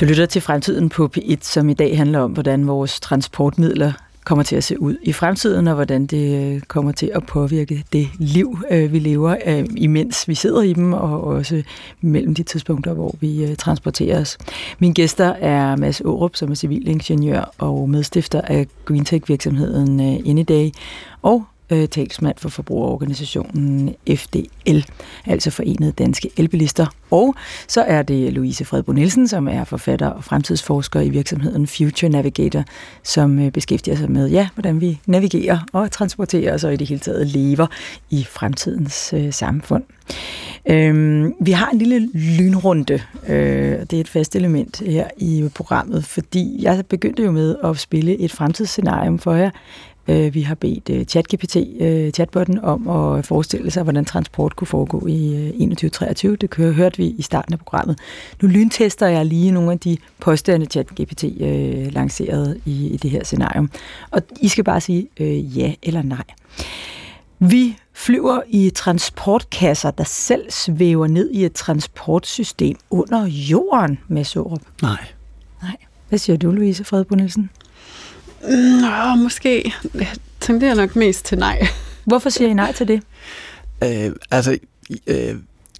Du 0.00 0.04
lytter 0.04 0.26
til 0.26 0.42
Fremtiden 0.42 0.88
på 0.88 1.10
P1, 1.16 1.36
som 1.40 1.68
i 1.68 1.74
dag 1.74 1.96
handler 1.96 2.20
om, 2.20 2.32
hvordan 2.32 2.66
vores 2.66 3.00
transportmidler 3.00 3.92
kommer 4.24 4.42
til 4.42 4.56
at 4.56 4.64
se 4.64 4.82
ud 4.82 4.96
i 5.02 5.12
fremtiden, 5.12 5.68
og 5.68 5.74
hvordan 5.74 6.06
det 6.06 6.54
øh, 6.54 6.60
kommer 6.60 6.92
til 6.92 7.10
at 7.14 7.26
påvirke 7.26 7.84
det 7.92 8.08
liv, 8.18 8.58
øh, 8.70 8.92
vi 8.92 8.98
lever, 8.98 9.36
øh, 9.46 9.66
imens 9.76 10.28
vi 10.28 10.34
sidder 10.34 10.62
i 10.62 10.72
dem, 10.72 10.92
og 10.92 11.24
også 11.24 11.62
mellem 12.00 12.34
de 12.34 12.42
tidspunkter, 12.42 12.92
hvor 12.92 13.14
vi 13.20 13.54
transporterer 13.58 14.20
os. 14.20 14.38
Mine 14.78 14.94
gæster 14.94 15.26
er 15.26 15.76
Mads 15.76 16.00
Aarup, 16.00 16.36
som 16.36 16.50
er 16.50 16.54
civilingeniør 16.54 17.54
og 17.58 17.90
medstifter 17.90 18.40
af 18.40 18.66
GreenTech-virksomheden 18.84 20.00
Anyday, 20.00 20.70
og 21.22 21.44
øh, 21.74 21.88
talsmand 21.88 22.36
for 22.38 22.48
forbrugerorganisationen 22.48 23.94
FDL, 24.16 24.78
altså 25.26 25.50
Forenede 25.50 25.92
Danske 25.92 26.30
Elbilister. 26.36 26.86
Og 27.10 27.34
så 27.68 27.82
er 27.82 28.02
det 28.02 28.32
Louise 28.32 28.64
Fredbo 28.64 28.92
Nielsen, 28.92 29.28
som 29.28 29.48
er 29.48 29.64
forfatter 29.64 30.06
og 30.06 30.24
fremtidsforsker 30.24 31.00
i 31.00 31.08
virksomheden 31.08 31.66
Future 31.66 32.08
Navigator, 32.10 32.64
som 33.02 33.38
øh, 33.38 33.52
beskæftiger 33.52 33.96
sig 33.96 34.10
med, 34.10 34.30
ja, 34.30 34.48
hvordan 34.54 34.80
vi 34.80 35.00
navigerer 35.06 35.58
og 35.72 35.90
transporterer 35.90 36.54
os 36.54 36.64
og 36.64 36.72
i 36.72 36.76
det 36.76 36.88
hele 36.88 37.00
taget 37.00 37.26
lever 37.26 37.66
i 38.10 38.24
fremtidens 38.24 39.12
øh, 39.16 39.32
samfund. 39.32 39.82
Øhm, 40.66 41.34
vi 41.40 41.52
har 41.52 41.70
en 41.70 41.78
lille 41.78 42.08
lynrunde. 42.14 43.00
Øh, 43.28 43.80
det 43.80 43.92
er 43.92 44.00
et 44.00 44.08
fast 44.08 44.36
element 44.36 44.82
her 44.86 45.06
i 45.16 45.48
programmet, 45.54 46.04
fordi 46.04 46.58
jeg 46.62 46.84
begyndte 46.88 47.22
jo 47.22 47.30
med 47.30 47.56
at 47.64 47.78
spille 47.78 48.18
et 48.18 48.32
fremtidsscenarium 48.32 49.18
for 49.18 49.34
jer. 49.34 49.50
Øh, 50.08 50.34
vi 50.34 50.42
har 50.42 50.54
bedt 50.54 50.90
øh, 50.90 51.04
ChatGPT, 51.04 51.56
øh, 51.80 52.10
chatbotten, 52.10 52.58
om 52.58 52.88
at 52.88 53.26
forestille 53.26 53.70
sig, 53.70 53.82
hvordan 53.82 54.04
transport 54.04 54.56
kunne 54.56 54.68
foregå 54.68 55.06
i 55.06 55.52
øh, 55.60 55.68
21-23. 56.30 56.36
Det 56.36 56.54
hørte 56.74 56.96
vi 56.96 57.06
i 57.06 57.22
starten 57.22 57.52
af 57.52 57.58
programmet. 57.58 57.98
Nu 58.42 58.48
lyntester 58.48 59.06
jeg 59.06 59.26
lige 59.26 59.50
nogle 59.50 59.72
af 59.72 59.78
de 59.78 59.96
påstande, 60.20 60.66
ChatGPT 60.66 61.24
lancerede 61.92 62.60
i, 62.64 62.88
i 62.88 62.96
det 62.96 63.10
her 63.10 63.24
scenarium. 63.24 63.70
Og 64.10 64.22
I 64.40 64.48
skal 64.48 64.64
bare 64.64 64.80
sige 64.80 65.08
øh, 65.20 65.58
ja 65.58 65.74
eller 65.82 66.02
nej. 66.02 66.24
Vi 67.38 67.76
flyver 67.92 68.40
i 68.48 68.70
transportkasser, 68.70 69.90
der 69.90 70.04
selv 70.04 70.50
svæver 70.50 71.06
ned 71.06 71.30
i 71.30 71.44
et 71.44 71.52
transportsystem 71.52 72.76
under 72.90 73.26
jorden 73.26 73.98
med 74.08 74.24
Sorup. 74.24 74.60
Nej. 74.82 75.04
Nej. 75.62 75.76
Hvad 76.08 76.18
siger 76.18 76.36
du, 76.36 76.50
Louise 76.50 76.84
Fredbo 76.84 77.14
Nielsen? 77.14 77.50
Nå, 78.80 79.14
måske. 79.14 79.74
Jeg 79.94 80.08
tenderer 80.40 80.74
nok 80.74 80.96
mest 80.96 81.24
til 81.24 81.38
nej. 81.38 81.66
Hvorfor 82.04 82.30
siger 82.30 82.48
I 82.50 82.54
nej 82.54 82.72
til 82.72 82.88
det? 82.88 83.02
Øh, 83.84 84.12
altså, 84.30 84.58
øh, 85.06 85.34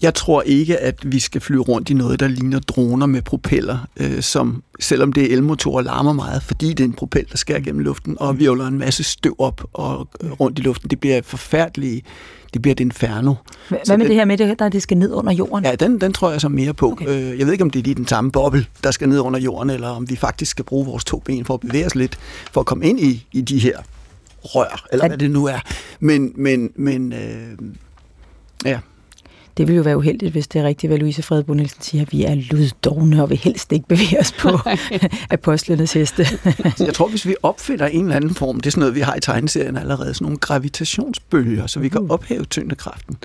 jeg 0.05 0.15
tror 0.15 0.43
ikke, 0.43 0.79
at 0.79 1.13
vi 1.13 1.19
skal 1.19 1.41
flyve 1.41 1.63
rundt 1.63 1.91
i 1.91 1.95
noget, 1.95 2.21
der 2.21 2.29
ligner 2.29 2.59
droner 2.59 3.07
med 3.07 3.23
propeller, 3.23 3.79
øh, 3.97 4.23
som 4.23 4.63
selvom 4.81 5.13
det 5.13 5.23
er 5.23 5.37
elmotorer, 5.37 5.83
larmer 5.83 6.13
meget, 6.13 6.43
fordi 6.43 6.69
det 6.69 6.81
er 6.81 6.85
en 6.85 6.93
propel, 6.93 7.27
der 7.31 7.37
skærer 7.37 7.61
gennem 7.61 7.81
luften, 7.81 8.17
og 8.21 8.39
vi 8.39 8.47
en 8.47 8.79
masse 8.79 9.05
støv 9.05 9.35
op 9.39 9.65
og 9.73 10.09
øh, 10.21 10.33
rundt 10.33 10.59
i 10.59 10.63
luften. 10.63 10.91
Det 10.91 11.01
bliver 11.01 11.23
forfærdeligt. 11.23 12.07
Det 12.55 12.63
bliver 12.63 12.73
et 12.73 12.81
inferno. 12.81 13.35
Hvad 13.69 13.79
med 13.89 13.99
det, 13.99 14.09
det 14.09 14.17
her 14.17 14.25
med, 14.25 14.61
at 14.61 14.73
det 14.73 14.83
skal 14.83 14.97
ned 14.97 15.13
under 15.13 15.33
jorden? 15.33 15.65
Ja, 15.65 15.75
den, 15.75 16.01
den 16.01 16.13
tror 16.13 16.31
jeg 16.31 16.41
så 16.41 16.49
mere 16.49 16.75
på. 16.75 16.93
Okay. 16.93 17.09
Øh, 17.09 17.39
jeg 17.39 17.47
ved 17.47 17.53
ikke, 17.53 17.65
om 17.65 17.71
det 17.71 17.79
er 17.79 17.83
lige 17.83 17.95
den 17.95 18.07
samme 18.07 18.33
boble, 18.33 18.67
der 18.85 18.91
skal 18.91 19.09
ned 19.09 19.19
under 19.19 19.41
jorden, 19.41 19.71
eller 19.71 19.89
om 19.89 20.11
vi 20.11 20.17
faktisk 20.17 20.51
skal 20.51 20.65
bruge 20.65 20.87
vores 20.87 21.05
to 21.05 21.19
ben 21.19 21.45
for 21.45 21.55
at 21.55 21.61
bevæge 21.61 21.87
os 21.87 21.95
lidt, 21.95 22.19
for 22.53 22.61
at 22.61 22.67
komme 22.67 22.87
ind 22.87 23.01
i, 23.01 23.27
i 23.33 23.41
de 23.41 23.59
her 23.59 23.79
rør, 24.43 24.87
eller 24.93 25.09
hvad 25.09 25.19
det 25.19 25.31
nu 25.31 25.47
er. 25.47 25.59
Men, 26.01 26.33
men, 26.37 26.71
men 26.77 27.13
øh, 27.13 27.59
ja, 28.65 28.79
Det 29.57 29.69
vil 29.69 29.77
jo 29.77 29.83
være 29.83 29.97
uheldigt, 29.97 30.33
hvis 30.33 30.49
det 30.49 30.61
er 30.61 30.65
rigtigt, 30.65 30.91
hvad 30.91 30.99
Louise 30.99 31.23
Fredbo 31.23 31.55
Nielsen 31.55 31.83
siger, 31.83 32.03
at 32.03 32.13
vi 32.13 32.25
er 32.25 32.35
luddogne 32.35 33.23
og 33.23 33.31
vil 33.31 33.39
helst 33.39 33.73
ikke 33.73 33.89
bevæge 33.89 34.21
os 34.21 34.33
på 34.33 34.49
apostlenes 35.31 35.93
heste. 35.93 36.27
Jeg 36.81 36.95
tror, 36.95 37.09
hvis 37.09 37.27
vi 37.27 37.35
opfinder 37.43 37.87
en 37.87 38.05
eller 38.05 38.17
anden 38.17 38.35
form, 38.35 38.61
det 38.61 38.67
er 38.67 38.71
sådan 38.71 38.81
noget, 38.81 38.95
vi 38.95 39.01
har 39.01 39.15
i 39.15 39.21
tegneserien 39.21 39.77
allerede, 39.77 40.15
sådan 40.15 40.25
nogle 40.25 40.39
gravitationsbølger, 40.39 41.67
så 41.67 41.81
vi 41.81 41.89
kan 41.89 42.07
ophæve 42.11 42.45
tyngdekraften. 42.45 43.17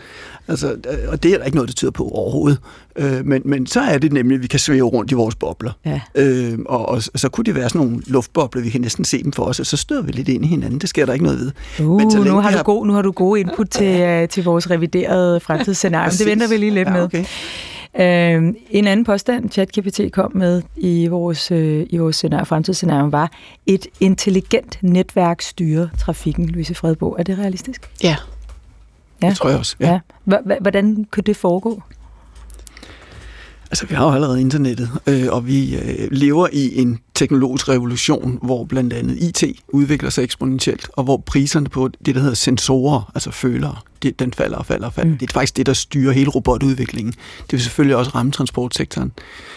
Altså, 0.49 0.67
øh, 0.71 0.97
og 1.07 1.23
det 1.23 1.33
er 1.33 1.37
der 1.37 1.45
ikke 1.45 1.55
noget, 1.57 1.69
der 1.69 1.73
tyder 1.73 1.91
på 1.91 2.07
overhovedet. 2.09 2.59
Øh, 2.95 3.25
men, 3.25 3.41
men 3.45 3.67
så 3.67 3.79
er 3.81 3.97
det 3.97 4.13
nemlig, 4.13 4.35
at 4.35 4.41
vi 4.41 4.47
kan 4.47 4.59
svæve 4.59 4.87
rundt 4.87 5.11
i 5.11 5.13
vores 5.15 5.35
bobler. 5.35 5.71
Ja. 5.85 6.01
Øh, 6.15 6.59
og, 6.65 6.89
og 6.89 7.01
så 7.03 7.29
kunne 7.29 7.43
det 7.45 7.55
være 7.55 7.69
sådan 7.69 7.87
nogle 7.87 8.01
luftbobler, 8.07 8.61
vi 8.61 8.69
kan 8.69 8.81
næsten 8.81 9.05
se 9.05 9.23
dem 9.23 9.31
for 9.31 9.43
os, 9.43 9.59
og 9.59 9.65
så 9.65 9.77
støder 9.77 10.01
vi 10.01 10.11
lidt 10.11 10.29
ind 10.29 10.45
i 10.45 10.47
hinanden. 10.47 10.79
Det 10.79 10.89
sker 10.89 11.05
der 11.05 11.13
ikke 11.13 11.25
noget 11.25 11.39
ved. 11.39 11.51
Uh, 11.85 11.97
Men 11.97 12.11
så 12.11 12.17
længe 12.17 12.31
nu, 12.31 12.39
har 12.39 12.51
du 12.51 12.55
har- 12.57 12.63
god, 12.63 12.85
nu 12.87 12.93
har 12.93 13.01
du 13.01 13.11
gode 13.11 13.39
input 13.39 13.69
til, 13.69 14.01
øh, 14.01 14.27
til 14.29 14.43
vores 14.43 14.69
reviderede 14.69 15.39
fremtidsscenarie. 15.39 16.11
Det 16.19 16.25
venter 16.27 16.47
vi 16.47 16.57
lige 16.57 16.71
lidt 16.71 16.87
ja, 16.87 16.93
med. 16.93 17.01
Okay. 17.03 17.25
Øh, 17.99 18.53
en 18.69 18.87
anden 18.87 19.05
påstand, 19.05 19.49
ChatGPT 19.51 20.01
kom 20.13 20.31
med 20.35 20.61
i 20.77 21.07
vores, 21.07 21.51
øh, 21.51 21.85
i 21.89 21.97
vores 21.97 22.15
scenarie, 22.15 22.45
fremtidsscenario, 22.45 23.07
var, 23.07 23.31
et 23.65 23.87
intelligent 23.99 24.77
netværk 24.81 25.41
styrer 25.41 25.87
trafikken, 25.99 26.45
Louise 26.49 26.75
Fredbo. 26.75 27.15
Er 27.19 27.23
det 27.23 27.37
realistisk? 27.39 27.89
Ja. 28.03 28.15
Ja. 29.23 29.29
Det 29.29 29.37
tror 29.37 29.49
jeg 29.49 29.59
også. 29.59 29.75
Ja. 29.79 29.99
ja. 30.27 30.37
Hvordan 30.61 31.05
kunne 31.11 31.23
det 31.23 31.37
foregå? 31.37 31.81
Altså, 33.71 33.85
vi 33.85 33.95
har 33.95 34.05
jo 34.07 34.11
allerede 34.13 34.41
internettet, 34.41 34.89
øh, 35.07 35.27
og 35.31 35.47
vi 35.47 35.75
øh, 35.77 36.07
lever 36.11 36.47
i 36.53 36.81
en 36.81 36.99
teknologisk 37.15 37.69
revolution, 37.69 38.39
hvor 38.41 38.63
blandt 38.63 38.93
andet 38.93 39.17
IT 39.17 39.43
udvikler 39.67 40.09
sig 40.09 40.23
eksponentielt, 40.23 40.89
og 40.93 41.03
hvor 41.03 41.17
priserne 41.17 41.69
på 41.69 41.87
det, 42.05 42.15
der 42.15 42.21
hedder 42.21 42.35
sensorer, 42.35 43.11
altså 43.15 43.31
følere, 43.31 43.75
det, 44.01 44.19
den 44.19 44.33
falder 44.33 44.57
og 44.57 44.65
falder 44.65 44.87
og 44.87 44.93
falder. 44.93 45.11
Mm. 45.11 45.17
Det 45.17 45.29
er 45.29 45.33
faktisk 45.33 45.57
det, 45.57 45.65
der 45.65 45.73
styrer 45.73 46.11
hele 46.11 46.29
robotudviklingen. 46.29 47.11
Det 47.41 47.51
vil 47.51 47.61
selvfølgelig 47.61 47.95
også 47.95 48.11
ramme 48.15 48.31
transportsektoren. 48.31 49.11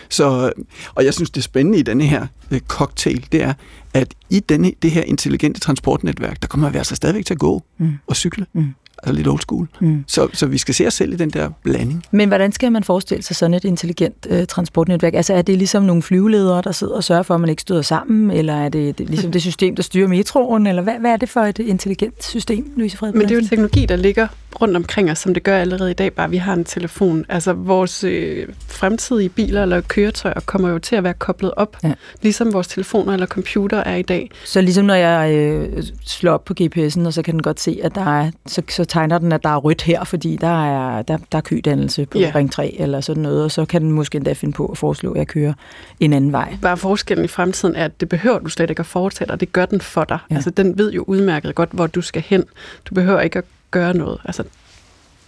Så, 0.08 0.52
og 0.94 1.04
jeg 1.04 1.14
synes, 1.14 1.30
det 1.30 1.44
spændende 1.44 1.78
i 1.78 1.82
denne 1.82 2.04
her 2.06 2.26
øh, 2.50 2.60
cocktail, 2.60 3.26
det 3.32 3.42
er, 3.42 3.54
at 3.94 4.14
i 4.30 4.40
denne, 4.40 4.72
det 4.82 4.90
her 4.90 5.02
intelligente 5.02 5.60
transportnetværk, 5.60 6.42
der 6.42 6.48
kommer 6.48 6.70
vi 6.70 6.78
altså 6.78 6.96
stadigvæk 6.96 7.26
til 7.26 7.34
at 7.34 7.40
gå 7.40 7.62
Mm. 7.78 7.92
og 8.06 8.16
cykle. 8.16 8.46
Mm. 8.52 8.74
Altså 9.02 9.16
lidt 9.16 9.28
old 9.28 9.40
school. 9.40 9.68
Mm. 9.80 10.04
Så, 10.06 10.28
så 10.32 10.46
vi 10.46 10.58
skal 10.58 10.74
se 10.74 10.86
os 10.86 10.94
selv 10.94 11.12
i 11.12 11.16
den 11.16 11.30
der 11.30 11.50
blanding. 11.62 12.04
Men 12.10 12.28
hvordan 12.28 12.52
skal 12.52 12.72
man 12.72 12.84
forestille 12.84 13.22
sig 13.22 13.36
sådan 13.36 13.54
et 13.54 13.64
intelligent 13.64 14.26
øh, 14.30 14.46
transportnetværk? 14.46 15.14
Altså 15.14 15.34
er 15.34 15.42
det 15.42 15.58
ligesom 15.58 15.82
nogle 15.82 16.02
flyveledere, 16.02 16.62
der 16.64 16.72
sidder 16.72 16.94
og 16.94 17.04
sørger 17.04 17.22
for, 17.22 17.34
at 17.34 17.40
man 17.40 17.50
ikke 17.50 17.62
støder 17.62 17.82
sammen? 17.82 18.30
Eller 18.30 18.54
er 18.54 18.68
det, 18.68 18.98
det 18.98 19.10
ligesom 19.10 19.32
det 19.36 19.42
system, 19.42 19.76
der 19.76 19.82
styrer 19.82 20.08
metroen? 20.08 20.66
Eller 20.66 20.82
hvad, 20.82 20.94
hvad 21.00 21.10
er 21.10 21.16
det 21.16 21.28
for 21.28 21.40
et 21.40 21.58
intelligent 21.58 22.24
system, 22.24 22.72
Louise 22.76 22.96
Fredberg? 22.96 23.18
Men 23.18 23.28
det 23.28 23.36
er 23.36 23.40
jo 23.40 23.48
teknologi, 23.48 23.86
der 23.86 23.96
ligger 23.96 24.26
rundt 24.60 24.76
omkring 24.76 25.10
os, 25.10 25.18
som 25.18 25.34
det 25.34 25.42
gør 25.42 25.58
allerede 25.58 25.90
i 25.90 25.94
dag, 25.94 26.12
bare 26.12 26.30
vi 26.30 26.36
har 26.36 26.52
en 26.52 26.64
telefon. 26.64 27.24
Altså 27.28 27.52
vores 27.52 28.04
øh, 28.04 28.48
fremtidige 28.68 29.28
biler 29.28 29.62
eller 29.62 29.80
køretøjer 29.80 30.40
kommer 30.46 30.68
jo 30.68 30.78
til 30.78 30.96
at 30.96 31.04
være 31.04 31.14
koblet 31.14 31.50
op, 31.56 31.76
ja. 31.84 31.92
ligesom 32.22 32.52
vores 32.52 32.68
telefoner 32.68 33.12
eller 33.12 33.26
computer 33.26 33.78
er 33.78 33.96
i 33.96 34.02
dag. 34.02 34.30
Så 34.44 34.60
ligesom 34.60 34.84
når 34.84 34.94
jeg 34.94 35.34
øh, 35.34 35.82
slår 36.04 36.32
op 36.32 36.44
på 36.44 36.54
GPS'en, 36.60 37.06
og 37.06 37.12
så 37.12 37.22
kan 37.22 37.34
den 37.34 37.42
godt 37.42 37.60
se, 37.60 37.80
at 37.82 37.94
der 37.94 38.20
er, 38.20 38.30
så, 38.46 38.62
så 38.68 38.84
tegner 38.92 39.18
den, 39.18 39.32
at 39.32 39.42
der 39.42 39.48
er 39.50 39.56
rødt 39.56 39.82
her, 39.82 40.04
fordi 40.04 40.36
der 40.40 40.64
er, 40.66 41.02
der, 41.02 41.18
der 41.32 41.38
er 41.38 41.42
kødannelse 41.42 42.06
på 42.06 42.18
Ja. 42.18 42.32
ring 42.34 42.52
3 42.52 42.76
eller 42.78 43.00
sådan 43.00 43.22
noget, 43.22 43.44
og 43.44 43.50
så 43.50 43.64
kan 43.64 43.82
den 43.82 43.90
måske 43.92 44.16
endda 44.16 44.32
finde 44.32 44.54
på 44.54 44.66
at 44.66 44.78
foreslå, 44.78 45.12
at 45.12 45.18
jeg 45.18 45.26
kører 45.26 45.52
en 46.00 46.12
anden 46.12 46.32
vej. 46.32 46.56
Bare 46.62 46.76
forskellen 46.76 47.24
i 47.24 47.28
fremtiden 47.28 47.74
er, 47.76 47.84
at 47.84 48.00
det 48.00 48.08
behøver 48.08 48.38
du 48.38 48.48
slet 48.48 48.70
ikke 48.70 48.80
at 48.80 48.86
foretage 48.86 49.28
dig. 49.28 49.40
Det 49.40 49.52
gør 49.52 49.66
den 49.66 49.80
for 49.80 50.04
dig. 50.04 50.18
Ja. 50.30 50.34
Altså, 50.34 50.50
den 50.50 50.78
ved 50.78 50.92
jo 50.92 51.04
udmærket 51.06 51.54
godt, 51.54 51.68
hvor 51.72 51.86
du 51.86 52.00
skal 52.00 52.22
hen. 52.26 52.44
Du 52.84 52.94
behøver 52.94 53.20
ikke 53.20 53.38
at 53.38 53.44
gøre 53.70 53.94
noget. 53.96 54.18
Altså, 54.24 54.42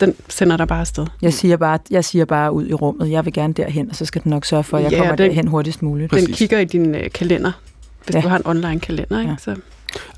den 0.00 0.14
sender 0.28 0.56
dig 0.56 0.68
bare 0.68 0.80
afsted. 0.80 1.06
Jeg 1.22 1.32
siger 1.32 1.56
bare, 1.56 1.78
jeg 1.90 2.04
siger 2.04 2.24
bare 2.24 2.52
ud 2.52 2.66
i 2.68 2.74
rummet, 2.74 3.10
jeg 3.10 3.24
vil 3.24 3.32
gerne 3.32 3.52
derhen, 3.52 3.90
og 3.90 3.96
så 3.96 4.04
skal 4.04 4.22
den 4.24 4.30
nok 4.30 4.44
sørge 4.44 4.64
for, 4.64 4.76
at 4.76 4.82
jeg 4.84 4.92
Ja, 4.92 4.98
kommer 4.98 5.16
den- 5.16 5.28
derhen 5.30 5.48
hurtigst 5.48 5.82
muligt. 5.82 6.10
Den 6.10 6.18
Præcis. 6.20 6.36
kigger 6.36 6.58
i 6.58 6.64
din 6.64 6.94
øh, 6.94 7.10
kalender, 7.10 7.52
hvis 8.04 8.14
ja. 8.14 8.20
du 8.20 8.28
har 8.28 8.36
en 8.36 8.46
online 8.46 8.80
kalender. 8.80 9.18
Ikke? 9.20 9.30
Ja. 9.30 9.36
Så, 9.38 9.56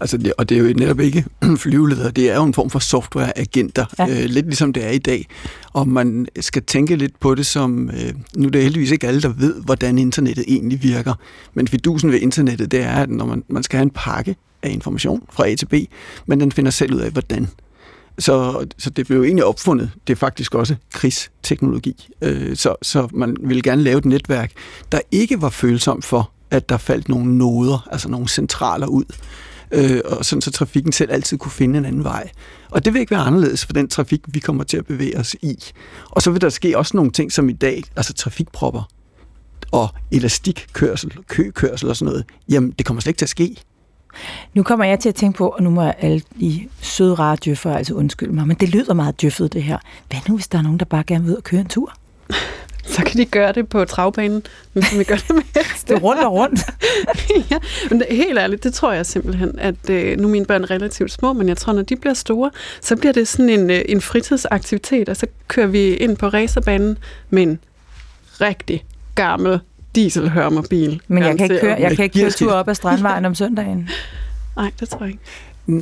Altså 0.00 0.16
det, 0.16 0.32
og 0.38 0.48
det 0.48 0.58
er 0.58 0.62
jo 0.62 0.74
netop 0.76 1.00
ikke 1.00 1.24
flyveledere, 1.64 2.10
det 2.10 2.30
er 2.30 2.36
jo 2.36 2.44
en 2.44 2.54
form 2.54 2.70
for 2.70 2.78
softwareagenter, 2.78 3.84
Ja. 3.98 4.06
ja. 4.06 4.22
øh, 4.22 4.24
lidt 4.30 4.46
ligesom 4.46 4.72
det 4.72 4.84
er 4.84 4.90
i 4.90 4.98
dag. 4.98 5.26
Og 5.72 5.88
man 5.88 6.26
skal 6.40 6.62
tænke 6.62 6.96
lidt 6.96 7.20
på 7.20 7.34
det 7.34 7.46
som, 7.46 7.90
øh, 7.90 8.12
nu 8.36 8.46
er 8.46 8.50
det 8.50 8.62
heldigvis 8.62 8.90
ikke 8.90 9.06
alle, 9.08 9.22
der 9.22 9.28
ved, 9.28 9.54
hvordan 9.64 9.98
internettet 9.98 10.44
egentlig 10.48 10.82
virker. 10.82 11.14
Men 11.54 11.68
fidusen 11.68 12.12
ved 12.12 12.20
internettet, 12.20 12.70
det 12.70 12.80
er, 12.80 12.92
at 12.92 13.10
når 13.10 13.26
man, 13.26 13.42
man 13.48 13.62
skal 13.62 13.76
have 13.76 13.82
en 13.82 13.90
pakke 13.94 14.36
af 14.62 14.70
information 14.70 15.22
fra 15.30 15.48
A 15.48 15.54
til 15.54 15.66
B, 15.66 15.74
men 16.26 16.40
den 16.40 16.52
finder 16.52 16.70
selv 16.70 16.94
ud 16.94 17.00
af, 17.00 17.10
hvordan. 17.10 17.48
Så, 18.18 18.66
så 18.78 18.90
det 18.90 19.06
blev 19.06 19.18
jo 19.18 19.24
egentlig 19.24 19.44
opfundet. 19.44 19.90
Det 20.06 20.12
er 20.12 20.16
faktisk 20.16 20.54
også 20.54 20.74
krigsteknologi. 20.92 22.08
Øh, 22.22 22.56
så, 22.56 22.74
så 22.82 23.08
man 23.14 23.36
ville 23.40 23.62
gerne 23.62 23.82
lave 23.82 23.98
et 23.98 24.04
netværk, 24.04 24.52
der 24.92 25.00
ikke 25.12 25.42
var 25.42 25.50
følsom 25.50 26.02
for, 26.02 26.30
at 26.50 26.68
der 26.68 26.76
faldt 26.76 27.08
nogle 27.08 27.38
noder, 27.38 27.88
altså 27.92 28.08
nogle 28.08 28.28
centraler 28.28 28.86
ud 28.86 29.04
øh, 29.70 30.00
og 30.04 30.24
sådan 30.24 30.42
så 30.42 30.50
trafikken 30.50 30.92
selv 30.92 31.12
altid 31.12 31.38
kunne 31.38 31.52
finde 31.52 31.78
en 31.78 31.84
anden 31.84 32.04
vej. 32.04 32.30
Og 32.70 32.84
det 32.84 32.92
vil 32.92 33.00
ikke 33.00 33.10
være 33.10 33.20
anderledes 33.20 33.64
for 33.64 33.72
den 33.72 33.88
trafik, 33.88 34.20
vi 34.28 34.40
kommer 34.40 34.64
til 34.64 34.76
at 34.76 34.86
bevæge 34.86 35.18
os 35.18 35.36
i. 35.42 35.56
Og 36.10 36.22
så 36.22 36.30
vil 36.30 36.40
der 36.40 36.48
ske 36.48 36.78
også 36.78 36.96
nogle 36.96 37.10
ting 37.10 37.32
som 37.32 37.48
i 37.48 37.52
dag, 37.52 37.82
altså 37.96 38.12
trafikpropper 38.12 38.88
og 39.72 39.88
elastikkørsel, 40.12 41.12
køkørsel 41.28 41.88
og 41.88 41.96
sådan 41.96 42.12
noget. 42.12 42.24
Jamen, 42.48 42.70
det 42.70 42.86
kommer 42.86 43.00
slet 43.00 43.10
ikke 43.10 43.18
til 43.18 43.24
at 43.24 43.30
ske. 43.30 43.56
Nu 44.54 44.62
kommer 44.62 44.84
jeg 44.84 44.98
til 44.98 45.08
at 45.08 45.14
tænke 45.14 45.36
på, 45.38 45.48
og 45.48 45.62
nu 45.62 45.70
må 45.70 45.82
jeg 45.82 45.94
alle 45.98 46.22
de 46.40 46.68
søde 46.80 47.14
rare 47.14 47.36
djøffere 47.44 47.78
altså 47.78 47.94
undskylde 47.94 48.32
mig, 48.32 48.46
men 48.46 48.56
det 48.56 48.68
lyder 48.68 48.94
meget 48.94 49.20
djøffet 49.20 49.52
det 49.52 49.62
her. 49.62 49.78
Hvad 50.08 50.18
nu, 50.28 50.34
hvis 50.34 50.48
der 50.48 50.58
er 50.58 50.62
nogen, 50.62 50.78
der 50.78 50.84
bare 50.84 51.04
gerne 51.06 51.24
vil 51.24 51.32
ud 51.32 51.36
og 51.36 51.44
køre 51.44 51.60
en 51.60 51.66
tur? 51.66 51.92
Så 52.86 53.02
kan 53.04 53.18
de 53.18 53.24
gøre 53.24 53.52
det 53.52 53.68
på 53.68 53.84
travbanen, 53.84 54.42
som 54.74 54.98
vi 54.98 55.04
gør 55.04 55.14
det 55.16 55.34
med 55.34 55.42
heste. 55.56 55.86
Det 55.88 55.96
er 55.96 56.00
rundt 56.00 56.24
og 56.24 56.32
rundt. 56.32 56.60
ja, 57.50 57.58
men 57.90 58.00
det, 58.00 58.06
helt 58.10 58.38
ærligt, 58.38 58.64
det 58.64 58.74
tror 58.74 58.92
jeg 58.92 59.06
simpelthen, 59.06 59.58
at 59.58 59.90
øh, 59.90 60.18
nu 60.18 60.28
er 60.28 60.32
mine 60.32 60.46
børn 60.46 60.70
relativt 60.70 61.12
små, 61.12 61.32
men 61.32 61.48
jeg 61.48 61.56
tror, 61.56 61.72
når 61.72 61.82
de 61.82 61.96
bliver 61.96 62.14
store, 62.14 62.50
så 62.80 62.96
bliver 62.96 63.12
det 63.12 63.28
sådan 63.28 63.48
en, 63.48 63.70
øh, 63.70 63.82
en 63.88 64.00
fritidsaktivitet, 64.00 65.08
og 65.08 65.16
så 65.16 65.26
kører 65.48 65.66
vi 65.66 65.94
ind 65.94 66.16
på 66.16 66.28
racerbanen 66.28 66.98
med 67.30 67.42
en 67.42 67.58
rigtig 68.40 68.84
gammel 69.14 69.60
dieselhørmobil. 69.94 71.00
Men 71.08 71.22
jeg 71.22 71.36
kan 71.36 71.44
ikke 71.44 71.60
køre, 71.60 71.76
jeg 71.80 71.96
kan 71.96 72.04
ikke 72.04 72.20
køre 72.20 72.30
tur 72.30 72.52
op 72.52 72.68
ad 72.68 72.74
Strandvejen 72.74 73.24
om 73.24 73.34
søndagen. 73.34 73.88
Nej, 74.56 74.70
det 74.80 74.88
tror 74.88 75.00
jeg 75.00 75.08
ikke. 75.08 75.22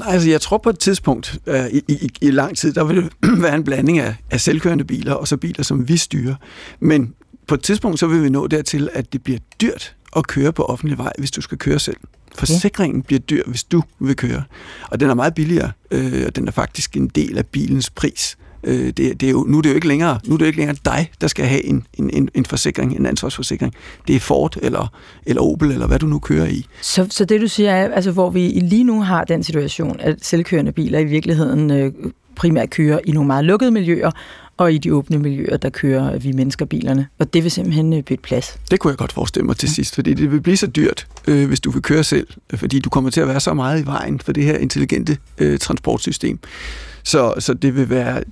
Altså, 0.05 0.31
jeg 0.31 0.41
tror 0.41 0.59
på 0.59 0.71
et 0.71 0.79
tidspunkt 0.79 1.39
øh, 1.47 1.67
i, 1.67 1.83
i, 1.89 2.11
i 2.21 2.31
lang 2.31 2.57
tid, 2.57 2.73
der 2.73 2.85
vil 2.85 2.97
det 2.97 3.13
være 3.43 3.55
en 3.55 3.65
blanding 3.65 3.99
af, 3.99 4.15
af 4.31 4.41
selvkørende 4.41 4.85
biler 4.85 5.13
og 5.13 5.29
så 5.29 5.37
biler, 5.37 5.63
som 5.63 5.89
vi 5.89 5.97
styrer. 5.97 6.35
Men 6.81 7.15
på 7.47 7.55
et 7.55 7.63
tidspunkt, 7.63 7.99
så 7.99 8.07
vil 8.07 8.23
vi 8.23 8.29
nå 8.29 8.47
dertil, 8.47 8.89
at 8.93 9.13
det 9.13 9.23
bliver 9.23 9.39
dyrt 9.61 9.97
at 10.17 10.27
køre 10.27 10.53
på 10.53 10.65
offentlig 10.65 10.99
vej, 10.99 11.13
hvis 11.19 11.31
du 11.31 11.41
skal 11.41 11.59
køre 11.59 11.79
selv. 11.79 11.97
Forsikringen 12.35 13.03
bliver 13.03 13.21
dyr, 13.21 13.43
hvis 13.47 13.65
du 13.65 13.83
vil 13.99 14.17
køre. 14.17 14.43
Og 14.91 15.01
den 15.01 15.11
er 15.11 15.15
meget 15.15 15.35
billigere, 15.35 15.73
øh, 15.91 16.23
og 16.27 16.37
den 16.37 16.49
er 16.49 16.53
faktisk 16.53 16.97
en 16.97 17.09
del 17.09 17.39
af 17.39 17.47
bilens 17.47 17.91
pris. 17.91 18.37
Øh, 18.65 18.87
det, 18.87 18.97
det 18.97 19.23
er 19.23 19.31
jo, 19.31 19.45
nu, 19.49 19.59
er 19.59 19.63
det 19.63 19.69
jo 19.69 19.75
ikke 19.75 19.89
længere, 19.89 20.19
nu 20.27 20.35
er 20.35 20.39
det 20.39 20.45
jo 20.45 20.47
ikke 20.47 20.59
længere 20.59 20.77
dig, 20.85 21.11
der 21.21 21.27
skal 21.27 21.45
have 21.47 21.65
en, 21.65 21.87
en, 21.95 22.11
en, 22.11 22.29
en 22.35 22.45
forsikring, 22.45 22.97
en 22.97 23.07
ansvarsforsikring. 23.07 23.75
Det 24.09 24.17
er 24.17 24.21
Ford 24.21 24.57
eller, 24.63 24.93
eller 25.27 25.43
Opel, 25.43 25.71
eller 25.71 25.87
hvad 25.87 25.99
du 25.99 26.07
nu 26.07 26.19
kører 26.19 26.47
i. 26.47 26.67
Så, 26.81 27.07
så 27.11 27.25
det 27.25 27.41
du 27.41 27.49
siger 27.49 27.71
er, 27.71 27.95
altså, 27.95 28.11
hvor 28.11 28.31
vi 28.31 28.41
lige 28.41 28.85
nu 28.85 29.03
har 29.03 29.25
den 29.25 29.43
situation, 29.43 29.97
at 30.01 30.25
selvkørende 30.25 30.73
biler 30.73 30.99
i 30.99 31.05
virkeligheden 31.05 31.71
øh, 31.71 31.93
primært 32.37 32.71
kører 32.71 32.99
i 33.05 33.11
nogle 33.11 33.27
meget 33.27 33.45
lukkede 33.45 33.71
miljøer, 33.71 34.11
og 34.57 34.73
i 34.73 34.79
de 34.79 34.95
åbne 34.95 35.19
miljøer, 35.19 35.57
der 35.57 35.71
kører 35.71 36.19
vi 36.19 36.33
mennesker 36.33 36.65
bilerne. 36.65 37.07
Og 37.19 37.35
det 37.35 37.43
vil 37.43 37.51
simpelthen 37.51 37.93
øh, 37.93 38.03
bytte 38.03 38.23
plads. 38.23 38.59
Det 38.71 38.81
kunne 38.81 38.91
jeg 38.91 38.99
godt 38.99 39.13
forestille 39.13 39.47
mig 39.47 39.57
til 39.57 39.69
sidst, 39.69 39.95
fordi 39.95 40.15
det 40.15 40.33
vil 40.33 40.41
blive 40.41 40.57
så 40.57 40.67
dyrt, 40.67 41.07
øh, 41.29 41.49
hvis 41.49 41.61
du 41.61 41.71
vil 41.71 41.83
køre 41.83 42.05
selv, 42.05 42.27
fordi 42.55 42.79
du 42.79 42.91
kommer 42.91 43.11
til 43.11 43.21
at 43.21 43.29
være 43.29 43.41
så 43.41 43.55
meget 43.55 43.83
i 43.83 43.87
vejen 43.87 44.21
for 44.21 44.33
det 44.33 44.45
her 44.45 44.57
intelligente 44.57 45.19
øh, 45.39 45.59
transportsystem. 45.59 46.39
Så, 47.05 47.35
så 47.39 47.55
det 47.55 47.77
vil 47.77 47.91
være, 47.91 48.23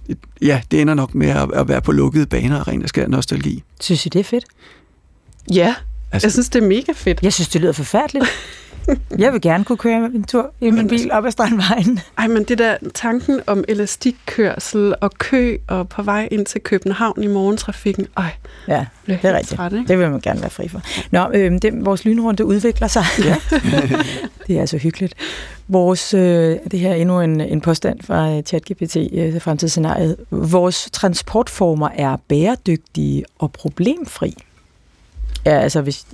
ja, 0.42 0.60
det 0.70 0.80
ender 0.80 0.94
nok 0.94 1.14
med 1.14 1.28
at, 1.28 1.52
at 1.54 1.68
være 1.68 1.82
på 1.82 1.92
lukkede 1.92 2.26
baner 2.26 2.60
og 2.60 2.68
ren 2.68 2.82
og 2.82 2.88
skær 2.88 3.06
nostalgi. 3.08 3.62
Synes 3.80 4.06
I, 4.06 4.08
det 4.08 4.20
er 4.20 4.24
fedt? 4.24 4.44
Ja, 5.52 5.74
altså, 6.12 6.26
jeg 6.26 6.32
synes, 6.32 6.48
det 6.48 6.62
er 6.62 6.66
mega 6.66 6.92
fedt. 6.92 7.22
Jeg 7.22 7.32
synes, 7.32 7.48
det 7.48 7.60
lyder 7.60 7.72
forfærdeligt. 7.72 8.24
Jeg 9.18 9.32
vil 9.32 9.40
gerne 9.40 9.64
kunne 9.64 9.78
køre 9.78 10.10
en 10.14 10.24
tur 10.24 10.52
i 10.60 10.70
min 10.70 10.88
bil 10.88 11.12
op 11.12 11.26
ad 11.26 11.30
Strandvejen. 11.30 12.00
Ej, 12.18 12.26
men 12.26 12.44
det 12.44 12.58
der 12.58 12.76
tanken 12.94 13.40
om 13.46 13.64
elastikkørsel 13.68 14.94
og 15.00 15.10
kø 15.18 15.56
og 15.68 15.88
på 15.88 16.02
vej 16.02 16.28
ind 16.30 16.46
til 16.46 16.60
København 16.60 17.22
i 17.22 17.26
morgentrafikken, 17.26 18.06
ej, 18.16 18.30
ja, 18.68 18.86
det 19.06 19.24
er 19.24 19.36
rigtigt. 19.36 19.56
Træt, 19.56 19.72
ikke? 19.72 19.88
Det 19.88 19.98
vil 19.98 20.10
man 20.10 20.20
gerne 20.20 20.40
være 20.40 20.50
fri 20.50 20.68
for. 20.68 20.80
Nå, 21.10 21.30
øh, 21.34 21.58
det, 21.62 21.84
vores 21.84 22.04
lynrunde 22.04 22.44
udvikler 22.44 22.88
sig. 22.88 23.04
Ja. 23.24 23.36
det 24.46 24.56
er 24.56 24.60
altså 24.60 24.78
hyggeligt. 24.78 25.14
Vores, 25.68 26.14
øh, 26.14 26.56
det 26.70 26.78
her 26.78 26.90
er 26.90 26.94
endnu 26.94 27.20
en, 27.20 27.40
en 27.40 27.60
påstand 27.60 28.00
fra 28.02 28.36
øh, 28.36 28.42
ChatGPT, 28.42 28.96
øh, 29.12 29.40
fremtidsscenariet. 29.40 30.16
Vores 30.30 30.88
transportformer 30.92 31.88
er 31.94 32.16
bæredygtige 32.28 33.24
og 33.38 33.52
problemfri. 33.52 34.34
Ja, 35.46 35.60
altså 35.60 35.80
hvis 35.80 36.06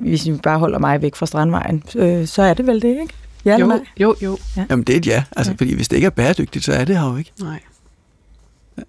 hvis 0.00 0.26
vi 0.26 0.32
bare 0.42 0.58
holder 0.58 0.78
mig 0.78 1.02
væk 1.02 1.14
fra 1.14 1.26
Strandvejen, 1.26 1.82
øh, 1.96 2.26
så 2.26 2.42
er 2.42 2.54
det 2.54 2.66
vel 2.66 2.82
det, 2.82 3.00
ikke? 3.00 3.14
Ja 3.44 3.58
jo, 3.58 3.80
jo, 4.00 4.14
jo. 4.22 4.38
Ja. 4.56 4.64
Jamen 4.70 4.84
det 4.84 4.92
er 4.92 4.96
et 4.96 5.06
ja, 5.06 5.24
altså, 5.36 5.52
ja. 5.52 5.56
fordi 5.58 5.74
hvis 5.74 5.88
det 5.88 5.96
ikke 5.96 6.06
er 6.06 6.10
bæredygtigt, 6.10 6.64
så 6.64 6.72
er 6.72 6.84
det 6.84 6.98
her 6.98 7.10
jo 7.10 7.16
ikke. 7.16 7.32
Nej. 7.40 7.60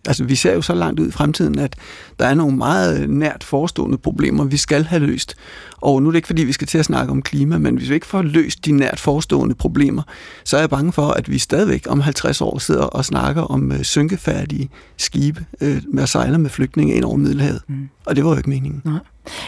Altså, 0.08 0.24
vi 0.24 0.36
ser 0.36 0.54
jo 0.54 0.62
så 0.62 0.74
langt 0.74 1.00
ud 1.00 1.08
i 1.08 1.12
fremtiden, 1.12 1.60
at 1.60 1.76
der 2.20 2.26
er 2.26 2.34
nogle 2.34 2.58
meget 2.58 3.10
nært 3.10 3.44
forestående 3.44 3.98
problemer, 3.98 4.44
vi 4.44 4.58
skal 4.58 4.84
have 4.84 5.06
løst. 5.06 5.36
Og 5.78 6.02
nu 6.02 6.08
er 6.08 6.12
det 6.12 6.18
ikke, 6.18 6.28
fordi 6.28 6.44
vi 6.44 6.52
skal 6.52 6.68
til 6.68 6.78
at 6.78 6.86
snakke 6.86 7.12
om 7.12 7.22
klima, 7.22 7.58
men 7.58 7.78
hvis 7.78 7.90
vi 7.90 7.94
ikke 7.94 8.06
får 8.06 8.22
løst 8.22 8.66
de 8.66 8.72
nært 8.72 9.00
forestående 9.00 9.56
problemer, 9.56 10.04
så 10.44 10.58
er 10.58 10.62
jeg 10.62 10.70
bange 10.70 10.92
for, 10.92 11.08
at 11.08 11.32
vi 11.32 11.38
stadigvæk 11.38 11.86
om 11.90 12.02
50 12.02 12.42
år 12.42 12.60
sidder 12.60 12.84
og 12.84 13.06
snakker 13.06 13.42
om 13.42 13.72
øh, 13.72 13.84
synkefærdige 13.84 14.70
skibe 14.98 15.46
øh, 15.62 15.82
med 15.94 16.04
at 16.04 16.10
sejle 16.10 16.38
med 16.38 16.50
flygtninge 16.50 16.94
ind 16.94 17.04
over 17.04 17.18
Middelhavet. 17.18 17.62
Mm. 17.68 17.90
Og 18.06 18.16
det 18.16 18.26
var 18.26 18.32
jo 18.32 18.38
ikke 18.38 18.50
meningen. 18.50 18.82
Nej. 18.86 19.00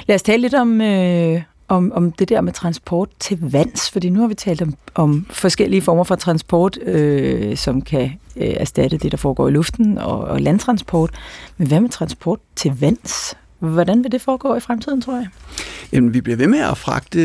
Lad 0.08 0.16
os 0.16 0.22
tale 0.22 0.42
lidt 0.42 0.54
om, 0.54 0.82
øh, 0.82 1.42
om, 1.68 1.92
om 1.96 2.12
det 2.12 2.30
der 2.30 2.42
med 2.42 2.54
transport 2.54 3.10
til 3.20 3.40
vands, 3.42 3.92
fordi 3.92 4.10
nu 4.10 4.20
har 4.20 4.28
vi 4.28 4.34
talt 4.34 4.62
om, 4.62 4.76
om 4.96 5.26
forskellige 5.30 5.82
former 5.82 6.04
for 6.04 6.16
transport, 6.16 6.78
øh, 6.82 7.58
som 7.58 7.82
kan 7.82 8.12
øh, 8.36 8.54
erstatte 8.58 8.98
det, 8.98 9.12
der 9.12 9.18
foregår 9.18 9.48
i 9.48 9.52
luften, 9.52 9.98
og, 9.98 10.20
og 10.20 10.42
landtransport. 10.42 11.10
Men 11.58 11.68
hvad 11.68 11.80
med 11.80 11.90
transport 11.90 12.40
til 12.56 12.80
vands? 12.80 13.38
Hvordan 13.60 14.04
vil 14.04 14.12
det 14.12 14.22
foregå 14.22 14.56
i 14.56 14.60
fremtiden, 14.60 15.02
tror 15.02 15.16
jeg? 15.16 15.28
Jamen, 15.92 16.14
vi 16.14 16.22
bliver 16.22 16.38
ved 16.38 16.48
med 16.48 16.60
at 16.60 16.78
fragte 16.78 17.20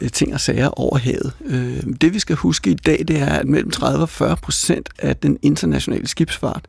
øh, 0.00 0.10
ting 0.10 0.34
og 0.34 0.40
sager 0.40 0.68
over 0.68 0.98
havet. 0.98 1.32
Øh, 1.46 1.82
det 2.00 2.14
vi 2.14 2.18
skal 2.18 2.36
huske 2.36 2.70
i 2.70 2.74
dag, 2.74 3.04
det 3.08 3.20
er, 3.20 3.26
at 3.26 3.46
mellem 3.46 3.70
30 3.70 4.02
og 4.02 4.08
40 4.08 4.36
procent 4.36 4.88
af 4.98 5.16
den 5.16 5.38
internationale 5.42 6.08
skibsfart, 6.08 6.64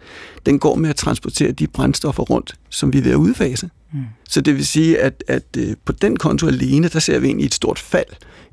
den 0.46 0.60
går 0.60 0.76
med 0.76 0.90
at 0.90 0.96
transportere 0.96 1.52
de 1.52 1.68
brændstoffer 1.68 2.24
rundt, 2.24 2.56
som 2.70 2.94
vi 2.94 2.98
er 2.98 3.02
ved 3.02 3.12
at 3.12 3.16
udfase. 3.16 3.70
Mm. 3.94 4.06
Så 4.30 4.42
det 4.42 4.56
vil 4.56 4.66
sige, 4.66 5.00
at, 5.00 5.24
at 5.28 5.44
øh, 5.58 5.76
på 5.86 5.92
den 5.92 6.18
konto 6.18 6.48
alene, 6.48 6.88
der 6.88 7.00
ser 7.00 7.20
vi 7.20 7.28
egentlig 7.28 7.46
et 7.46 7.54
stort 7.54 7.80
fald 7.80 8.08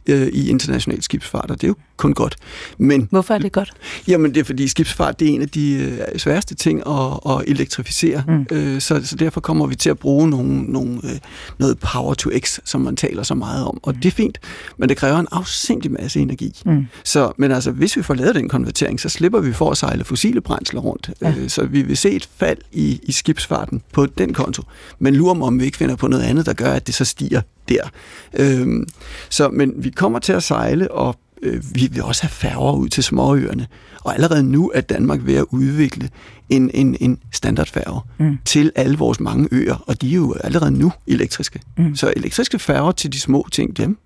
øh, 0.08 0.26
i 0.26 0.48
international 0.48 1.02
skibsfart, 1.02 1.50
og 1.50 1.60
det 1.60 1.64
er 1.64 1.68
jo 1.68 1.74
kun 1.96 2.14
godt. 2.14 2.36
Men, 2.78 3.08
Hvorfor 3.10 3.34
er 3.34 3.38
det 3.38 3.52
godt? 3.52 3.72
Jamen 4.08 4.34
det 4.34 4.40
er 4.40 4.44
fordi 4.44 4.68
skibsfart 4.68 5.20
det 5.20 5.28
er 5.28 5.32
en 5.32 5.42
af 5.42 5.48
de 5.48 5.74
øh, 5.74 6.18
sværeste 6.18 6.54
ting 6.54 6.82
at, 6.86 7.20
at 7.30 7.44
elektrificere, 7.46 8.24
mm. 8.28 8.46
øh, 8.50 8.80
så, 8.80 9.00
så 9.04 9.16
derfor 9.16 9.40
kommer 9.40 9.66
vi 9.66 9.74
til 9.74 9.90
at 9.90 9.98
bruge 9.98 10.30
nogle, 10.30 10.62
nogle, 10.62 11.00
øh, 11.04 11.18
noget 11.58 11.78
power 11.78 12.14
to 12.14 12.30
x, 12.38 12.58
som 12.64 12.80
man 12.80 12.96
taler 12.96 13.22
så 13.22 13.34
meget 13.34 13.64
om, 13.66 13.80
og 13.82 13.94
mm. 13.94 14.00
det 14.00 14.08
er 14.08 14.12
fint, 14.12 14.38
men 14.76 14.88
det 14.88 14.96
kræver 14.96 15.18
en 15.18 15.26
afsindig 15.32 15.92
masse 15.92 16.20
energi. 16.20 16.62
Mm. 16.66 16.86
Så, 17.04 17.32
men 17.36 17.52
altså, 17.52 17.70
hvis 17.70 17.96
vi 17.96 18.02
får 18.02 18.14
lavet 18.14 18.34
den 18.34 18.48
konvertering, 18.48 19.00
så 19.00 19.08
slipper 19.08 19.40
vi 19.40 19.52
for 19.52 19.70
at 19.70 19.76
sejle 19.76 20.04
fossile 20.04 20.40
brændsler 20.40 20.80
rundt, 20.80 21.10
ja. 21.22 21.34
øh, 21.38 21.48
så 21.48 21.64
vi 21.64 21.82
vil 21.82 21.96
se 21.96 22.10
et 22.10 22.28
fald 22.36 22.58
i, 22.72 23.00
i 23.02 23.12
skibsfarten 23.12 23.82
på 23.92 24.06
den 24.06 24.34
konto, 24.34 24.62
men 24.98 25.14
lurer 25.16 25.42
om 25.42 25.60
vi 25.60 25.64
ikke 25.64 25.76
finder 25.76 25.96
på 25.96 26.08
noget 26.08 26.22
andet, 26.22 26.46
der 26.46 26.52
gør, 26.52 26.72
at 26.72 26.86
det 26.86 26.94
så 26.94 27.04
stiger 27.04 27.40
der. 27.68 27.90
Øhm, 28.38 28.88
så, 29.28 29.48
men 29.48 29.72
vi 29.76 29.90
kommer 29.90 30.18
til 30.18 30.32
at 30.32 30.42
sejle, 30.42 30.90
og 30.90 31.16
øh, 31.42 31.62
vi 31.74 31.88
vil 31.92 32.02
også 32.02 32.22
have 32.22 32.30
færger 32.30 32.72
ud 32.72 32.88
til 32.88 33.04
småøerne. 33.04 33.66
Og 34.04 34.14
allerede 34.14 34.42
nu 34.42 34.70
er 34.74 34.80
Danmark 34.80 35.20
ved 35.22 35.34
at 35.34 35.44
udvikle 35.50 36.10
en, 36.50 36.70
en, 36.74 36.96
en 37.00 37.18
standardfærge 37.32 38.00
mm. 38.18 38.38
til 38.44 38.72
alle 38.76 38.98
vores 38.98 39.20
mange 39.20 39.48
øer, 39.52 39.84
og 39.86 40.02
de 40.02 40.10
er 40.10 40.14
jo 40.14 40.36
allerede 40.44 40.70
nu 40.70 40.92
elektriske. 41.06 41.60
Mm. 41.78 41.96
Så 41.96 42.12
elektriske 42.16 42.58
færger 42.58 42.92
til 42.92 43.12
de 43.12 43.20
små 43.20 43.48
ting, 43.52 43.76
dem, 43.76 43.98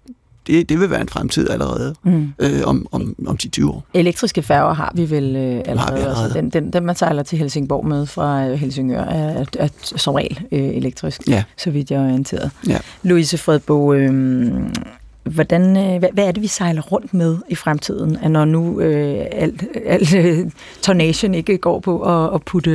det, 0.47 0.69
det 0.69 0.81
vil 0.81 0.91
være 0.91 1.01
en 1.01 1.09
fremtid 1.09 1.51
allerede 1.51 1.95
mm. 2.03 2.33
øh, 2.39 2.61
om, 2.65 2.87
om, 2.93 3.15
om 3.27 3.39
10-20 3.43 3.67
år. 3.69 3.85
Elektriske 3.95 4.43
færger 4.43 4.75
har 4.75 4.93
vi 4.95 5.11
vel 5.11 5.37
øh, 5.37 5.43
allerede. 5.43 5.79
Har 5.79 5.93
vi 5.93 6.01
allerede. 6.01 6.25
Altså, 6.25 6.39
den, 6.39 6.51
den, 6.51 6.73
den, 6.73 6.87
man 6.87 6.97
sejler 6.97 7.23
til 7.23 7.39
Helsingborg 7.39 7.87
med 7.87 8.07
fra 8.07 8.47
øh, 8.47 8.53
Helsingør, 8.53 9.01
er, 9.01 9.41
er, 9.41 9.45
er 9.59 9.69
som 9.83 10.15
regel 10.15 10.41
øh, 10.53 10.61
elektrisk, 10.61 11.29
ja. 11.29 11.45
så 11.57 11.71
vidt 11.71 11.91
jeg 11.91 12.01
er 12.01 12.05
orienteret. 12.05 12.51
Ja. 12.69 12.79
Louise 13.03 13.39
Fredbo, 13.39 13.93
øh, 13.93 14.13
hvordan, 15.25 15.77
øh, 15.77 15.99
hvad, 15.99 16.09
hvad 16.13 16.25
er 16.25 16.33
det, 16.33 16.43
vi 16.43 16.47
sejler 16.47 16.83
rundt 16.83 17.15
med 17.15 17.37
i 17.49 17.55
fremtiden, 17.55 18.33
når 18.33 18.45
nu 18.45 18.81
øh, 18.81 19.27
alt, 19.33 19.65
alt 19.87 20.15
øh, 20.15 20.51
tornagen 20.83 21.35
ikke 21.35 21.59
går 21.59 21.81
på 21.81 22.01
at, 22.01 22.35
at, 22.35 22.43
putte, 22.43 22.71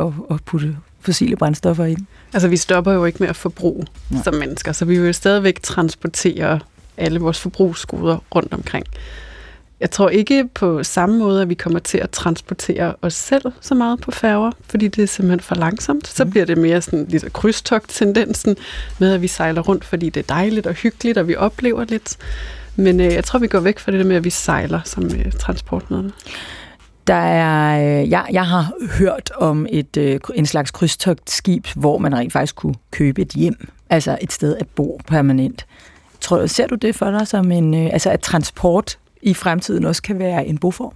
at, 0.00 0.12
at 0.30 0.44
putte 0.44 0.76
fossile 1.00 1.36
brændstoffer 1.36 1.84
ind? 1.84 2.06
Altså, 2.32 2.48
vi 2.48 2.56
stopper 2.56 2.92
jo 2.92 3.04
ikke 3.04 3.18
med 3.20 3.28
at 3.28 3.36
forbruge 3.36 3.86
ja. 4.12 4.22
som 4.24 4.34
mennesker, 4.34 4.72
så 4.72 4.84
vi 4.84 4.98
vil 4.98 5.14
stadigvæk 5.14 5.62
transportere 5.62 6.60
alle 7.00 7.20
vores 7.20 7.40
forbrugsgoder 7.40 8.18
rundt 8.34 8.52
omkring. 8.54 8.86
Jeg 9.80 9.90
tror 9.90 10.08
ikke 10.08 10.48
på 10.54 10.82
samme 10.82 11.18
måde, 11.18 11.42
at 11.42 11.48
vi 11.48 11.54
kommer 11.54 11.78
til 11.78 11.98
at 11.98 12.10
transportere 12.10 12.94
os 13.02 13.14
selv 13.14 13.42
så 13.60 13.74
meget 13.74 14.00
på 14.00 14.10
færger, 14.10 14.50
fordi 14.68 14.88
det 14.88 15.02
er 15.02 15.06
simpelthen 15.06 15.40
for 15.40 15.54
langsomt. 15.54 16.06
Så 16.06 16.24
mm. 16.24 16.30
bliver 16.30 16.46
det 16.46 16.58
mere 16.58 16.82
sådan 16.82 17.06
lidt 17.08 17.32
krydstogt-tendensen 17.32 18.56
med, 18.98 19.12
at 19.12 19.22
vi 19.22 19.26
sejler 19.26 19.62
rundt, 19.62 19.84
fordi 19.84 20.10
det 20.10 20.20
er 20.20 20.34
dejligt 20.34 20.66
og 20.66 20.74
hyggeligt, 20.74 21.18
og 21.18 21.28
vi 21.28 21.36
oplever 21.36 21.84
lidt. 21.84 22.16
Men 22.76 23.00
øh, 23.00 23.14
jeg 23.14 23.24
tror, 23.24 23.38
vi 23.38 23.46
går 23.46 23.60
væk 23.60 23.78
fra 23.78 23.92
det 23.92 24.00
der 24.00 24.06
med, 24.06 24.16
at 24.16 24.24
vi 24.24 24.30
sejler 24.30 24.80
som 24.84 25.04
øh, 25.04 25.32
transportmiddel. 25.32 26.12
Der 27.06 27.14
er, 27.14 28.00
øh, 28.02 28.10
jeg, 28.10 28.26
jeg 28.32 28.46
har 28.46 28.72
hørt 28.98 29.30
om 29.36 29.66
et 29.70 29.96
øh, 29.96 30.20
en 30.34 30.46
slags 30.46 30.70
krydstogtskib, 30.70 31.66
hvor 31.76 31.98
man 31.98 32.16
rent 32.16 32.32
faktisk 32.32 32.56
kunne 32.56 32.74
købe 32.90 33.22
et 33.22 33.28
hjem, 33.28 33.68
altså 33.90 34.18
et 34.20 34.32
sted 34.32 34.56
at 34.56 34.66
bo 34.68 35.00
permanent. 35.06 35.66
Tror, 36.20 36.46
ser 36.46 36.66
du 36.66 36.74
det 36.74 36.94
for 36.94 37.10
dig 37.10 37.28
som 37.28 37.52
en, 37.52 37.74
øh, 37.74 37.90
altså 37.92 38.10
at 38.10 38.20
transport 38.20 38.98
i 39.22 39.34
fremtiden 39.34 39.84
også 39.84 40.02
kan 40.02 40.18
være 40.18 40.46
en 40.46 40.58
boform? 40.58 40.94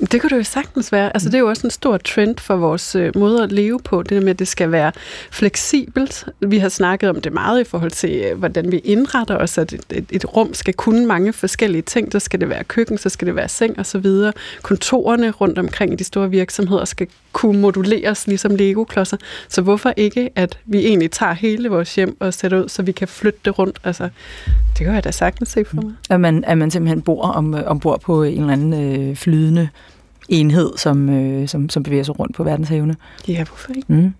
Det 0.00 0.20
kunne 0.20 0.30
det 0.30 0.36
jo 0.36 0.42
sagtens 0.42 0.92
være. 0.92 1.16
Altså, 1.16 1.28
det 1.28 1.34
er 1.34 1.38
jo 1.38 1.48
også 1.48 1.66
en 1.66 1.70
stor 1.70 1.96
trend 1.96 2.38
for 2.38 2.56
vores 2.56 2.94
øh, 2.94 3.12
måde 3.16 3.42
at 3.42 3.52
leve 3.52 3.80
på, 3.84 4.02
det 4.02 4.22
med, 4.22 4.30
at 4.30 4.38
det 4.38 4.48
skal 4.48 4.72
være 4.72 4.92
fleksibelt. 5.30 6.28
Vi 6.40 6.58
har 6.58 6.68
snakket 6.68 7.10
om 7.10 7.20
det 7.20 7.32
meget 7.32 7.60
i 7.60 7.64
forhold 7.64 7.90
til, 7.90 8.10
øh, 8.10 8.38
hvordan 8.38 8.72
vi 8.72 8.78
indretter 8.78 9.36
os, 9.36 9.58
at 9.58 9.72
et, 9.72 9.84
et, 9.90 10.04
et 10.10 10.36
rum 10.36 10.54
skal 10.54 10.74
kunne 10.74 11.06
mange 11.06 11.32
forskellige 11.32 11.82
ting. 11.82 12.12
Der 12.12 12.18
skal 12.18 12.40
det 12.40 12.48
være 12.48 12.64
køkken, 12.64 12.98
så 12.98 13.08
skal 13.08 13.26
det 13.26 13.36
være 13.36 13.48
seng 13.48 13.78
osv. 13.78 14.06
Kontorerne 14.62 15.30
rundt 15.30 15.58
omkring 15.58 15.92
i 15.92 15.96
de 15.96 16.04
store 16.04 16.30
virksomheder 16.30 16.84
skal 16.84 17.06
kunne 17.32 17.60
moduleres 17.60 18.26
ligesom 18.26 18.54
Lego-klodser. 18.54 19.16
Så 19.48 19.62
hvorfor 19.62 19.92
ikke, 19.96 20.30
at 20.36 20.58
vi 20.64 20.78
egentlig 20.78 21.10
tager 21.10 21.32
hele 21.32 21.68
vores 21.68 21.94
hjem 21.94 22.16
og 22.20 22.34
sætter 22.34 22.62
ud, 22.62 22.68
så 22.68 22.82
vi 22.82 22.92
kan 22.92 23.08
flytte 23.08 23.38
det 23.44 23.58
rundt? 23.58 23.80
Altså, 23.84 24.08
det 24.46 24.86
kan 24.86 24.94
jeg 24.94 25.04
da 25.04 25.10
sagtens 25.10 25.48
se 25.48 25.64
for 25.64 25.76
mig. 25.76 25.92
At 26.10 26.20
man, 26.20 26.44
at 26.44 26.58
man 26.58 26.70
simpelthen 26.70 27.02
bor 27.02 27.22
om, 27.22 27.54
ombord 27.66 28.00
på 28.00 28.22
en 28.22 28.40
eller 28.40 28.52
anden 28.52 29.08
øh, 29.08 29.16
flydende 29.16 29.68
enhed, 30.28 30.70
som, 30.76 31.08
øh, 31.08 31.48
som, 31.48 31.68
som 31.68 31.82
bevæger 31.82 32.02
sig 32.02 32.18
rundt 32.18 32.36
på 32.36 32.44
verdenshavene. 32.44 32.96
Ja, 33.28 33.44
hvorfor 33.44 33.72
ikke? 33.76 33.92
Mm. 33.92 34.14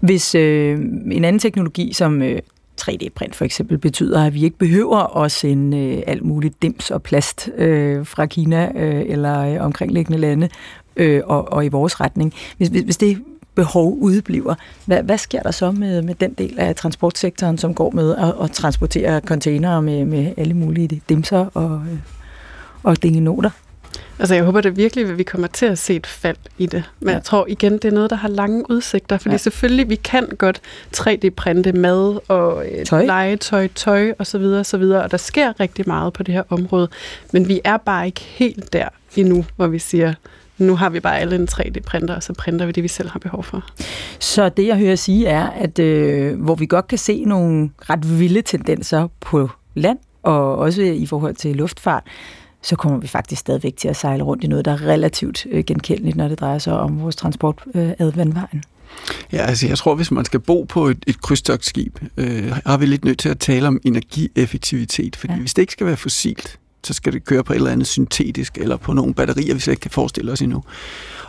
Hvis 0.00 0.34
øh, 0.34 0.78
en 1.12 1.24
anden 1.24 1.38
teknologi, 1.38 1.92
som 1.92 2.22
øh, 2.22 2.38
3D-print 2.80 3.34
for 3.34 3.44
eksempel, 3.44 3.78
betyder, 3.78 4.24
at 4.24 4.34
vi 4.34 4.44
ikke 4.44 4.58
behøver 4.58 5.16
at 5.16 5.32
sende 5.32 5.78
øh, 5.78 6.02
alt 6.06 6.24
muligt 6.24 6.62
dims 6.62 6.90
og 6.90 7.02
plast 7.02 7.48
øh, 7.56 8.06
fra 8.06 8.26
Kina 8.26 8.72
øh, 8.74 9.04
eller 9.06 9.40
øh, 9.40 9.64
omkringliggende 9.64 10.18
lande 10.18 10.48
øh, 10.96 11.22
og, 11.24 11.52
og 11.52 11.64
i 11.64 11.68
vores 11.68 12.00
retning. 12.00 12.34
Hvis, 12.56 12.68
hvis, 12.68 12.82
hvis 12.82 12.96
det 12.96 13.22
behov 13.54 13.96
udebliver, 14.00 14.54
hvad, 14.86 15.02
hvad 15.02 15.18
sker 15.18 15.42
der 15.42 15.50
så 15.50 15.70
med, 15.70 16.02
med 16.02 16.14
den 16.14 16.32
del 16.32 16.58
af 16.58 16.76
transportsektoren, 16.76 17.58
som 17.58 17.74
går 17.74 17.90
med 17.90 18.16
at, 18.16 18.34
at 18.42 18.50
transportere 18.50 19.20
containere 19.20 19.82
med, 19.82 20.04
med 20.04 20.32
alle 20.36 20.54
mulige 20.54 21.02
dimser 21.08 21.46
og, 21.54 21.82
øh, 21.92 21.98
og 22.82 23.02
dingenoter? 23.02 23.50
Altså 24.18 24.34
jeg 24.34 24.44
håber 24.44 24.60
det 24.60 24.76
virkelig, 24.76 25.08
at 25.08 25.18
vi 25.18 25.22
kommer 25.22 25.46
til 25.46 25.66
at 25.66 25.78
se 25.78 25.96
et 25.96 26.06
fald 26.06 26.36
i 26.58 26.66
det. 26.66 26.84
Men 27.00 27.08
ja. 27.08 27.14
jeg 27.14 27.24
tror 27.24 27.46
igen, 27.48 27.72
det 27.72 27.84
er 27.84 27.90
noget, 27.90 28.10
der 28.10 28.16
har 28.16 28.28
lange 28.28 28.70
udsigter. 28.70 29.18
Fordi 29.18 29.32
ja. 29.32 29.36
selvfølgelig, 29.36 29.88
vi 29.88 29.94
kan 29.94 30.28
godt 30.38 30.60
3D-printe 30.96 31.72
mad 31.72 32.18
og 32.28 32.64
øh, 32.66 32.84
tøj. 32.84 33.04
legetøj, 33.04 33.68
tøj 33.74 34.12
osv. 34.18 34.42
osv. 34.42 34.82
Og 34.82 35.10
der 35.10 35.16
sker 35.16 35.60
rigtig 35.60 35.84
meget 35.88 36.12
på 36.12 36.22
det 36.22 36.34
her 36.34 36.42
område. 36.48 36.88
Men 37.32 37.48
vi 37.48 37.60
er 37.64 37.76
bare 37.76 38.06
ikke 38.06 38.20
helt 38.20 38.72
der 38.72 38.88
endnu, 39.16 39.44
hvor 39.56 39.66
vi 39.66 39.78
siger, 39.78 40.14
nu 40.60 40.76
har 40.76 40.90
vi 40.90 41.00
bare 41.00 41.18
alle 41.18 41.36
en 41.36 41.48
3D-printer, 41.50 42.14
og 42.14 42.22
så 42.22 42.32
printer 42.32 42.66
vi 42.66 42.72
det, 42.72 42.82
vi 42.82 42.88
selv 42.88 43.08
har 43.10 43.18
behov 43.18 43.44
for. 43.44 43.64
Så 44.18 44.48
det, 44.48 44.66
jeg 44.66 44.78
hører 44.78 44.96
sige, 44.96 45.26
er, 45.26 45.50
at 45.50 45.78
øh, 45.78 46.42
hvor 46.42 46.54
vi 46.54 46.66
godt 46.66 46.88
kan 46.88 46.98
se 46.98 47.24
nogle 47.24 47.70
ret 47.90 48.18
vilde 48.18 48.42
tendenser 48.42 49.08
på 49.20 49.50
land, 49.74 49.98
og 50.22 50.56
også 50.56 50.82
i 50.82 51.06
forhold 51.06 51.34
til 51.34 51.56
luftfart, 51.56 52.02
så 52.62 52.76
kommer 52.76 52.98
vi 52.98 53.06
faktisk 53.06 53.40
stadigvæk 53.40 53.76
til 53.76 53.88
at 53.88 53.96
sejle 53.96 54.22
rundt 54.22 54.44
i 54.44 54.46
noget, 54.46 54.64
der 54.64 54.72
er 54.72 54.82
relativt 54.82 55.46
øh, 55.50 55.64
genkendeligt, 55.64 56.16
når 56.16 56.28
det 56.28 56.40
drejer 56.40 56.58
sig 56.58 56.72
om 56.72 57.02
vores 57.02 57.16
transport 57.16 57.64
øh, 57.74 57.90
ad 57.98 58.12
vandvejen. 58.12 58.64
Ja, 59.32 59.38
altså 59.38 59.66
jeg 59.68 59.78
tror, 59.78 59.94
hvis 59.94 60.10
man 60.10 60.24
skal 60.24 60.40
bo 60.40 60.62
på 60.62 60.86
et, 60.86 61.04
et 61.06 61.20
krydstogsskib, 61.20 61.98
øh, 62.16 62.52
har 62.66 62.76
vi 62.76 62.86
lidt 62.86 63.04
nødt 63.04 63.18
til 63.18 63.28
at 63.28 63.38
tale 63.38 63.68
om 63.68 63.80
energieffektivitet, 63.84 65.16
fordi 65.16 65.32
ja. 65.32 65.38
hvis 65.38 65.54
det 65.54 65.62
ikke 65.62 65.72
skal 65.72 65.86
være 65.86 65.96
fossilt, 65.96 66.58
så 66.84 66.94
skal 66.94 67.12
det 67.12 67.24
køre 67.24 67.44
på 67.44 67.52
et 67.52 67.56
eller 67.56 67.70
andet 67.70 67.86
syntetisk, 67.86 68.58
eller 68.58 68.76
på 68.76 68.92
nogle 68.92 69.14
batterier, 69.14 69.54
vi 69.54 69.60
slet 69.60 69.72
ikke 69.72 69.80
kan 69.80 69.90
forestille 69.90 70.32
os 70.32 70.40
endnu. 70.40 70.64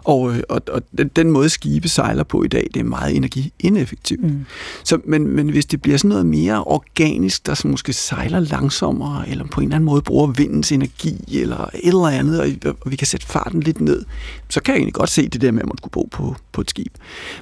Og, 0.03 0.35
øh, 0.35 0.43
og, 0.49 0.61
og 0.71 0.81
den, 0.97 1.07
den 1.07 1.31
måde, 1.31 1.49
skibe 1.49 1.89
sejler 1.89 2.23
på 2.23 2.43
i 2.43 2.47
dag, 2.47 2.67
det 2.73 2.79
er 2.79 2.83
meget 2.83 3.15
energiineffektivt. 3.15 4.23
Mm. 4.23 4.45
Så, 4.83 4.99
men, 5.05 5.27
men 5.27 5.49
hvis 5.49 5.65
det 5.65 5.81
bliver 5.81 5.97
sådan 5.97 6.09
noget 6.09 6.25
mere 6.25 6.63
organisk, 6.63 7.45
der 7.45 7.67
måske 7.67 7.93
sejler 7.93 8.39
langsommere, 8.39 9.29
eller 9.29 9.47
på 9.47 9.61
en 9.61 9.67
eller 9.67 9.75
anden 9.75 9.85
måde 9.85 10.01
bruger 10.01 10.27
vindens 10.27 10.71
energi, 10.71 11.39
eller 11.41 11.69
et 11.73 11.87
eller 11.87 12.07
andet, 12.07 12.41
og, 12.41 12.75
og 12.81 12.91
vi 12.91 12.95
kan 12.95 13.07
sætte 13.07 13.25
farten 13.25 13.59
lidt 13.59 13.81
ned, 13.81 14.05
så 14.49 14.61
kan 14.61 14.73
jeg 14.73 14.77
egentlig 14.77 14.93
godt 14.93 15.09
se 15.09 15.29
det 15.29 15.41
der 15.41 15.51
med, 15.51 15.61
at 15.61 15.67
man 15.67 15.77
skulle 15.77 15.91
bo 15.91 16.09
på, 16.11 16.35
på 16.51 16.61
et 16.61 16.69
skib. 16.69 16.93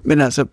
Men 0.03 0.21
altså, 0.21 0.45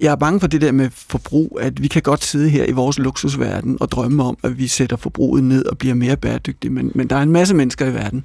jeg 0.00 0.12
er 0.12 0.16
bange 0.16 0.40
for 0.40 0.46
det 0.46 0.60
der 0.60 0.72
med 0.72 0.90
forbrug, 0.92 1.58
at 1.60 1.82
vi 1.82 1.88
kan 1.88 2.02
godt 2.02 2.24
sidde 2.24 2.48
her 2.48 2.64
i 2.64 2.72
vores 2.72 2.98
luksusverden 2.98 3.76
og 3.80 3.90
drømme 3.90 4.22
om, 4.22 4.38
at 4.42 4.58
vi 4.58 4.66
sætter 4.66 4.96
forbruget 4.96 5.44
ned 5.44 5.64
og 5.64 5.78
bliver 5.78 5.94
mere 5.94 6.16
bæredygtige, 6.16 6.70
men, 6.70 6.92
men 6.94 7.10
der 7.10 7.16
er 7.16 7.22
en 7.22 7.32
masse 7.32 7.54
mennesker 7.54 7.86
i 7.86 7.94
verden. 7.94 8.24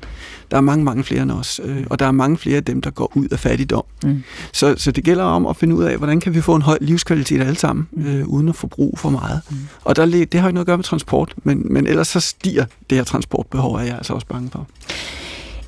Der 0.52 0.58
er 0.58 0.62
mange, 0.62 0.86
mange 0.86 1.04
flere 1.04 1.22
end 1.22 1.32
os, 1.32 1.62
øh, 1.64 1.84
og 1.90 2.00
der 2.00 2.06
er 2.06 2.12
mange 2.12 2.38
flere 2.38 2.58
af 2.58 2.64
dem, 2.64 2.82
der 2.82 2.90
går 2.90 3.12
ud 3.16 3.28
af 3.28 3.40
fattigdom. 3.40 3.84
Mm. 4.04 4.24
Så, 4.52 4.76
så 4.78 4.92
det 4.92 5.04
gælder 5.04 5.24
om 5.24 5.46
at 5.46 5.58
finde 5.58 5.76
ud 5.76 5.84
af, 5.84 5.98
hvordan 5.98 6.20
kan 6.20 6.34
vi 6.34 6.42
få 6.42 6.56
en 6.56 6.62
høj 6.62 6.78
livskvalitet 6.82 7.42
alle 7.42 7.56
sammen, 7.56 7.88
mm. 7.92 8.06
øh, 8.06 8.28
uden 8.28 8.50
at 8.50 8.56
forbruge 8.56 8.98
for 8.98 9.10
meget. 9.10 9.42
Mm. 9.50 9.58
Og 9.84 9.96
der, 9.96 10.06
det 10.06 10.34
har 10.34 10.48
ikke 10.48 10.54
noget 10.54 10.60
at 10.60 10.66
gøre 10.66 10.78
med 10.78 10.84
transport, 10.84 11.34
men, 11.44 11.74
men 11.74 11.88
ellers 11.88 12.08
så 12.08 12.20
stiger 12.20 12.66
det 12.90 12.98
her 12.98 13.06
transportbehov, 13.06 13.76
er 13.76 13.82
jeg 13.82 13.96
altså 13.96 14.14
også 14.14 14.28
bange 14.28 14.50
for. 14.52 14.68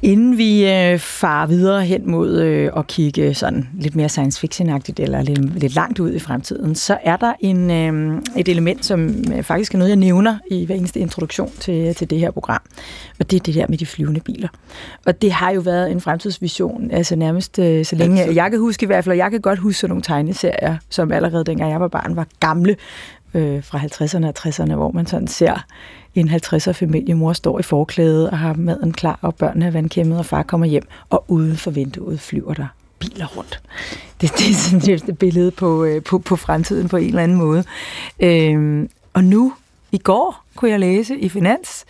Inden 0.06 0.38
vi 0.38 0.70
øh, 0.70 1.00
farer 1.00 1.48
videre 1.48 1.86
hen 1.86 2.12
mod 2.12 2.42
øh, 2.42 2.72
at 2.78 2.88
kigge 2.88 3.34
sådan 3.34 3.70
lidt 3.80 3.96
mere 3.96 4.10
science 4.10 4.40
fiction-agtigt 4.40 5.00
eller 5.00 5.22
lidt, 5.22 5.60
lidt 5.60 5.76
langt 5.76 6.00
ud 6.00 6.14
i 6.14 6.20
fremtiden, 6.20 6.76
så 6.76 6.98
er 7.04 7.16
der 7.16 7.34
en, 7.40 7.72
øh, 7.72 8.22
et 8.38 8.48
element, 8.48 8.86
som 8.86 9.10
øh, 9.34 9.44
faktisk 9.44 9.74
er 9.74 9.78
noget, 9.78 9.90
jeg 9.90 9.98
nævner 9.98 10.38
i 10.52 10.66
hver 10.66 10.76
eneste 10.76 11.00
introduktion 11.00 11.52
til, 11.60 11.96
til 11.96 12.10
det 12.10 12.20
her 12.20 12.32
program. 12.32 12.62
Og 13.20 13.32
det 13.32 13.40
er 13.40 13.44
det 13.44 13.56
der 13.56 13.66
med 13.70 13.78
de 13.78 13.86
flyvende 13.86 14.20
biler. 14.20 14.48
Og 15.06 15.22
det 15.22 15.32
har 15.32 15.52
jo 15.52 15.62
været 15.62 15.92
en 15.92 16.02
fremtidsvision, 16.02 16.92
altså 16.92 17.16
nærmest 17.16 17.60
øh, 17.60 17.86
så 17.86 17.96
længe 17.96 18.22
altså. 18.22 18.34
jeg 18.34 18.52
kan 18.52 18.60
huske 18.60 18.84
i 18.84 18.88
hvert 18.88 19.04
fald, 19.04 19.12
og 19.12 19.18
jeg 19.18 19.32
kan 19.32 19.42
godt 19.42 19.60
huske 19.60 19.80
sådan 19.80 19.90
nogle 19.90 20.02
tegneserier, 20.02 20.78
som 20.90 21.12
allerede 21.12 21.44
dengang 21.44 21.72
jeg 21.72 21.80
var 21.80 21.88
barn 21.88 22.16
var 22.16 22.28
gamle, 22.40 22.76
øh, 23.36 23.64
fra 23.64 23.80
50'erne 23.80 24.28
og 24.28 24.34
60'erne, 24.40 24.76
hvor 24.76 24.92
man 24.92 25.08
sådan 25.08 25.28
ser 25.28 25.66
en 26.16 26.30
50'er 26.30 26.72
familie. 26.72 27.16
Mor 27.16 27.34
står 27.34 27.60
i 27.60 27.64
forklæde 27.64 28.30
og 28.30 28.38
har 28.38 28.54
maden 28.54 28.94
klar, 28.94 29.20
og 29.22 29.36
børnene 29.36 29.66
er 29.66 29.72
vandkæmmet, 29.72 30.20
og 30.20 30.26
far 30.26 30.44
kommer 30.44 30.68
hjem, 30.68 30.88
og 31.10 31.26
uden 31.28 31.58
for 31.58 31.72
vinduet 31.72 32.20
flyver 32.20 32.54
der 32.54 32.68
biler 33.00 33.28
rundt. 33.38 33.62
Det, 34.22 34.32
det 34.32 34.50
er 34.50 34.54
sådan 34.54 35.10
et 35.10 35.18
billede 35.18 35.52
på, 35.52 35.84
øh, 35.84 36.04
på, 36.04 36.20
på 36.20 36.36
fremtiden 36.36 36.90
på 36.90 36.98
en 36.98 37.08
eller 37.08 37.24
anden 37.24 37.38
måde. 37.38 37.64
Øh, 38.20 38.88
og 39.14 39.24
nu, 39.24 39.54
i 39.92 39.98
går, 39.98 40.44
kunne 40.56 40.72
jeg 40.72 40.80
læse 40.80 41.20
i 41.20 41.30
Finans, 41.30 41.86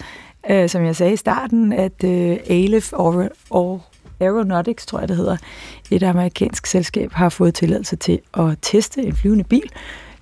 øh, 0.49 0.69
som 0.69 0.85
jeg 0.85 0.95
sagde 0.95 1.13
i 1.13 1.17
starten, 1.17 1.73
at 1.73 2.03
øh, 2.03 2.37
Aleph 2.49 2.87
or, 2.93 3.27
or 3.49 3.85
Aeronautics, 4.19 4.85
tror 4.85 4.99
jeg 4.99 5.07
det 5.07 5.17
hedder, 5.17 5.37
et 5.91 6.03
amerikansk 6.03 6.65
selskab, 6.65 7.11
har 7.11 7.29
fået 7.29 7.53
tilladelse 7.53 7.95
til 7.95 8.19
at 8.33 8.57
teste 8.61 9.01
en 9.03 9.15
flyvende 9.15 9.43
bil, 9.43 9.71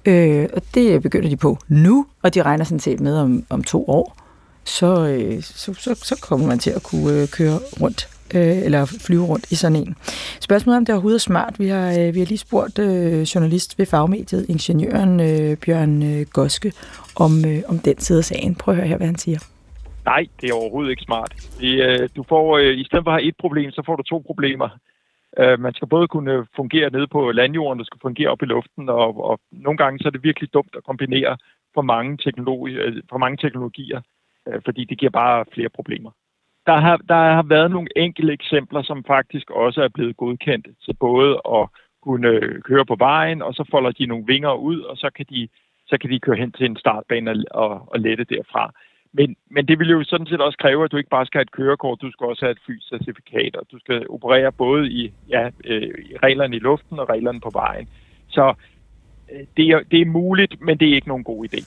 Øh, 0.05 0.49
og 0.53 0.61
det 0.73 1.01
begynder 1.01 1.29
de 1.29 1.37
på 1.37 1.57
nu, 1.67 2.05
og 2.21 2.33
de 2.33 2.41
regner 2.41 2.65
sådan 2.65 2.79
set 2.79 2.99
med 2.99 3.17
om, 3.17 3.45
om 3.49 3.63
to 3.63 3.89
år, 3.89 4.17
så, 4.63 5.07
øh, 5.07 5.41
så, 5.41 5.73
så, 5.73 5.95
så 6.03 6.19
kommer 6.21 6.47
man 6.47 6.59
til 6.59 6.69
at 6.69 6.83
kunne 6.83 7.21
øh, 7.21 7.27
køre 7.27 7.59
rundt 7.81 8.07
øh, 8.35 8.57
eller 8.57 8.85
flyve 8.85 9.25
rundt 9.25 9.51
i 9.51 9.55
sådan 9.55 9.75
en. 9.75 9.95
Spørgsmålet 10.39 10.77
om 10.77 10.85
det 10.85 10.93
overhovedet 10.95 11.19
er 11.19 11.29
smart. 11.31 11.59
Vi 11.59 11.67
har, 11.67 11.89
øh, 11.99 12.13
vi 12.13 12.19
har 12.19 12.25
lige 12.25 12.37
spurgt 12.37 12.79
øh, 12.79 13.21
journalist 13.21 13.79
ved 13.79 13.85
fagmediet, 13.85 14.45
ingeniøren 14.49 15.19
øh, 15.19 15.57
Bjørn 15.57 16.03
øh, 16.03 16.25
Goske, 16.33 16.71
om, 17.15 17.45
øh, 17.45 17.61
om 17.67 17.79
den 17.79 17.99
side 17.99 18.17
af 18.17 18.23
sagen. 18.25 18.55
Prøv 18.55 18.73
at 18.73 18.77
høre 18.77 18.87
her, 18.87 18.97
hvad 18.97 19.07
han 19.07 19.17
siger. 19.17 19.39
Nej, 20.05 20.25
det 20.41 20.49
er 20.49 20.53
overhovedet 20.53 20.89
ikke 20.89 21.03
smart. 21.03 21.31
Det, 21.59 21.73
øh, 21.87 22.09
du 22.15 22.23
får, 22.29 22.57
øh, 22.57 22.73
I 22.77 22.83
stedet 22.83 23.03
for 23.05 23.11
at 23.11 23.21
have 23.21 23.27
et 23.27 23.35
problem, 23.39 23.71
så 23.71 23.81
får 23.85 23.95
du 23.95 24.03
to 24.03 24.23
problemer. 24.25 24.69
Øh, 25.39 25.59
man 25.59 25.73
skal 25.73 25.87
både 25.87 26.07
kunne 26.07 26.47
fungere 26.55 26.89
nede 26.89 27.07
på 27.07 27.31
landjorden, 27.31 27.79
der 27.79 27.85
skal 27.85 27.99
fungere 28.01 28.29
op 28.29 28.41
i 28.41 28.45
luften, 28.45 28.89
og, 28.89 29.23
og 29.29 29.39
nogle 29.51 29.77
gange 29.77 29.99
så 29.99 30.07
er 30.07 30.11
det 30.11 30.23
virkelig 30.23 30.53
dumt 30.53 30.75
at 30.77 30.83
kombinere 30.83 31.37
for 31.73 31.81
mange, 31.81 32.17
teknologi, 32.17 32.73
øh, 32.73 33.03
for 33.09 33.17
mange 33.17 33.37
teknologier, 33.37 34.01
øh, 34.47 34.61
fordi 34.65 34.85
det 34.85 34.97
giver 34.97 35.11
bare 35.11 35.45
flere 35.53 35.69
problemer. 35.69 36.11
Der 36.65 36.77
har, 36.77 36.97
der 36.97 37.15
har 37.15 37.43
været 37.43 37.71
nogle 37.71 37.87
enkelte 37.95 38.33
eksempler, 38.33 38.81
som 38.81 39.03
faktisk 39.03 39.49
også 39.49 39.81
er 39.81 39.87
blevet 39.87 40.17
godkendt 40.17 40.67
til 40.85 40.93
både 40.99 41.41
at 41.45 41.67
kunne 42.01 42.27
øh, 42.27 42.61
køre 42.61 42.85
på 42.85 42.95
vejen, 42.95 43.41
og 43.41 43.53
så 43.53 43.63
folder 43.71 43.91
de 43.91 44.05
nogle 44.05 44.25
vinger 44.27 44.53
ud, 44.53 44.79
og 44.79 44.97
så 44.97 45.09
kan 45.15 45.25
de, 45.29 45.47
så 45.87 45.97
kan 45.97 46.09
de 46.09 46.19
køre 46.19 46.35
hen 46.35 46.51
til 46.51 46.65
en 46.65 46.77
startbane 46.77 47.43
og, 47.51 47.93
og 47.93 47.99
lette 47.99 48.23
derfra. 48.23 48.73
Men, 49.13 49.35
men 49.51 49.67
det 49.67 49.79
vil 49.79 49.89
jo 49.89 50.03
sådan 50.03 50.27
set 50.27 50.41
også 50.41 50.57
kræve, 50.57 50.83
at 50.83 50.91
du 50.91 50.97
ikke 50.97 51.09
bare 51.09 51.25
skal 51.25 51.37
have 51.37 51.41
et 51.49 51.51
kørekort, 51.51 52.01
du 52.01 52.11
skal 52.11 52.25
også 52.27 52.45
have 52.45 52.51
et 52.51 52.63
fysisk 52.67 52.91
og 53.59 53.65
du 53.71 53.79
skal 53.79 54.05
operere 54.09 54.51
både 54.51 54.89
i, 54.89 55.13
ja, 55.29 55.49
øh, 55.65 55.89
reglerne 56.23 56.55
i 56.55 56.59
luften 56.59 56.99
og 56.99 57.09
reglerne 57.09 57.39
på 57.39 57.49
vejen. 57.53 57.87
Så 58.27 58.53
øh, 59.33 59.39
det, 59.57 59.67
er, 59.67 59.79
det 59.91 60.01
er 60.01 60.05
muligt, 60.05 60.61
men 60.61 60.77
det 60.77 60.89
er 60.89 60.95
ikke 60.95 61.07
nogen 61.07 61.23
god 61.23 61.45
idé. 61.45 61.65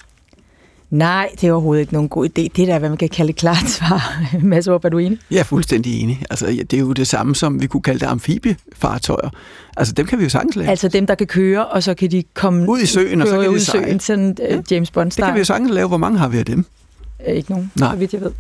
Nej, 0.91 1.29
det 1.41 1.49
er 1.49 1.53
overhovedet 1.53 1.81
ikke 1.81 1.93
nogen 1.93 2.09
god 2.09 2.25
idé. 2.27 2.43
Det 2.57 2.59
er 2.59 2.67
da, 2.67 2.79
hvad 2.79 2.89
man 2.89 2.99
kan 2.99 3.09
kalde 3.09 3.31
et 3.31 3.37
klart 3.37 3.69
svar. 3.69 4.23
Mads 4.43 4.69
Aarup, 4.69 4.85
er 4.85 4.89
du 4.89 4.99
enig? 4.99 5.19
Jeg 5.31 5.39
er 5.39 5.45
fuldstændig 5.45 6.03
enig. 6.03 6.19
Altså, 6.31 6.47
det 6.47 6.73
er 6.73 6.81
jo 6.81 6.93
det 6.93 7.07
samme, 7.07 7.35
som 7.35 7.63
vi 7.63 7.67
kunne 7.67 7.83
kalde 7.83 8.01
det 8.01 8.07
amfibiefartøjer. 8.07 9.31
Altså, 9.77 9.95
dem 9.95 10.07
kan 10.07 10.19
vi 10.19 10.25
jo 10.25 10.31
sagtens 10.31 10.57
lave. 10.57 10.71
Altså 10.71 10.89
dem, 10.89 11.07
der 11.07 11.15
kan 11.15 11.27
køre, 11.27 11.67
og 11.67 11.83
så 11.83 11.95
kan 11.95 12.11
de 12.11 12.23
komme 12.35 12.69
ud 12.69 12.81
i 12.81 12.87
søen, 12.87 13.23
og 13.23 13.29
så 13.29 13.41
kan 13.43 13.53
de 13.53 13.61
sejle. 13.61 13.87
Søen, 13.87 14.01
sådan, 14.01 14.37
uh, 14.51 14.73
James 14.73 14.91
Bond 14.91 15.13
-style. 15.13 15.17
Det 15.17 15.25
kan 15.25 15.35
vi 15.35 15.39
jo 15.39 15.45
sagtens 15.45 15.71
lave. 15.71 15.89
Hvor 15.89 15.97
mange 15.97 16.19
har 16.19 16.29
vi 16.29 16.39
af 16.39 16.45
dem? 16.45 16.65
Ikke 17.27 17.51
nogen, 17.51 17.73
Nej. 17.81 17.91
så 17.93 17.97
vidt 17.97 18.13
jeg 18.13 18.21
ved. 18.21 18.33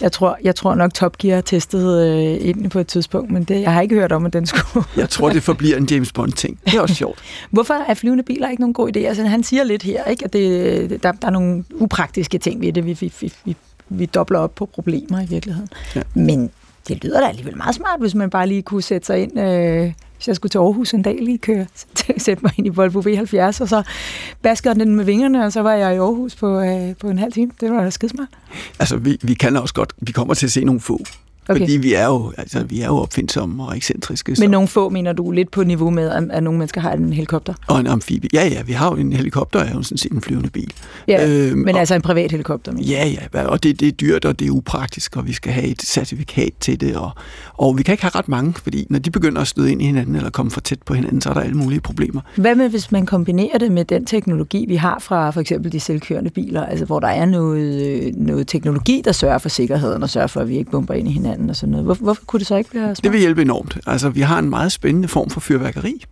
Jeg 0.00 0.12
tror, 0.12 0.38
jeg 0.44 0.54
tror 0.54 0.74
nok 0.74 0.94
Top 0.94 1.18
Gear 1.18 1.40
testede 1.40 2.36
øh, 2.40 2.48
ind 2.48 2.70
på 2.70 2.78
et 2.78 2.86
tidspunkt, 2.86 3.30
men 3.30 3.44
det, 3.44 3.60
jeg 3.60 3.72
har 3.72 3.80
ikke 3.80 3.94
hørt 3.94 4.12
om, 4.12 4.26
at 4.26 4.32
den 4.32 4.46
skulle... 4.46 4.86
jeg 4.96 5.10
tror, 5.10 5.30
det 5.30 5.42
forbliver 5.42 5.76
en 5.76 5.86
James 5.90 6.12
Bond-ting. 6.12 6.58
Det 6.64 6.74
er 6.74 6.80
også 6.80 6.94
sjovt. 6.94 7.18
Hvorfor 7.50 7.74
er 7.74 7.94
flyvende 7.94 8.22
biler 8.22 8.48
ikke 8.48 8.60
nogen 8.62 8.74
god 8.74 8.96
idé? 8.96 8.98
Altså, 9.00 9.22
han 9.26 9.42
siger 9.42 9.64
lidt 9.64 9.82
her, 9.82 10.04
ikke, 10.04 10.24
at 10.24 10.32
det, 10.32 11.02
der, 11.02 11.12
der 11.12 11.26
er 11.26 11.30
nogle 11.30 11.64
upraktiske 11.74 12.38
ting 12.38 12.60
ved 12.60 12.72
det. 12.72 12.86
Vi, 12.86 12.92
vi, 12.92 13.12
vi, 13.20 13.32
vi, 13.44 13.56
vi 13.88 14.06
dobler 14.06 14.38
op 14.38 14.54
på 14.54 14.66
problemer 14.66 15.20
i 15.20 15.26
virkeligheden. 15.26 15.68
Ja. 15.94 16.02
Men 16.14 16.50
det 16.88 17.04
lyder 17.04 17.20
da 17.20 17.26
alligevel 17.26 17.56
meget 17.56 17.74
smart, 17.74 18.00
hvis 18.00 18.14
man 18.14 18.30
bare 18.30 18.46
lige 18.46 18.62
kunne 18.62 18.82
sætte 18.82 19.06
sig 19.06 19.22
ind... 19.22 19.40
Øh, 19.40 19.92
hvis 20.16 20.28
jeg 20.28 20.36
skulle 20.36 20.50
til 20.50 20.58
Aarhus 20.58 20.94
en 20.94 21.02
dag 21.02 21.18
lige 21.22 21.38
køre, 21.38 21.66
sætte 22.18 22.42
mig 22.42 22.52
ind 22.56 22.66
i 22.66 22.70
Volvo 22.70 23.00
V70, 23.00 23.60
og 23.60 23.68
så 23.68 23.82
basker 24.42 24.74
den 24.74 24.96
med 24.96 25.04
vingerne, 25.04 25.44
og 25.44 25.52
så 25.52 25.62
var 25.62 25.72
jeg 25.72 25.94
i 25.94 25.98
Aarhus 25.98 26.36
på, 26.36 26.60
øh, 26.60 26.96
på 26.96 27.08
en 27.08 27.18
halv 27.18 27.32
time. 27.32 27.50
Det 27.60 27.72
var 27.72 27.82
da 27.82 27.90
skidsmart. 27.90 28.28
Altså, 28.78 28.96
vi, 28.96 29.18
vi 29.22 29.34
kan 29.34 29.56
også 29.56 29.74
godt, 29.74 29.92
vi 29.98 30.12
kommer 30.12 30.34
til 30.34 30.46
at 30.46 30.52
se 30.52 30.64
nogle 30.64 30.80
få 30.80 31.00
Okay. 31.48 31.60
Fordi 31.60 31.76
vi 31.76 31.94
er 31.94 32.06
jo, 32.06 32.32
altså, 32.36 32.64
vi 32.64 32.80
er 32.80 32.86
jo 32.86 32.96
opfindsomme 32.96 33.64
og 33.64 33.76
ekscentriske. 33.76 34.30
Men 34.30 34.36
så. 34.36 34.48
nogle 34.48 34.68
få, 34.68 34.88
mener 34.88 35.12
du, 35.12 35.30
lidt 35.30 35.50
på 35.50 35.64
niveau 35.64 35.90
med, 35.90 36.10
at, 36.10 36.24
at 36.30 36.42
nogle 36.42 36.58
mennesker 36.58 36.80
har 36.80 36.92
en 36.92 37.12
helikopter? 37.12 37.54
Og 37.66 37.80
en 37.80 37.86
amfibie. 37.86 38.30
Ja, 38.32 38.48
ja, 38.48 38.62
vi 38.62 38.72
har 38.72 38.90
jo 38.90 38.96
en 38.96 39.12
helikopter, 39.12 39.60
er 39.60 39.74
jo 39.74 39.82
sådan 39.82 39.98
set 39.98 40.12
en 40.12 40.20
flyvende 40.20 40.50
bil. 40.50 40.72
Ja, 41.08 41.28
øhm, 41.28 41.58
men 41.58 41.74
og, 41.74 41.80
altså 41.80 41.94
en 41.94 42.02
privat 42.02 42.30
helikopter? 42.30 42.72
Men. 42.72 42.82
Ja, 42.82 43.08
ja, 43.34 43.44
og 43.44 43.62
det, 43.62 43.80
det 43.80 43.88
er 43.88 43.92
dyrt, 43.92 44.24
og 44.24 44.38
det 44.38 44.46
er 44.46 44.50
upraktisk, 44.50 45.16
og 45.16 45.26
vi 45.26 45.32
skal 45.32 45.52
have 45.52 45.66
et 45.66 45.82
certifikat 45.82 46.52
til 46.60 46.80
det. 46.80 46.96
Og, 46.96 47.10
og 47.54 47.78
vi 47.78 47.82
kan 47.82 47.92
ikke 47.92 48.04
have 48.04 48.12
ret 48.14 48.28
mange, 48.28 48.54
fordi 48.54 48.86
når 48.90 48.98
de 48.98 49.10
begynder 49.10 49.40
at 49.40 49.48
støde 49.48 49.72
ind 49.72 49.82
i 49.82 49.84
hinanden, 49.84 50.16
eller 50.16 50.30
komme 50.30 50.50
for 50.50 50.60
tæt 50.60 50.82
på 50.82 50.94
hinanden, 50.94 51.20
så 51.20 51.30
er 51.30 51.34
der 51.34 51.40
alle 51.40 51.56
mulige 51.56 51.80
problemer. 51.80 52.20
Hvad 52.36 52.54
med, 52.54 52.68
hvis 52.68 52.92
man 52.92 53.06
kombinerer 53.06 53.58
det 53.58 53.72
med 53.72 53.84
den 53.84 54.04
teknologi, 54.06 54.64
vi 54.68 54.76
har 54.76 54.98
fra 54.98 55.30
for 55.30 55.40
eksempel 55.40 55.72
de 55.72 55.80
selvkørende 55.80 56.30
biler, 56.30 56.66
altså 56.66 56.84
hvor 56.84 57.00
der 57.00 57.08
er 57.08 57.26
noget, 57.26 58.16
noget 58.16 58.48
teknologi, 58.48 59.02
der 59.04 59.12
sørger 59.12 59.38
for 59.38 59.48
sikkerheden, 59.48 60.02
og 60.02 60.10
sørger 60.10 60.26
for, 60.26 60.40
at 60.40 60.48
vi 60.48 60.56
ikke 60.56 60.70
bomber 60.70 60.94
ind 60.94 61.08
i 61.08 61.12
hinanden 61.12 61.35
og 61.50 61.56
sådan 61.56 61.70
noget. 61.70 61.84
Hvor, 61.84 61.94
hvorfor 61.94 62.22
kunne 62.26 62.38
det 62.38 62.46
så 62.46 62.56
ikke 62.56 62.74
være 62.74 62.86
smart? 62.86 63.04
Det 63.04 63.12
vil 63.12 63.20
hjælpe 63.20 63.42
enormt. 63.42 63.78
Altså, 63.86 64.08
vi 64.08 64.20
har 64.20 64.38
en 64.38 64.50
meget 64.50 64.72
spændende 64.72 65.08
form 65.08 65.30
for 65.30 65.40
fyrværkeri. 65.40 66.04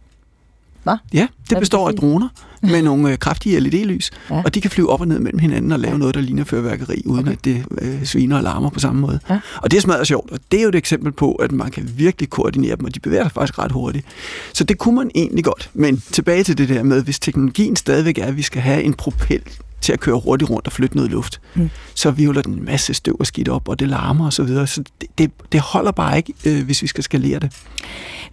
Hva? 0.84 0.96
Ja, 1.12 1.26
det 1.50 1.58
består 1.58 1.88
af 1.88 1.94
droner 1.94 2.28
med 2.62 2.82
nogle 2.82 3.12
øh, 3.12 3.18
kraftige 3.18 3.60
LED-lys, 3.60 4.10
ja. 4.30 4.42
og 4.44 4.54
de 4.54 4.60
kan 4.60 4.70
flyve 4.70 4.90
op 4.90 5.00
og 5.00 5.08
ned 5.08 5.18
mellem 5.18 5.38
hinanden 5.38 5.72
og 5.72 5.78
lave 5.80 5.92
ja. 5.92 5.98
noget, 5.98 6.14
der 6.14 6.20
ligner 6.20 6.44
fyrværkeri, 6.44 7.02
uden 7.06 7.20
okay. 7.20 7.32
at 7.32 7.44
det 7.44 7.64
øh, 7.80 8.04
sviner 8.04 8.36
og 8.36 8.42
larmer 8.42 8.70
på 8.70 8.80
samme 8.80 9.00
måde. 9.00 9.20
Ja. 9.30 9.40
Og 9.56 9.70
det 9.70 9.76
er 9.76 9.80
smadret 9.80 10.06
sjovt, 10.06 10.30
og 10.30 10.38
det 10.52 10.58
er 10.58 10.62
jo 10.62 10.68
et 10.68 10.74
eksempel 10.74 11.12
på, 11.12 11.32
at 11.32 11.52
man 11.52 11.70
kan 11.70 11.90
virkelig 11.96 12.30
koordinere 12.30 12.76
dem, 12.76 12.84
og 12.84 12.94
de 12.94 13.00
bevæger 13.00 13.24
sig 13.24 13.32
faktisk 13.32 13.58
ret 13.58 13.72
hurtigt. 13.72 14.06
Så 14.52 14.64
det 14.64 14.78
kunne 14.78 14.94
man 14.94 15.10
egentlig 15.14 15.44
godt. 15.44 15.70
Men 15.74 16.02
tilbage 16.12 16.44
til 16.44 16.58
det 16.58 16.68
der 16.68 16.82
med, 16.82 17.02
hvis 17.02 17.18
teknologien 17.18 17.76
stadigvæk 17.76 18.18
er, 18.18 18.26
at 18.26 18.36
vi 18.36 18.42
skal 18.42 18.62
have 18.62 18.82
en 18.82 18.94
propel 18.94 19.42
til 19.84 19.92
at 19.92 20.00
køre 20.00 20.20
hurtigt 20.24 20.50
rundt 20.50 20.66
og 20.66 20.72
flytte 20.72 20.96
noget 20.96 21.10
luft, 21.10 21.40
mm. 21.54 21.70
så 21.94 22.10
vivler 22.10 22.42
den 22.42 22.52
en 22.52 22.64
masse 22.64 22.94
støv 22.94 23.16
og 23.20 23.26
skidt 23.26 23.48
op, 23.48 23.68
og 23.68 23.80
det 23.80 23.88
larmer 23.88 24.26
osv. 24.26 24.32
Så, 24.32 24.42
videre. 24.42 24.66
så 24.66 24.82
det, 25.00 25.08
det, 25.18 25.30
det 25.52 25.60
holder 25.60 25.92
bare 25.92 26.16
ikke, 26.16 26.32
øh, 26.46 26.64
hvis 26.64 26.82
vi 26.82 26.86
skal 26.86 27.04
skalere 27.04 27.38
det. 27.38 27.52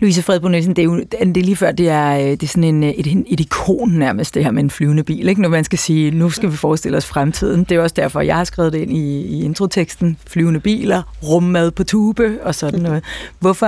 Louise 0.01 0.21
Fredbo 0.21 0.47
Nielsen, 0.47 0.75
det 0.75 0.81
er 0.81 0.85
jo 0.85 0.97
det 0.99 1.37
er 1.37 1.41
lige 1.41 1.55
før, 1.55 1.71
det 1.71 1.89
er, 1.89 2.17
øh, 2.17 2.25
det 2.25 2.43
er 2.43 2.47
sådan 2.47 2.63
en, 2.63 2.83
et, 2.83 3.23
et 3.27 3.39
ikon 3.39 3.91
nærmest, 3.91 4.35
det 4.35 4.43
her 4.43 4.51
med 4.51 4.63
en 4.63 4.69
flyvende 4.69 5.03
bil. 5.03 5.27
Ikke? 5.27 5.41
Når 5.41 5.49
man 5.49 5.63
skal 5.63 5.79
sige, 5.79 6.11
nu 6.11 6.29
skal 6.29 6.51
vi 6.51 6.55
forestille 6.55 6.97
os 6.97 7.05
fremtiden. 7.05 7.63
Det 7.63 7.77
er 7.77 7.81
også 7.81 7.93
derfor, 7.95 8.21
jeg 8.21 8.35
har 8.35 8.43
skrevet 8.43 8.73
det 8.73 8.79
ind 8.79 8.91
i, 8.91 9.21
i 9.21 9.43
introteksten. 9.43 10.17
Flyvende 10.27 10.59
biler, 10.59 11.03
rummad 11.23 11.71
på 11.71 11.83
tube 11.83 12.37
og 12.43 12.55
sådan 12.55 12.79
noget. 12.79 13.03
Hvorfor, 13.39 13.67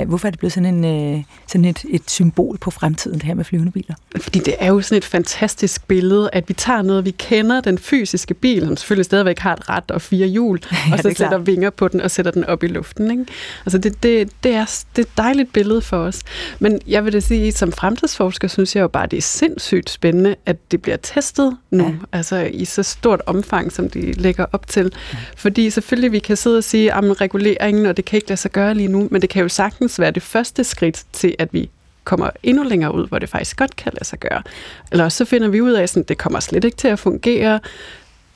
øh, 0.00 0.08
hvorfor 0.08 0.26
er 0.28 0.30
det 0.30 0.38
blevet 0.38 0.52
sådan, 0.52 0.84
en, 0.84 1.14
øh, 1.16 1.22
sådan 1.46 1.64
et, 1.64 1.84
et 1.90 2.10
symbol 2.10 2.58
på 2.58 2.70
fremtiden, 2.70 3.18
det 3.18 3.26
her 3.26 3.34
med 3.34 3.44
flyvende 3.44 3.72
biler? 3.72 3.94
Fordi 4.20 4.38
det 4.38 4.54
er 4.58 4.68
jo 4.68 4.80
sådan 4.80 4.98
et 4.98 5.04
fantastisk 5.04 5.88
billede, 5.88 6.30
at 6.32 6.48
vi 6.48 6.54
tager 6.54 6.82
noget, 6.82 7.04
vi 7.04 7.10
kender, 7.18 7.60
den 7.60 7.78
fysiske 7.78 8.34
bil, 8.34 8.66
som 8.66 8.76
selvfølgelig 8.76 9.04
stadigvæk 9.04 9.38
har 9.38 9.52
et 9.52 9.68
ret 9.68 9.90
og 9.90 10.02
fire 10.02 10.26
hjul, 10.26 10.60
ja, 10.72 10.92
og 10.92 10.98
så 10.98 11.02
sætter 11.02 11.28
klar. 11.28 11.38
vinger 11.38 11.70
på 11.70 11.88
den 11.88 12.00
og 12.00 12.10
sætter 12.10 12.32
den 12.32 12.44
op 12.44 12.62
i 12.62 12.66
luften. 12.66 13.10
Ikke? 13.10 13.24
Altså 13.66 13.78
det, 13.78 14.02
det, 14.02 14.28
det, 14.42 14.54
er, 14.54 14.84
det 14.96 15.02
er 15.02 15.06
et 15.06 15.16
dejligt 15.16 15.52
billede 15.52 15.80
for 15.80 15.96
os. 15.96 16.22
Men 16.58 16.80
jeg 16.86 17.04
vil 17.04 17.12
da 17.12 17.20
sige, 17.20 17.52
som 17.52 17.72
fremtidsforsker, 17.72 18.48
synes 18.48 18.76
jeg 18.76 18.82
jo 18.82 18.88
bare, 18.88 19.06
det 19.06 19.16
er 19.16 19.22
sindssygt 19.22 19.90
spændende, 19.90 20.34
at 20.46 20.56
det 20.70 20.82
bliver 20.82 20.96
testet 20.96 21.56
nu, 21.70 21.84
ja. 21.84 21.92
altså 22.12 22.36
i 22.36 22.64
så 22.64 22.82
stort 22.82 23.22
omfang, 23.26 23.72
som 23.72 23.90
de 23.90 24.12
lægger 24.12 24.46
op 24.52 24.66
til. 24.66 24.92
Ja. 25.12 25.18
Fordi 25.36 25.70
selvfølgelig, 25.70 26.12
vi 26.12 26.18
kan 26.18 26.36
sidde 26.36 26.58
og 26.58 26.64
sige, 26.64 26.94
at 26.94 27.20
reguleringen, 27.20 27.86
og 27.86 27.96
det 27.96 28.04
kan 28.04 28.16
ikke 28.16 28.28
lade 28.28 28.40
sig 28.40 28.50
gøre 28.50 28.74
lige 28.74 28.88
nu, 28.88 29.08
men 29.10 29.22
det 29.22 29.30
kan 29.30 29.42
jo 29.42 29.48
sagtens 29.48 30.00
være 30.00 30.10
det 30.10 30.22
første 30.22 30.64
skridt 30.64 31.04
til, 31.12 31.34
at 31.38 31.48
vi 31.52 31.70
kommer 32.08 32.30
endnu 32.42 32.62
længere 32.62 32.94
ud, 32.94 33.08
hvor 33.08 33.18
det 33.18 33.28
faktisk 33.28 33.56
godt 33.56 33.76
kan 33.76 33.92
lade 33.92 34.04
sig 34.04 34.18
gøre. 34.18 34.42
Eller 34.92 35.08
så 35.08 35.24
finder 35.24 35.48
vi 35.48 35.60
ud 35.60 35.72
af, 35.72 35.82
at 35.82 36.08
det 36.08 36.18
kommer 36.18 36.40
slet 36.40 36.64
ikke 36.64 36.76
til 36.76 36.88
at 36.88 36.98
fungere. 36.98 37.60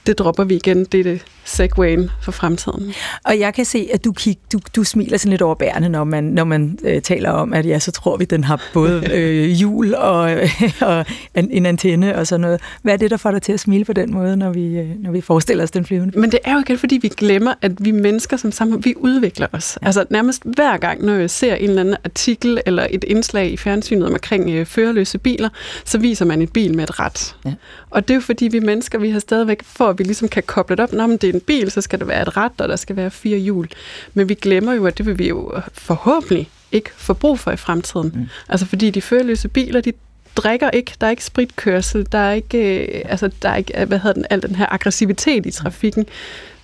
Det 0.07 0.19
dropper 0.19 0.45
vi 0.45 0.55
igen. 0.55 0.85
Det 0.85 1.01
er 1.01 1.05
det 1.05 1.25
segwayen 1.53 2.11
for 2.23 2.33
fremtiden. 2.33 2.95
Og 3.25 3.39
jeg 3.39 3.55
kan 3.55 3.65
se, 3.65 3.89
at 3.93 4.05
du, 4.05 4.13
kig, 4.13 4.37
du, 4.53 4.59
du 4.77 4.85
smiler 4.85 5.19
sådan 5.19 5.31
lidt 5.31 5.43
overbærende, 5.43 5.89
når 5.89 6.05
man, 6.05 6.25
når 6.25 6.45
man 6.45 6.79
øh, 6.85 7.03
taler 7.03 7.31
om, 7.31 7.53
at 7.53 7.67
ja, 7.67 7.79
så 7.79 7.91
tror 7.91 8.17
vi, 8.17 8.25
den 8.25 8.45
har 8.45 8.63
både 8.73 9.05
øh, 9.17 9.49
hjul 9.49 9.95
og, 9.95 10.33
øh, 10.33 10.51
og 10.81 11.07
en, 11.35 11.51
en 11.51 11.67
antenne 11.67 12.17
og 12.17 12.27
sådan 12.27 12.41
noget. 12.41 12.61
Hvad 12.83 12.93
er 12.93 12.97
det, 12.97 13.11
der 13.11 13.17
får 13.17 13.31
dig 13.31 13.43
til 13.43 13.53
at 13.53 13.61
smile 13.61 13.85
på 13.85 13.93
den 13.93 14.13
måde, 14.13 14.37
når 14.37 14.51
vi, 14.51 14.79
øh, 14.79 15.03
når 15.03 15.13
vi 15.13 15.21
forestiller 15.21 15.65
os 15.65 15.71
den 15.71 15.85
flyvende? 15.85 16.19
Men 16.19 16.33
det 16.33 16.41
er 16.45 16.53
jo 16.53 16.59
igen, 16.59 16.79
fordi 16.79 16.99
vi 17.03 17.09
glemmer, 17.09 17.55
at 17.63 17.73
vi 17.85 17.91
mennesker 17.91 18.37
som 18.37 18.53
sammen, 18.53 18.85
vi 18.85 18.95
udvikler 18.97 19.47
os. 19.53 19.79
Ja. 19.83 19.87
Altså 19.87 20.05
nærmest 20.11 20.43
hver 20.45 20.77
gang, 20.77 21.05
når 21.05 21.15
jeg 21.15 21.31
ser 21.31 21.55
en 21.55 21.69
eller 21.69 21.81
anden 21.81 21.97
artikel 22.05 22.61
eller 22.67 22.87
et 22.91 23.05
indslag 23.05 23.53
i 23.53 23.57
fjernsynet 23.57 24.07
omkring 24.07 24.51
øh, 24.51 24.67
førerløse 24.67 25.19
biler, 25.19 25.49
så 25.85 25.99
viser 25.99 26.25
man 26.25 26.43
et 26.43 26.53
bil 26.53 26.77
med 26.77 26.85
et 26.85 27.01
ret. 27.01 27.37
Ja. 27.45 27.55
Og 27.91 28.09
det 28.09 28.15
er 28.15 28.17
jo 28.17 28.21
fordi, 28.21 28.49
vi 28.49 28.61
mennesker, 28.61 28.99
vi 28.99 29.11
har 29.11 29.21
stadigvæk, 29.21 29.63
for 29.65 29.89
at 29.89 29.99
vi 29.99 30.05
ligesom 30.05 30.29
kan 30.29 30.43
koble 30.43 30.77
det 30.77 30.83
op, 30.83 30.93
når 30.93 31.07
det 31.07 31.35
en 31.35 31.41
bil, 31.43 31.71
så 31.71 31.81
skal 31.81 31.99
der 31.99 32.05
være 32.05 32.23
et 32.23 32.37
ret, 32.37 32.53
og 32.59 32.69
der 32.69 32.77
skal 32.77 32.97
være 32.97 33.11
fire 33.11 33.39
hjul. 33.39 33.69
Men 34.15 34.29
vi 34.29 34.35
glemmer 34.35 34.73
jo, 34.73 34.87
at 34.87 34.99
det 34.99 35.07
vil 35.07 35.19
vi 35.19 35.29
jo 35.29 35.53
forhåbentlig 35.73 36.51
ikke 36.73 36.91
få 36.97 37.15
brug 37.15 37.39
for 37.39 37.51
i 37.51 37.57
fremtiden. 37.57 38.13
Mm. 38.15 38.27
Altså 38.49 38.67
fordi 38.67 38.91
de 38.91 39.01
førerløse 39.01 39.49
biler, 39.49 39.81
de 39.81 39.93
drikker 40.37 40.71
ikke, 40.71 40.93
der 41.01 41.07
er 41.07 41.11
ikke 41.11 41.25
spritkørsel, 41.25 42.07
der 42.13 42.19
er 42.19 42.33
ikke, 42.33 42.87
øh, 42.87 43.03
altså, 43.05 43.31
der 43.43 43.49
er 43.49 43.57
ikke 43.57 43.85
hvad 43.85 43.99
hedder 43.99 44.13
den, 44.13 44.27
al 44.31 44.43
den 44.43 44.55
her 44.55 44.67
aggressivitet 44.71 45.47
i 45.47 45.51
trafikken, 45.51 46.07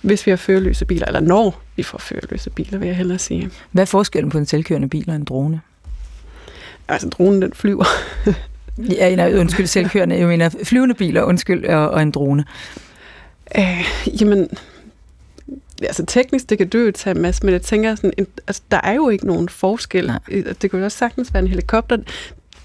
hvis 0.01 0.25
vi 0.25 0.31
har 0.31 0.35
førerløse 0.35 0.85
biler, 0.85 1.05
eller 1.05 1.19
når 1.19 1.61
vi 1.75 1.83
får 1.83 1.97
førerløse 1.97 2.49
biler, 2.49 2.77
vil 2.77 2.87
jeg 2.87 2.97
hellere 2.97 3.19
sige. 3.19 3.49
Hvad 3.71 3.83
er 3.83 3.85
forskellen 3.85 4.31
på 4.31 4.37
en 4.37 4.45
selvkørende 4.45 4.89
bil 4.89 5.09
og 5.09 5.15
en 5.15 5.23
drone? 5.23 5.61
Altså, 6.87 7.09
dronen 7.09 7.41
den 7.41 7.53
flyver. 7.53 7.85
ja, 8.97 9.15
nej, 9.15 9.33
undskyld, 9.33 9.67
selvkørende. 9.67 10.17
Jeg 10.17 10.27
mener 10.27 10.49
flyvende 10.63 10.95
biler, 10.95 11.23
undskyld, 11.23 11.65
og, 11.65 11.89
og 11.89 12.01
en 12.01 12.11
drone. 12.11 12.45
Øh, 13.57 13.87
jamen, 14.21 14.49
altså 15.83 16.05
teknisk, 16.05 16.49
det 16.49 16.57
kan 16.57 16.69
du 16.69 16.77
jo 16.77 16.91
tage 16.91 17.15
en 17.15 17.21
masse, 17.21 17.45
men 17.45 17.53
jeg 17.53 17.61
tænker 17.61 17.95
sådan, 17.95 18.13
en, 18.17 18.27
altså, 18.47 18.61
der 18.71 18.79
er 18.83 18.93
jo 18.93 19.09
ikke 19.09 19.27
nogen 19.27 19.49
forskel. 19.49 20.07
Nej. 20.07 20.43
Det 20.61 20.71
kunne 20.71 20.79
jo 20.79 20.85
også 20.85 20.97
sagtens 20.97 21.33
være 21.33 21.43
en 21.43 21.49
helikopter. 21.49 21.97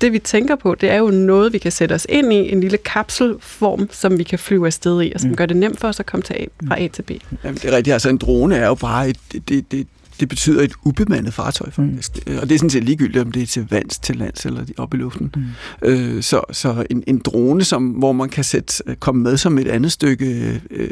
Det 0.00 0.12
vi 0.12 0.18
tænker 0.18 0.56
på, 0.56 0.74
det 0.74 0.90
er 0.90 0.96
jo 0.96 1.10
noget, 1.10 1.52
vi 1.52 1.58
kan 1.58 1.72
sætte 1.72 1.92
os 1.92 2.06
ind 2.08 2.32
i, 2.32 2.52
en 2.52 2.60
lille 2.60 2.78
kapselform, 2.78 3.88
som 3.92 4.18
vi 4.18 4.22
kan 4.22 4.38
flyve 4.38 4.66
afsted 4.66 5.02
i, 5.02 5.12
og 5.14 5.20
som 5.20 5.30
mm. 5.30 5.36
gør 5.36 5.46
det 5.46 5.56
nemt 5.56 5.80
for 5.80 5.88
os 5.88 6.00
at 6.00 6.06
komme 6.06 6.22
til 6.22 6.34
A, 6.34 6.44
fra 6.68 6.80
A 6.80 6.88
til 6.88 7.02
B. 7.02 7.10
Jamen, 7.44 7.54
det 7.54 7.64
er 7.64 7.76
rigtigt. 7.76 7.92
Altså 7.92 8.08
en 8.08 8.18
drone 8.18 8.56
er 8.56 8.66
jo 8.66 8.74
bare 8.74 9.08
et, 9.08 9.18
det, 9.48 9.72
det, 9.72 9.86
det 10.20 10.28
betyder 10.28 10.62
et 10.62 10.72
ubemandet 10.84 11.34
fartøj, 11.34 11.70
faktisk. 11.70 12.26
Mm. 12.26 12.36
Og 12.36 12.48
det 12.48 12.54
er 12.54 12.58
sådan 12.58 12.70
set 12.70 12.84
ligegyldigt, 12.84 13.24
om 13.24 13.32
det 13.32 13.42
er 13.42 13.46
til 13.46 13.66
vands, 13.70 13.98
til 13.98 14.16
lands 14.16 14.46
eller 14.46 14.64
op 14.76 14.94
i 14.94 14.96
luften. 14.96 15.34
Mm. 15.36 15.88
Øh, 15.88 16.22
så 16.22 16.40
så 16.52 16.86
en, 16.90 17.04
en 17.06 17.18
drone, 17.18 17.64
som, 17.64 17.88
hvor 17.88 18.12
man 18.12 18.28
kan 18.28 18.44
sætte, 18.44 18.96
komme 19.00 19.22
med 19.22 19.36
som 19.36 19.58
et 19.58 19.68
andet 19.68 19.92
stykke 19.92 20.60
øh, 20.70 20.90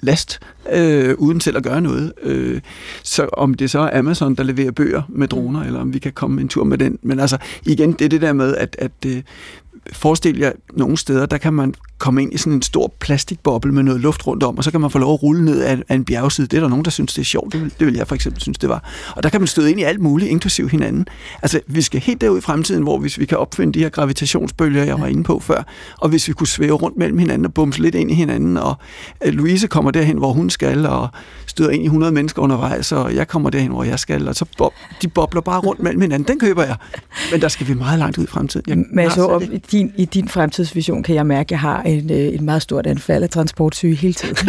last, 0.00 0.40
øh, 0.72 1.14
uden 1.18 1.40
selv 1.40 1.56
at 1.56 1.62
gøre 1.62 1.80
noget. 1.80 2.12
Øh, 2.22 2.60
så 3.02 3.28
om 3.32 3.54
det 3.54 3.70
så 3.70 3.78
er 3.78 3.98
Amazon, 3.98 4.34
der 4.34 4.42
leverer 4.42 4.70
bøger 4.70 5.02
med 5.08 5.28
droner, 5.28 5.60
mm. 5.60 5.66
eller 5.66 5.80
om 5.80 5.94
vi 5.94 5.98
kan 5.98 6.12
komme 6.12 6.40
en 6.40 6.48
tur 6.48 6.64
med 6.64 6.78
den. 6.78 6.98
Men 7.02 7.20
altså, 7.20 7.38
igen, 7.66 7.92
det 7.92 8.04
er 8.04 8.08
det 8.08 8.20
der 8.20 8.32
med, 8.32 8.56
at, 8.56 8.76
at 8.78 8.92
øh, 9.06 9.22
forestil 9.92 10.38
jer 10.38 10.52
nogle 10.72 10.96
steder, 10.96 11.26
der 11.26 11.38
kan 11.38 11.54
man 11.54 11.74
komme 12.02 12.22
ind 12.22 12.34
i 12.34 12.36
sådan 12.36 12.52
en 12.52 12.62
stor 12.62 12.94
plastikboble 13.00 13.72
med 13.72 13.82
noget 13.82 14.00
luft 14.00 14.26
rundt 14.26 14.42
om, 14.42 14.58
og 14.58 14.64
så 14.64 14.70
kan 14.70 14.80
man 14.80 14.90
få 14.90 14.98
lov 14.98 15.14
at 15.14 15.22
rulle 15.22 15.44
ned 15.44 15.60
af, 15.60 15.82
af 15.88 15.94
en 15.94 16.04
bjergside. 16.04 16.46
Det 16.46 16.56
er 16.56 16.60
der 16.60 16.68
nogen, 16.68 16.84
der 16.84 16.90
synes, 16.90 17.14
det 17.14 17.20
er 17.20 17.24
sjovt. 17.24 17.52
Det 17.52 17.60
vil, 17.60 17.72
det 17.78 17.86
vil 17.86 17.94
jeg 17.94 18.06
for 18.06 18.14
eksempel 18.14 18.42
synes, 18.42 18.58
det 18.58 18.68
var. 18.68 18.84
Og 19.16 19.22
der 19.22 19.28
kan 19.28 19.40
man 19.40 19.48
støde 19.48 19.70
ind 19.70 19.80
i 19.80 19.82
alt 19.82 20.00
muligt, 20.00 20.30
inklusiv 20.30 20.68
hinanden. 20.68 21.06
Altså, 21.42 21.60
vi 21.66 21.82
skal 21.82 22.00
helt 22.00 22.20
derud 22.20 22.38
i 22.38 22.40
fremtiden, 22.40 22.82
hvor 22.82 22.98
hvis 22.98 23.18
vi 23.18 23.26
kan 23.26 23.38
opfinde 23.38 23.72
de 23.72 23.78
her 23.78 23.88
gravitationsbølger, 23.88 24.84
jeg 24.84 25.00
var 25.00 25.06
inde 25.06 25.22
på 25.24 25.40
før, 25.40 25.62
og 25.98 26.08
hvis 26.08 26.28
vi 26.28 26.32
kunne 26.32 26.46
svæve 26.46 26.72
rundt 26.72 26.96
mellem 26.96 27.18
hinanden 27.18 27.44
og 27.44 27.54
bumse 27.54 27.82
lidt 27.82 27.94
ind 27.94 28.10
i 28.10 28.14
hinanden, 28.14 28.56
og 28.56 28.74
øh, 29.24 29.32
Louise 29.32 29.66
kommer 29.66 29.90
derhen, 29.90 30.18
hvor 30.18 30.32
hun 30.32 30.50
skal, 30.50 30.86
og 30.86 31.08
støder 31.46 31.70
ind 31.70 31.82
i 31.82 31.86
100 31.86 32.12
mennesker 32.12 32.42
undervejs, 32.42 32.92
og 32.92 33.14
jeg 33.14 33.28
kommer 33.28 33.50
derhen, 33.50 33.70
hvor 33.70 33.84
jeg 33.84 33.98
skal, 33.98 34.28
og 34.28 34.34
så 34.34 34.44
bob, 34.58 34.72
de 35.02 35.08
bobler 35.08 35.40
bare 35.40 35.60
rundt 35.60 35.82
mellem 35.82 36.00
hinanden. 36.00 36.28
Den 36.28 36.38
køber 36.38 36.62
jeg. 36.62 36.76
Men 37.32 37.40
der 37.40 37.48
skal 37.48 37.68
vi 37.68 37.74
meget 37.74 37.98
langt 37.98 38.18
ud 38.18 38.24
i 38.24 38.26
fremtiden. 38.26 38.64
Jeg 38.68 38.76
Men 38.76 38.98
altså, 38.98 39.26
om, 39.26 39.42
i, 39.42 39.58
din, 39.58 39.92
i 39.96 40.04
din 40.04 40.28
fremtidsvision 40.28 41.02
kan 41.02 41.14
jeg 41.14 41.26
mærke, 41.26 41.46
at 41.46 41.50
jeg 41.50 41.60
har 41.60 41.82
en, 41.92 42.10
øh, 42.10 42.16
et 42.16 42.40
meget 42.40 42.62
stort 42.62 42.86
anfald 42.86 43.22
af 43.22 43.30
transportsyge 43.30 43.94
hele 43.94 44.14
tiden. 44.14 44.36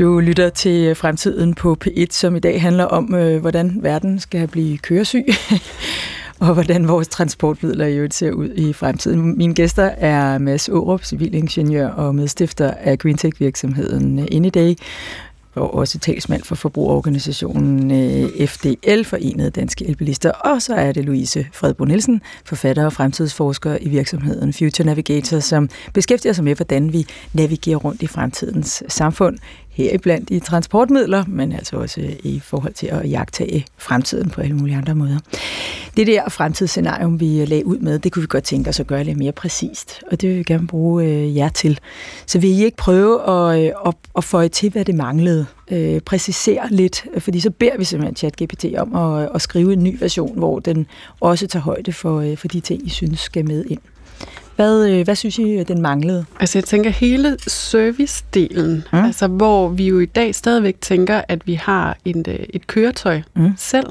Du 0.00 0.20
lytter 0.20 0.48
til 0.48 0.94
Fremtiden 0.94 1.54
på 1.54 1.76
P1, 1.84 2.06
som 2.10 2.36
i 2.36 2.38
dag 2.38 2.62
handler 2.62 2.84
om, 2.84 3.14
øh, 3.14 3.40
hvordan 3.40 3.78
verden 3.82 4.20
skal 4.20 4.48
blive 4.48 4.78
køresyg, 4.78 5.24
og 6.40 6.54
hvordan 6.54 6.88
vores 6.88 7.08
transportmidler 7.08 7.86
i 7.86 7.96
øvrigt 7.96 8.14
ser 8.14 8.32
ud 8.32 8.48
i 8.54 8.72
fremtiden. 8.72 9.38
Mine 9.38 9.54
gæster 9.54 9.84
er 9.84 10.38
Mads 10.38 10.68
Aarup, 10.68 11.04
civilingeniør 11.04 11.88
og 11.88 12.14
medstifter 12.14 12.70
af 12.70 12.98
Greentech-virksomheden 12.98 14.18
Anyday, 14.18 14.74
og 15.60 15.74
også 15.74 15.98
talsmand 15.98 16.42
for 16.42 16.54
forbrugerorganisationen 16.54 17.90
øh, 17.90 18.46
FDL, 18.46 19.04
Forenede 19.04 19.50
Danske 19.50 19.88
Elbilister. 19.88 20.30
Og 20.30 20.62
så 20.62 20.74
er 20.74 20.92
det 20.92 21.04
Louise 21.04 21.46
Fredbo 21.52 21.84
Nielsen, 21.84 22.22
forfatter 22.44 22.84
og 22.84 22.92
fremtidsforsker 22.92 23.78
i 23.80 23.88
virksomheden 23.88 24.52
Future 24.52 24.86
Navigator, 24.86 25.38
som 25.38 25.68
beskæftiger 25.94 26.32
sig 26.32 26.44
med, 26.44 26.54
hvordan 26.54 26.92
vi 26.92 27.06
navigerer 27.32 27.76
rundt 27.76 28.02
i 28.02 28.06
fremtidens 28.06 28.82
samfund 28.88 29.38
heriblandt 29.80 30.30
i 30.30 30.40
transportmidler, 30.40 31.24
men 31.28 31.52
altså 31.52 31.76
også 31.76 32.00
øh, 32.00 32.12
i 32.22 32.40
forhold 32.40 32.72
til 32.72 32.86
at 32.86 33.10
jagtage 33.10 33.66
fremtiden 33.78 34.30
på 34.30 34.40
alle 34.40 34.56
mulige 34.56 34.76
andre 34.76 34.94
måder. 34.94 35.18
Det 35.96 36.06
der 36.06 36.28
fremtidsscenarium, 36.28 37.20
vi 37.20 37.40
øh, 37.40 37.48
lagde 37.48 37.66
ud 37.66 37.78
med, 37.78 37.98
det 37.98 38.12
kunne 38.12 38.20
vi 38.20 38.26
godt 38.26 38.44
tænke 38.44 38.70
os 38.70 38.80
at 38.80 38.86
gøre 38.86 39.04
lidt 39.04 39.18
mere 39.18 39.32
præcist, 39.32 40.02
og 40.10 40.20
det 40.20 40.28
vil 40.28 40.38
vi 40.38 40.42
gerne 40.42 40.66
bruge 40.66 41.04
øh, 41.04 41.36
jer 41.36 41.48
til. 41.48 41.78
Så 42.26 42.38
vil 42.38 42.50
I 42.50 42.64
ikke 42.64 42.76
prøve 42.76 43.30
at, 43.30 43.64
øh, 43.64 43.72
at, 43.86 43.94
at 44.16 44.24
føje 44.24 44.48
til, 44.48 44.70
hvad 44.70 44.84
det 44.84 44.94
manglede? 44.94 45.46
Øh, 45.70 46.00
præcisere 46.00 46.68
lidt, 46.70 47.06
fordi 47.18 47.40
så 47.40 47.50
beder 47.50 47.78
vi 47.78 47.84
simpelthen 47.84 48.16
ChatGPT 48.16 48.64
om 48.78 48.94
at, 48.94 49.24
øh, 49.24 49.28
at 49.34 49.42
skrive 49.42 49.72
en 49.72 49.84
ny 49.84 49.96
version, 50.00 50.38
hvor 50.38 50.58
den 50.58 50.86
også 51.20 51.46
tager 51.46 51.62
højde 51.62 51.92
for, 51.92 52.20
øh, 52.20 52.36
for 52.36 52.48
de 52.48 52.60
ting, 52.60 52.86
I 52.86 52.88
synes 52.88 53.20
skal 53.20 53.44
med 53.46 53.64
ind. 53.64 53.80
Hvad, 54.60 54.88
øh, 54.88 55.04
hvad 55.04 55.14
synes 55.14 55.38
I, 55.38 55.62
den 55.62 55.82
manglede? 55.82 56.24
Altså 56.40 56.58
jeg 56.58 56.64
tænker 56.64 56.90
hele 56.90 57.36
service-delen, 57.48 58.88
mm. 58.92 59.04
altså 59.04 59.26
hvor 59.26 59.68
vi 59.68 59.88
jo 59.88 60.00
i 60.00 60.06
dag 60.06 60.34
stadigvæk 60.34 60.76
tænker, 60.80 61.22
at 61.28 61.46
vi 61.46 61.54
har 61.54 61.96
en, 62.04 62.24
øh, 62.28 62.38
et 62.48 62.66
køretøj 62.66 63.22
mm. 63.36 63.52
selv, 63.56 63.86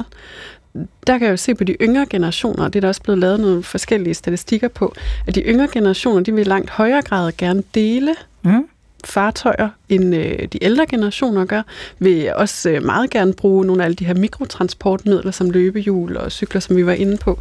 der 1.07 1.17
kan 1.17 1.21
jeg 1.21 1.31
jo 1.31 1.37
se 1.37 1.55
på 1.55 1.63
de 1.63 1.73
yngre 1.81 2.05
generationer, 2.09 2.67
det 2.67 2.75
er 2.75 2.81
der 2.81 2.87
også 2.87 3.01
blevet 3.01 3.19
lavet 3.19 3.39
nogle 3.39 3.63
forskellige 3.63 4.13
statistikker 4.13 4.67
på, 4.67 4.93
at 5.27 5.35
de 5.35 5.41
yngre 5.41 5.67
generationer, 5.71 6.23
de 6.23 6.33
vil 6.33 6.41
i 6.41 6.49
langt 6.49 6.69
højere 6.69 7.01
grad 7.01 7.31
gerne 7.37 7.63
dele 7.75 8.15
mm. 8.43 8.67
Fartøjer, 9.03 9.69
end 9.89 10.15
øh, 10.15 10.47
de 10.53 10.63
ældre 10.63 10.85
generationer 10.85 11.45
gør, 11.45 11.61
vil 11.99 12.33
også 12.35 12.69
øh, 12.69 12.83
meget 12.83 13.09
gerne 13.09 13.33
bruge 13.33 13.65
nogle 13.65 13.81
af 13.81 13.85
alle 13.85 13.95
de 13.95 14.05
her 14.05 14.13
mikrotransportmidler, 14.13 15.31
som 15.31 15.49
løbehjul 15.49 16.17
og 16.17 16.31
cykler, 16.31 16.61
som 16.61 16.75
vi 16.75 16.85
var 16.85 16.93
inde 16.93 17.17
på. 17.17 17.39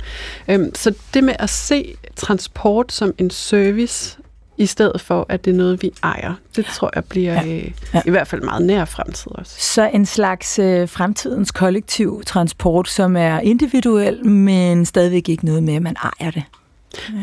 Øhm, 0.49 0.75
så 0.75 0.95
det 1.15 1.25
med 1.25 1.35
at 1.39 1.51
se 1.51 1.95
transport 2.17 2.93
som 2.93 3.15
en 3.19 3.31
service, 3.31 4.19
i 4.59 4.67
stedet 4.67 5.01
for, 5.01 5.27
at 5.29 5.45
det 5.45 5.51
er 5.51 5.55
noget, 5.55 5.83
vi 5.83 5.93
ejer. 6.03 6.35
Det 6.57 6.67
tror 6.67 6.91
jeg 6.95 7.05
bliver 7.05 7.33
ja. 7.33 7.57
Øh, 7.57 7.71
ja. 7.95 8.03
i 8.07 8.11
hvert 8.11 8.29
fald 8.29 8.43
meget 8.43 8.67
nær 8.67 8.85
fremtid 8.85 9.33
også. 9.35 9.55
Så 9.59 9.91
en 9.95 10.07
slags 10.07 10.59
øh, 10.59 10.89
fremtidens 10.89 11.51
kollektiv 11.51 12.23
transport, 12.27 12.89
som 12.89 13.17
er 13.17 13.41
individuel, 13.41 14.27
men 14.27 14.87
stadigvæk 14.87 15.29
ikke 15.29 15.45
noget 15.45 15.63
med, 15.63 15.75
at 15.75 15.83
man 15.83 15.97
ejer 16.21 16.31
det. 16.31 16.43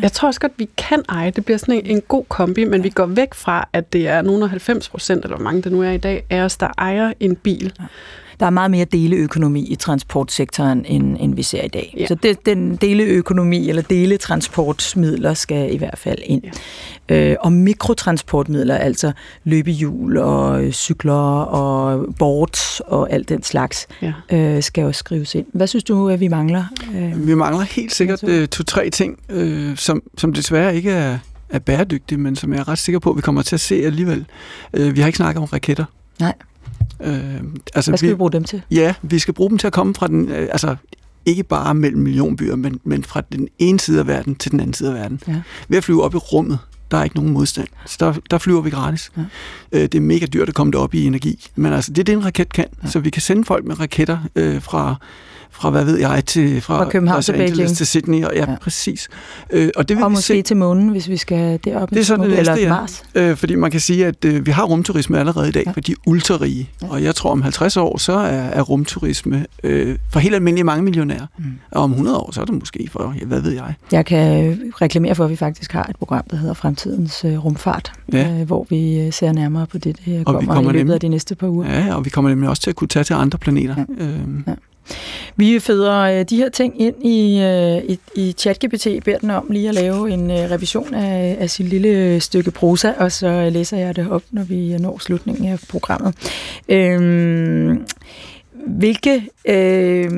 Jeg 0.02 0.12
tror 0.12 0.28
også 0.28 0.40
godt, 0.40 0.54
vi 0.58 0.70
kan 0.78 1.04
eje. 1.10 1.32
Det 1.32 1.46
bliver 1.46 1.58
sådan 1.58 1.76
en, 1.76 1.86
en 1.86 2.02
god 2.02 2.26
kombi, 2.30 2.64
men 2.64 2.84
vi 2.84 2.90
går 2.90 3.06
væk 3.06 3.34
fra, 3.34 3.68
at 3.74 3.94
det 3.94 4.08
er 4.08 4.22
nogen 4.22 4.44
af 4.44 4.50
90 4.50 4.90
procent, 4.90 5.24
eller 5.24 5.36
hvor 5.38 5.44
mange 5.44 5.62
det 5.62 5.72
nu 5.72 5.82
er 5.82 5.92
i 5.92 5.98
dag, 5.98 6.24
af 6.30 6.42
os, 6.42 6.58
der 6.58 6.68
ejer 6.78 7.14
en 7.20 7.36
bil. 7.36 7.74
Ja 7.80 7.86
der 8.40 8.46
er 8.46 8.50
meget 8.50 8.72
mere 8.72 8.86
deleøkonomi 8.86 9.68
i 9.68 9.76
transportsektoren, 9.76 10.86
end, 10.86 11.18
end 11.20 11.36
vi 11.36 11.44
ser 11.44 11.64
i 11.64 11.68
dag. 11.68 11.96
Ja. 12.00 12.08
Så 12.08 12.16
det, 12.16 12.46
den 12.46 12.76
deleøkonomi 12.76 13.70
eller 13.70 13.82
deletransportmidler 13.82 15.34
skal 15.34 15.74
i 15.74 15.78
hvert 15.78 15.98
fald 15.98 16.20
ind. 16.24 16.44
Ja. 17.10 17.32
Øh, 17.32 17.36
og 17.40 17.52
mikrotransportmidler, 17.52 18.76
altså 18.76 19.12
løbehjul 19.44 20.18
og 20.18 20.74
cykler 20.74 21.42
og 21.42 22.06
boards 22.20 22.80
og 22.80 23.12
alt 23.12 23.30
den 23.30 23.44
slags, 23.44 23.88
ja. 24.02 24.14
øh, 24.32 24.64
skal 24.64 24.86
også 24.86 25.00
skrives 25.00 25.36
ind. 25.36 25.46
Hvad 25.54 25.68
synes 25.68 25.84
du, 25.84 26.10
at 26.10 26.20
vi 26.20 26.28
mangler? 26.28 26.64
Øh, 26.96 27.28
vi 27.28 27.36
mangler 27.36 27.64
helt 27.64 27.94
sikkert 27.94 28.24
øh, 28.24 28.48
to-tre 28.48 28.90
ting, 28.90 29.20
øh, 29.30 29.78
som, 29.78 30.04
som 30.18 30.34
desværre 30.34 30.76
ikke 30.76 30.92
er, 30.92 31.18
er 31.50 31.60
bæredygtige, 31.60 32.18
men 32.18 32.36
som 32.36 32.54
jeg 32.54 32.60
er 32.60 32.68
ret 32.68 32.80
sikker 32.80 33.00
på, 33.00 33.10
at 33.10 33.18
vi 33.18 33.22
kommer 33.22 33.42
til 33.42 33.56
at 33.56 33.60
se 33.60 33.76
alligevel. 33.76 34.26
Øh, 34.74 34.96
vi 34.96 35.00
har 35.00 35.08
ikke 35.08 35.18
snakket 35.18 35.42
om 35.42 35.46
raketter. 35.46 35.86
Nej. 36.20 36.34
Øh, 37.06 37.44
altså, 37.76 37.92
Hvad 37.92 37.98
skal 37.98 38.08
vi, 38.08 38.14
vi 38.14 38.18
bruge 38.18 38.32
dem 38.32 38.44
til? 38.44 38.62
Ja, 38.72 38.94
vi 39.02 39.20
skal 39.20 39.34
bruge 39.34 39.50
dem 39.50 39.58
til 39.58 39.68
at 39.68 39.74
komme 39.74 39.96
fra 39.96 40.08
den, 40.08 40.30
øh, 40.30 40.48
altså 40.52 40.76
ikke 41.26 41.44
bare 41.44 41.76
mellem 41.76 42.02
millionbyer, 42.02 42.56
men, 42.56 42.80
men 42.84 43.04
fra 43.04 43.22
den 43.32 43.48
ene 43.60 43.80
side 43.80 44.00
af 44.00 44.08
verden 44.08 44.36
til 44.36 44.52
den 44.52 44.60
anden 44.60 44.74
side 44.74 44.90
af 44.90 44.96
verden. 44.96 45.22
Ja. 45.28 45.42
Ved 45.68 45.78
at 45.78 45.84
flyve 45.84 46.04
op 46.04 46.14
i 46.14 46.18
rummet, 46.18 46.60
der 46.92 46.98
er 46.98 47.04
ikke 47.04 47.16
nogen 47.16 47.32
modstand. 47.32 47.68
Så 47.86 47.98
der, 48.00 48.14
der 48.32 48.38
flyver 48.38 48.62
vi 48.62 48.70
gratis. 48.70 49.12
Ja. 49.18 49.22
Øh, 49.72 49.82
det 49.82 49.96
er 49.96 50.02
mega 50.02 50.26
dyrt 50.26 50.50
at 50.50 50.56
komme 50.56 50.72
derop 50.72 50.94
i 50.94 51.06
energi. 51.06 51.50
Men 51.56 51.74
altså, 51.74 51.92
det 51.92 52.00
er 52.00 52.04
det, 52.04 52.14
en 52.14 52.26
raket 52.26 52.54
kan. 52.54 52.66
Ja. 52.84 52.90
Så 52.90 53.00
vi 53.00 53.10
kan 53.10 53.22
sende 53.22 53.46
folk 53.46 53.66
med 53.66 53.80
raketter 53.80 54.18
øh, 54.36 54.62
fra 54.62 54.96
fra, 55.56 55.70
hvad 55.70 55.86
ved 55.86 56.00
jeg, 56.00 56.24
til, 56.26 56.62
fra, 56.62 56.84
fra 56.84 56.90
København 56.90 57.22
til 57.22 57.32
Beijing. 57.32 57.76
til 57.78 57.88
Sydney. 57.88 58.24
Og, 58.24 58.32
ja, 58.36 58.52
ja. 58.52 58.56
præcis. 58.62 59.10
Øh, 59.50 59.70
og 59.76 59.90
det 59.90 59.98
vil 59.98 60.04
og 60.04 60.12
måske 60.12 60.28
se, 60.28 60.42
til 60.42 60.58
månen, 60.58 60.90
hvis 60.90 61.10
vi 61.10 61.18
skal 61.18 61.60
derop. 61.66 61.90
Det 61.90 62.00
er 62.00 62.04
sådan 62.04 62.30
det 62.30 62.38
næste, 62.38 62.54
eller 62.54 62.70
Mars. 62.70 63.04
Ja. 63.16 63.22
Øh, 63.22 63.38
fordi 63.38 63.56
man 63.56 63.72
kan 63.72 63.80
sige, 63.80 64.06
at 64.06 64.26
øh, 64.26 64.46
vi 64.46 64.52
har 64.52 64.64
rumturisme 64.64 65.20
allerede 65.20 65.50
i 65.50 65.52
dag, 65.52 65.64
ja. 65.66 65.72
for 65.72 65.80
de 65.80 65.92
er 65.92 65.96
ultrarige. 66.06 66.70
Ja. 66.82 66.88
Og 66.90 67.04
jeg 67.04 67.16
tror, 67.16 67.32
om 67.32 67.42
50 67.42 67.78
år, 67.78 67.98
så 67.98 68.14
er, 68.14 68.28
er 68.28 68.62
rumturisme 68.62 69.46
øh, 69.64 69.98
for 70.12 70.20
helt 70.20 70.36
almindelige 70.36 70.64
mange 70.64 70.84
millionærer. 70.84 71.26
Mm. 71.38 71.46
Og 71.72 71.84
om 71.84 71.92
100 71.92 72.18
år, 72.18 72.32
så 72.32 72.42
er 72.42 72.46
det 72.46 72.56
måske 72.56 72.90
for, 72.92 73.16
ja, 73.20 73.26
hvad 73.26 73.42
ved 73.42 73.52
jeg. 73.52 73.74
Jeg 73.92 74.06
kan 74.06 74.60
reklamere 74.82 75.16
for, 75.16 75.24
at 75.24 75.30
vi 75.30 75.36
faktisk 75.36 75.72
har 75.72 75.84
et 75.84 75.96
program, 75.96 76.24
der 76.32 76.38
hedder 76.38 76.54
Fremtidens 76.54 77.26
øh, 77.26 77.46
Rumfart, 77.46 77.92
ja. 78.14 78.40
øh, 78.40 78.48
hvor 78.48 78.66
vi 78.70 79.00
øh, 79.00 79.14
ser 79.14 79.32
nærmere 79.32 79.68
på 79.68 79.78
det, 79.78 80.00
der 80.06 80.24
kommer, 80.24 80.54
kommer 80.54 80.72
i 80.72 80.74
løbet 80.74 80.86
nemlig, 80.86 80.94
af 80.94 81.00
de 81.00 81.10
næste 81.10 81.36
par 81.36 81.48
uger. 81.48 81.70
Ja, 81.70 81.96
og 81.96 82.06
vi 82.06 82.10
kommer 82.10 82.30
nemlig 82.30 82.50
også 82.50 82.62
til 82.62 82.70
at 82.70 82.76
kunne 82.76 82.88
tage 82.88 83.04
til 83.04 83.14
andre 83.14 83.40
planeter. 83.40 83.76
Ja. 84.00 84.06
Øh, 84.06 84.20
ja. 84.48 84.54
Vi 85.36 85.60
føder 85.60 86.00
øh, 86.00 86.26
de 86.30 86.38
her 86.38 86.50
ting 86.50 86.82
ind 86.82 87.06
i, 87.06 87.42
øh, 87.42 87.84
i, 87.90 88.00
i 88.16 88.36
ChatGPT, 88.38 88.88
beder 89.06 89.18
den 89.18 89.30
om 89.30 89.48
lige 89.50 89.70
at 89.70 89.76
lave 89.76 90.12
en 90.12 90.32
øh, 90.32 90.38
revision 90.38 90.94
af, 90.94 91.38
af 91.40 91.50
sit 91.50 91.66
lille 91.66 92.20
stykke 92.20 92.52
prosa, 92.52 92.92
og 92.98 93.12
så 93.12 93.50
læser 93.50 93.78
jeg 93.78 93.96
det 93.96 94.10
op, 94.10 94.24
når 94.32 94.44
vi 94.44 94.78
når 94.78 95.00
slutningen 95.00 95.46
af 95.52 95.60
programmet. 95.70 96.16
Øhm, 96.70 97.86
hvilke, 98.68 99.30
øh, 99.46 100.12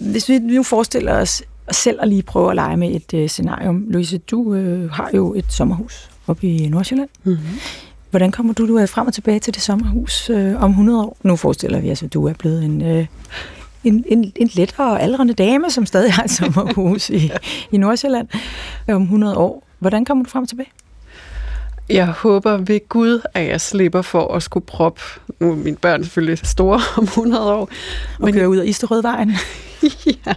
hvis 0.00 0.28
vi 0.28 0.38
nu 0.38 0.62
forestiller 0.62 1.20
os 1.20 1.42
selv 1.70 1.98
at 2.02 2.08
lige 2.08 2.22
prøve 2.22 2.50
at 2.50 2.54
lege 2.54 2.76
med 2.76 2.94
et 2.94 3.14
øh, 3.14 3.28
scenarium. 3.28 3.84
Louise, 3.88 4.18
du 4.18 4.54
øh, 4.54 4.90
har 4.90 5.10
jo 5.14 5.34
et 5.34 5.44
sommerhus 5.48 6.10
oppe 6.26 6.46
i 6.46 6.68
Nordsjælland. 6.68 7.08
Mm-hmm. 7.24 7.58
Hvordan 8.14 8.32
kommer 8.32 8.52
du, 8.52 8.68
du 8.68 8.76
er 8.76 8.86
frem 8.86 9.06
og 9.06 9.14
tilbage 9.14 9.40
til 9.40 9.54
det 9.54 9.62
sommerhus 9.62 10.30
øh, 10.30 10.62
om 10.62 10.70
100 10.70 11.00
år? 11.00 11.16
Nu 11.22 11.36
forestiller 11.36 11.80
vi 11.80 11.90
os, 11.90 12.02
at 12.02 12.12
du 12.12 12.26
er 12.26 12.32
blevet 12.32 12.64
en, 12.64 12.82
øh, 12.82 13.06
en, 13.84 14.04
en, 14.08 14.32
en 14.36 14.50
lettere 14.54 15.00
aldrende 15.00 15.34
dame, 15.34 15.70
som 15.70 15.86
stadig 15.86 16.12
har 16.12 16.22
et 16.22 16.30
sommerhus 16.30 17.10
i, 17.10 17.30
i 17.72 17.76
Nordsjælland 17.76 18.28
om 18.88 19.02
100 19.02 19.36
år. 19.36 19.66
Hvordan 19.78 20.04
kommer 20.04 20.24
du 20.24 20.30
frem 20.30 20.42
og 20.42 20.48
tilbage? 20.48 20.70
Jeg 21.88 22.06
håber 22.06 22.56
ved 22.56 22.88
Gud, 22.88 23.20
at 23.34 23.46
jeg 23.46 23.60
slipper 23.60 24.02
for 24.02 24.34
at 24.34 24.42
skulle 24.42 24.66
proppe, 24.66 25.00
nu 25.40 25.50
er 25.50 25.56
mine 25.56 25.76
børn 25.76 26.04
selvfølgelig 26.04 26.38
store 26.46 26.80
om 26.96 27.04
100 27.04 27.52
år. 27.52 27.60
Og 27.60 27.68
men 28.18 28.34
køre 28.34 28.48
ud 28.48 28.56
af 28.56 28.66
Isterødvejen. 28.66 29.32
ja, 30.26 30.34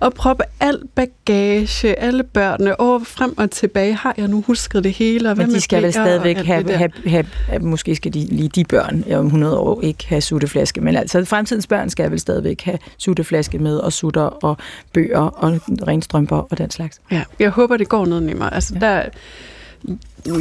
og 0.00 0.14
proppe 0.14 0.44
alt 0.60 0.94
bagage, 0.94 1.98
alle 1.98 2.22
børnene, 2.22 2.80
over 2.80 3.00
frem 3.04 3.38
og 3.38 3.50
tilbage. 3.50 3.94
Har 3.94 4.14
jeg 4.16 4.28
nu 4.28 4.44
husket 4.46 4.84
det 4.84 4.92
hele? 4.92 5.30
Og 5.30 5.36
Men 5.36 5.50
de 5.50 5.60
skal 5.60 5.82
vel 5.82 5.92
stadigvæk 5.92 6.36
have, 6.36 6.72
have, 6.72 6.92
have, 7.06 7.26
have, 7.48 7.62
måske 7.62 7.96
skal 7.96 8.14
de 8.14 8.26
lige 8.30 8.48
de 8.48 8.64
børn 8.64 9.04
om 9.12 9.26
100 9.26 9.58
år 9.58 9.80
ikke 9.82 10.08
have 10.08 10.20
sutteflaske, 10.20 10.80
men 10.80 10.96
altså 10.96 11.24
fremtidens 11.24 11.66
børn 11.66 11.90
skal 11.90 12.10
vel 12.10 12.20
stadigvæk 12.20 12.62
have 12.62 12.78
sutteflaske 12.98 13.58
med, 13.58 13.76
og 13.76 13.92
sutter 13.92 14.22
og 14.22 14.56
bøger 14.92 15.18
og 15.18 15.60
renstrømper 15.86 16.36
og 16.36 16.58
den 16.58 16.70
slags. 16.70 17.00
Ja, 17.12 17.22
jeg 17.38 17.50
håber, 17.50 17.76
det 17.76 17.88
går 17.88 18.06
noget 18.06 18.22
nemmere. 18.22 18.54
Altså, 18.54 18.74
ja. 18.74 18.80
der, 18.80 19.02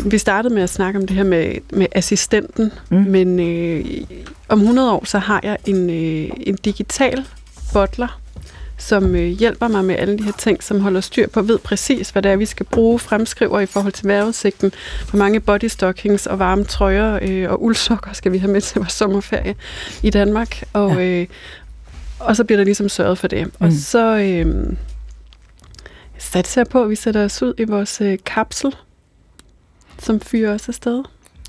vi 0.10 0.18
startede 0.18 0.54
med 0.54 0.64
at 0.64 0.70
snakke 0.70 1.00
om 1.00 1.08
det 1.08 1.16
her 1.16 1.24
med, 1.24 1.56
med 1.74 1.88
assistenten, 1.92 2.72
mm. 2.90 2.98
men 2.98 3.40
øh, 3.40 3.86
om 4.50 4.60
100 4.60 4.92
år, 4.92 5.06
så 5.06 5.20
har 5.20 5.40
jeg 5.44 5.58
en, 5.66 5.90
øh, 5.90 6.30
en 6.38 6.56
digital 6.56 7.26
butler, 7.74 8.20
som 8.84 9.16
øh, 9.16 9.28
hjælper 9.28 9.68
mig 9.68 9.86
med 9.86 9.96
alle 9.96 10.18
de 10.18 10.24
her 10.24 10.32
ting, 10.32 10.64
som 10.64 10.80
holder 10.80 11.02
styr 11.02 11.28
på, 11.28 11.42
ved 11.42 11.60
præcis, 11.60 12.10
hvad 12.10 12.22
det 12.22 12.32
er, 12.32 12.36
vi 12.36 12.46
skal 12.46 12.66
bruge, 12.66 13.00
fremskriver 13.00 13.60
i 13.60 13.66
forhold 13.66 13.94
til 13.94 14.08
vejrudsigten, 14.08 14.72
hvor 15.10 15.18
mange 15.18 15.40
body 15.40 15.68
stockings 15.68 16.28
og 16.28 16.40
varme 16.40 16.64
trøjer 16.64 17.20
øh, 17.22 17.52
og 17.52 17.64
uldsokker 17.64 18.14
skal 18.14 18.32
vi 18.32 18.38
have 18.38 18.52
med 18.52 18.62
til 18.62 18.80
vores 18.80 18.94
sommerferie 18.94 19.56
i 20.04 20.10
Danmark. 20.10 20.64
Og, 20.74 20.96
ja. 20.96 21.22
øh, 21.22 21.28
og 22.20 22.36
så 22.36 22.44
bliver 22.44 22.58
der 22.58 22.66
ligesom 22.66 22.90
sørget 22.90 23.18
for 23.18 23.28
det. 23.28 23.46
Mm. 23.46 23.52
Og 23.60 23.72
så 23.72 24.18
øh, 24.18 24.74
satser 26.18 26.62
jeg 26.62 26.68
på, 26.68 26.84
at 26.84 26.90
vi 26.90 26.96
sætter 26.96 27.26
os 27.26 27.42
ud 27.42 27.54
i 27.58 27.64
vores 27.64 28.02
øh, 28.02 28.18
kapsel, 28.26 28.76
som 30.00 30.20
fyrer 30.20 30.54
os 30.54 30.68
afsted. 30.68 31.04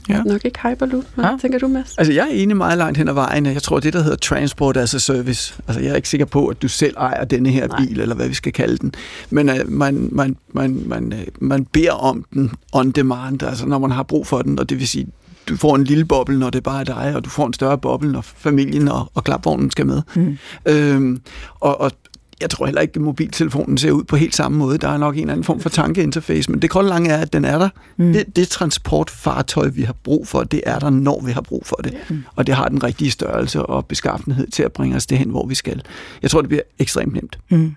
Ja. 0.09 0.23
Nok 0.23 0.45
ikke 0.45 0.61
Hyperloop. 0.69 1.05
Hvad 1.15 1.25
ja. 1.25 1.37
tænker 1.41 1.59
du, 1.59 1.69
Mads? 1.69 1.95
Altså, 1.99 2.13
jeg 2.13 2.23
er 2.23 2.33
enig 2.33 2.57
meget 2.57 2.79
langt 2.79 2.99
hen 2.99 3.09
ad 3.09 3.15
vejen. 3.15 3.47
Jeg 3.47 3.63
tror, 3.63 3.81
det 3.81 3.93
der 3.93 4.03
hedder 4.03 4.17
Transport 4.17 4.77
as 4.77 4.95
a 4.95 4.99
Service. 4.99 5.55
Altså, 5.69 5.83
jeg 5.83 5.91
er 5.91 5.97
ikke 5.97 6.09
sikker 6.09 6.27
på, 6.27 6.47
at 6.47 6.63
du 6.63 6.69
selv 6.69 6.95
ejer 6.97 7.25
denne 7.25 7.51
her 7.51 7.67
Nej. 7.67 7.79
bil, 7.79 8.01
eller 8.01 8.15
hvad 8.15 8.29
vi 8.29 8.35
skal 8.35 8.53
kalde 8.53 8.77
den. 8.77 8.93
Men 9.31 9.49
uh, 9.49 9.57
man, 9.69 10.09
man, 10.13 10.37
man, 10.53 10.83
man, 10.87 11.13
uh, 11.13 11.49
man 11.49 11.65
beder 11.65 11.93
om 11.93 12.25
den 12.35 12.53
on 12.73 12.91
demand, 12.91 13.43
altså 13.43 13.67
når 13.67 13.79
man 13.79 13.91
har 13.91 14.03
brug 14.03 14.27
for 14.27 14.43
den, 14.43 14.59
og 14.59 14.69
det 14.69 14.79
vil 14.79 14.89
sige, 14.89 15.07
du 15.49 15.57
får 15.57 15.77
en 15.77 15.85
lille 15.85 16.05
boble, 16.05 16.39
når 16.39 16.51
det 16.51 16.63
bare 16.63 16.81
er 16.81 16.85
dig, 16.85 17.13
og 17.17 17.25
du 17.25 17.31
får 17.31 17.47
en 17.47 17.53
større 17.53 17.79
boble, 17.79 18.13
når 18.13 18.21
familien 18.21 18.89
og, 18.89 19.11
og 19.15 19.25
klapvognen 19.25 19.71
skal 19.71 19.87
med. 19.87 20.03
Mm. 20.15 20.39
Øhm, 20.67 21.21
og, 21.61 21.81
og 21.81 21.93
jeg 22.41 22.51
tror 22.51 22.66
heller 22.66 22.80
ikke, 22.80 22.93
at 22.97 23.03
mobiltelefonen 23.03 23.78
ser 23.78 23.91
ud 23.91 24.05
på 24.05 24.16
helt 24.16 24.35
samme 24.35 24.59
måde. 24.59 24.78
Der 24.78 24.89
er 24.89 24.99
nok 24.99 25.14
en 25.14 25.20
eller 25.20 25.32
anden 25.32 25.45
form 25.45 25.61
for 25.61 25.68
tankeinterface, 25.68 26.51
men 26.51 26.62
det 26.62 26.70
kolde 26.70 26.89
lange 26.89 27.11
er, 27.11 27.18
at 27.18 27.32
den 27.32 27.45
er 27.45 27.59
der. 27.59 27.68
Mm. 27.97 28.12
Det, 28.12 28.37
det 28.37 28.49
transportfartøj, 28.49 29.68
vi 29.68 29.82
har 29.82 29.93
brug 30.05 30.28
for, 30.28 30.45
det 30.45 30.62
er 30.66 30.78
der, 30.78 30.91
når 30.91 31.20
vi 31.20 31.32
har 31.32 31.41
brug 31.41 31.66
for 31.66 31.76
det. 31.76 31.95
Mm. 32.11 32.24
Og 32.37 32.47
det 32.47 32.55
har 32.55 32.68
den 32.68 32.82
rigtige 32.82 33.11
størrelse 33.11 33.62
og 33.62 33.87
beskaffenhed 33.87 34.47
til 34.47 34.62
at 34.62 34.72
bringe 34.72 34.97
os 34.97 35.07
det 35.07 35.18
hen, 35.18 35.30
hvor 35.30 35.47
vi 35.47 35.55
skal. 35.55 35.82
Jeg 36.22 36.30
tror, 36.30 36.41
det 36.41 36.49
bliver 36.49 36.62
ekstremt 36.78 37.14
nemt. 37.14 37.39
Mm. 37.51 37.74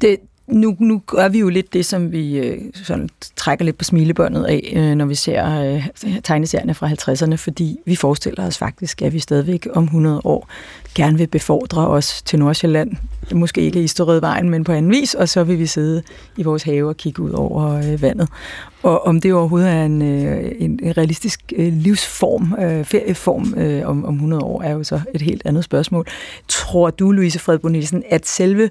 Det, 0.00 0.16
nu, 0.46 0.76
nu 0.78 1.02
gør 1.06 1.28
vi 1.28 1.38
jo 1.38 1.48
lidt 1.48 1.72
det, 1.72 1.86
som 1.86 2.12
vi 2.12 2.38
øh, 2.38 2.58
sådan, 2.74 3.08
trækker 3.36 3.64
lidt 3.64 3.78
på 3.78 3.84
smilebåndet 3.84 4.44
af, 4.44 4.72
øh, 4.76 4.94
når 4.94 5.04
vi 5.04 5.14
ser 5.14 5.60
øh, 5.60 5.86
tegneserierne 6.24 6.74
fra 6.74 6.88
50'erne, 6.88 7.34
fordi 7.34 7.78
vi 7.86 7.96
forestiller 7.96 8.46
os 8.46 8.58
faktisk, 8.58 9.02
at 9.02 9.12
vi 9.12 9.18
stadigvæk 9.18 9.66
om 9.74 9.84
100 9.84 10.20
år 10.24 10.48
gerne 10.94 11.18
vil 11.18 11.26
befordre 11.26 11.88
os 11.88 12.22
til 12.22 12.38
Nordsjælland. 12.38 12.92
Måske 13.32 13.60
ikke 13.60 13.82
i 13.82 13.86
Storødvejen, 13.86 14.50
men 14.50 14.64
på 14.64 14.72
anden 14.72 14.92
vis, 14.92 15.14
og 15.14 15.28
så 15.28 15.44
vil 15.44 15.58
vi 15.58 15.66
sidde 15.66 16.02
i 16.36 16.42
vores 16.42 16.62
have 16.62 16.88
og 16.88 16.96
kigge 16.96 17.22
ud 17.22 17.30
over 17.30 17.72
øh, 17.72 18.02
vandet. 18.02 18.28
Og 18.82 19.06
om 19.06 19.20
det 19.20 19.34
overhovedet 19.34 19.70
er 19.70 19.84
en, 19.84 20.02
øh, 20.02 20.52
en 20.58 20.80
realistisk 20.96 21.52
øh, 21.56 21.72
livsform, 21.72 22.54
øh, 22.60 22.84
ferieform 22.84 23.54
øh, 23.56 23.88
om, 23.88 24.04
om 24.04 24.14
100 24.14 24.42
år, 24.42 24.62
er 24.62 24.72
jo 24.72 24.84
så 24.84 25.00
et 25.14 25.22
helt 25.22 25.42
andet 25.44 25.64
spørgsmål. 25.64 26.06
Tror 26.48 26.90
du, 26.90 27.10
Louise 27.10 27.38
Fredbo 27.38 27.68
Nielsen, 27.68 28.02
at 28.10 28.26
selve 28.26 28.70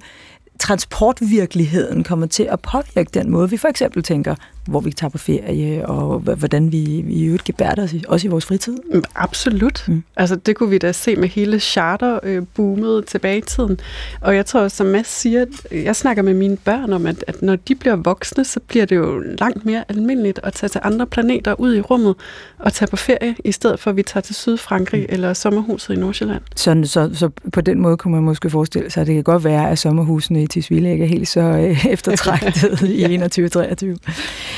transportvirkeligheden 0.59 2.03
kommer 2.03 2.27
til 2.27 2.43
at 2.43 2.59
påvirke 2.59 3.09
den 3.13 3.31
måde, 3.31 3.49
vi 3.49 3.57
for 3.57 3.67
eksempel 3.67 4.03
tænker 4.03 4.35
hvor 4.65 4.79
vi 4.79 4.91
tager 4.91 5.09
på 5.11 5.17
ferie, 5.17 5.87
og 5.87 6.19
hvordan 6.19 6.71
vi, 6.71 7.05
i 7.09 7.23
øvrigt 7.25 7.43
gebærder 7.43 7.83
os, 7.83 7.93
også 8.07 8.27
i 8.27 8.29
vores 8.29 8.45
fritid. 8.45 8.77
Mm, 8.93 9.03
absolut. 9.15 9.85
Mm. 9.87 10.03
Altså, 10.15 10.35
det 10.35 10.55
kunne 10.55 10.69
vi 10.69 10.77
da 10.77 10.91
se 10.91 11.15
med 11.15 11.27
hele 11.27 11.59
charter-boomet 11.59 13.05
tilbage 13.05 13.37
i 13.37 13.41
tiden. 13.41 13.79
Og 14.21 14.35
jeg 14.35 14.45
tror 14.45 14.67
som 14.67 14.87
Mads 14.87 15.07
siger, 15.07 15.45
jeg 15.71 15.95
snakker 15.95 16.23
med 16.23 16.33
mine 16.33 16.57
børn 16.57 16.93
om, 16.93 17.05
at, 17.05 17.23
at 17.27 17.41
når 17.41 17.55
de 17.55 17.75
bliver 17.75 17.95
voksne, 17.95 18.45
så 18.45 18.59
bliver 18.67 18.85
det 18.85 18.95
jo 18.95 19.19
langt 19.19 19.65
mere 19.65 19.83
almindeligt 19.89 20.39
at 20.43 20.53
tage 20.53 20.69
til 20.69 20.81
andre 20.83 21.07
planeter 21.07 21.59
ud 21.59 21.75
i 21.75 21.81
rummet 21.81 22.15
og 22.59 22.73
tage 22.73 22.89
på 22.89 22.95
ferie, 22.95 23.35
i 23.45 23.51
stedet 23.51 23.79
for 23.79 23.89
at 23.89 23.95
vi 23.95 24.03
tager 24.03 24.21
til 24.21 24.35
Sydfrankrig 24.35 25.01
mm. 25.01 25.07
eller 25.09 25.33
sommerhuset 25.33 25.93
i 25.93 25.97
Nordsjælland. 25.97 26.41
Så, 26.55 26.81
så, 26.85 27.09
så 27.13 27.29
på 27.53 27.61
den 27.61 27.79
måde 27.79 27.97
kunne 27.97 28.13
man 28.13 28.23
måske 28.23 28.49
forestille 28.49 28.89
sig, 28.89 29.01
at 29.01 29.07
det 29.07 29.15
kan 29.15 29.23
godt 29.23 29.43
være, 29.43 29.69
at 29.69 29.79
sommerhusene 29.79 30.43
i 30.43 30.47
Tisvilde 30.47 30.91
ikke 30.91 31.03
er 31.03 31.09
helt 31.09 31.27
så 31.27 31.41
øh, 31.41 31.85
eftertragtet 31.93 32.81
ja. 32.81 33.07
i 33.07 33.17
21-23. 33.17 34.52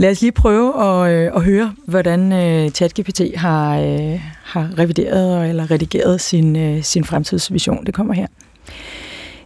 Lad 0.00 0.10
os 0.10 0.20
lige 0.20 0.32
prøve 0.32 0.82
at, 0.82 1.12
øh, 1.12 1.32
at 1.36 1.42
høre, 1.42 1.74
hvordan 1.86 2.32
øh, 2.32 2.70
ChatGPT 2.70 3.20
har, 3.36 3.80
øh, 3.80 4.20
har 4.42 4.78
revideret 4.78 5.48
eller 5.48 5.70
redigeret 5.70 6.20
sin, 6.20 6.56
øh, 6.56 6.82
sin 6.82 7.04
fremtidsvision. 7.04 7.84
Det 7.86 7.94
kommer 7.94 8.14
her. 8.14 8.26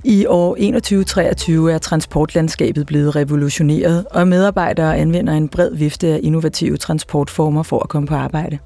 I 0.04 0.26
år 0.26 0.54
2123 0.54 1.72
er 1.72 1.78
transportlandskabet 1.78 2.86
blevet 2.86 3.16
revolutioneret, 3.16 4.04
og 4.10 4.28
medarbejdere 4.28 4.96
anvender 4.96 5.32
en 5.32 5.48
bred 5.48 5.74
vifte 5.74 6.06
af 6.06 6.20
innovative 6.22 6.76
transportformer 6.76 7.62
for 7.62 7.78
at 7.78 7.88
komme 7.88 8.08
på 8.08 8.14
arbejde. 8.14 8.58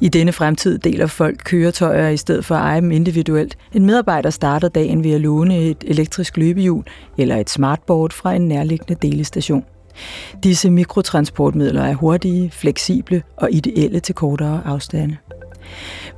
I 0.00 0.08
denne 0.08 0.32
fremtid 0.32 0.78
deler 0.78 1.06
folk 1.06 1.40
køretøjer 1.44 2.08
i 2.08 2.16
stedet 2.16 2.44
for 2.44 2.54
at 2.54 2.60
eje 2.60 2.80
dem 2.80 2.90
individuelt. 2.90 3.56
En 3.72 3.86
medarbejder 3.86 4.30
starter 4.30 4.68
dagen 4.68 5.04
ved 5.04 5.12
at 5.12 5.20
låne 5.20 5.58
et 5.58 5.84
elektrisk 5.86 6.36
løbehjul 6.36 6.84
eller 7.18 7.36
et 7.36 7.50
smartboard 7.50 8.12
fra 8.12 8.34
en 8.34 8.48
nærliggende 8.48 9.08
delestation. 9.08 9.64
Disse 10.42 10.70
mikrotransportmidler 10.70 11.82
er 11.82 11.94
hurtige, 11.94 12.50
fleksible 12.50 13.22
og 13.36 13.52
ideelle 13.52 14.00
til 14.00 14.14
kortere 14.14 14.62
afstande. 14.64 15.16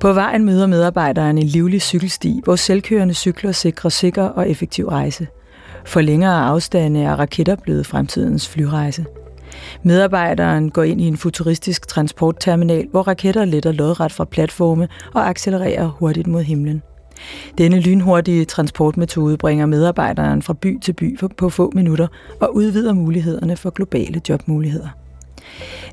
På 0.00 0.12
vejen 0.12 0.44
møder 0.44 0.66
medarbejderen 0.66 1.38
en 1.38 1.46
livlig 1.46 1.82
cykelsti, 1.82 2.40
hvor 2.44 2.56
selvkørende 2.56 3.14
cykler 3.14 3.52
sikrer 3.52 3.90
sikker 3.90 4.22
og 4.22 4.50
effektiv 4.50 4.88
rejse. 4.88 5.26
For 5.84 6.00
længere 6.00 6.44
afstande 6.44 7.02
er 7.02 7.16
raketter 7.16 7.56
blevet 7.56 7.86
fremtidens 7.86 8.48
flyrejse. 8.48 9.04
Medarbejderen 9.82 10.70
går 10.70 10.82
ind 10.82 11.00
i 11.00 11.04
en 11.04 11.16
futuristisk 11.16 11.88
transportterminal, 11.88 12.86
hvor 12.90 13.02
raketter 13.02 13.44
letter 13.44 13.72
lodret 13.72 14.12
fra 14.12 14.24
platforme 14.24 14.88
og 15.14 15.28
accelererer 15.28 15.86
hurtigt 15.86 16.26
mod 16.26 16.42
himlen. 16.42 16.82
Denne 17.58 17.80
lynhurtige 17.80 18.44
transportmetode 18.44 19.36
bringer 19.36 19.66
medarbejderen 19.66 20.42
fra 20.42 20.54
by 20.54 20.78
til 20.80 20.92
by 20.92 21.18
på 21.36 21.50
få 21.50 21.72
minutter 21.74 22.06
og 22.40 22.56
udvider 22.56 22.92
mulighederne 22.92 23.56
for 23.56 23.70
globale 23.70 24.20
jobmuligheder. 24.28 24.88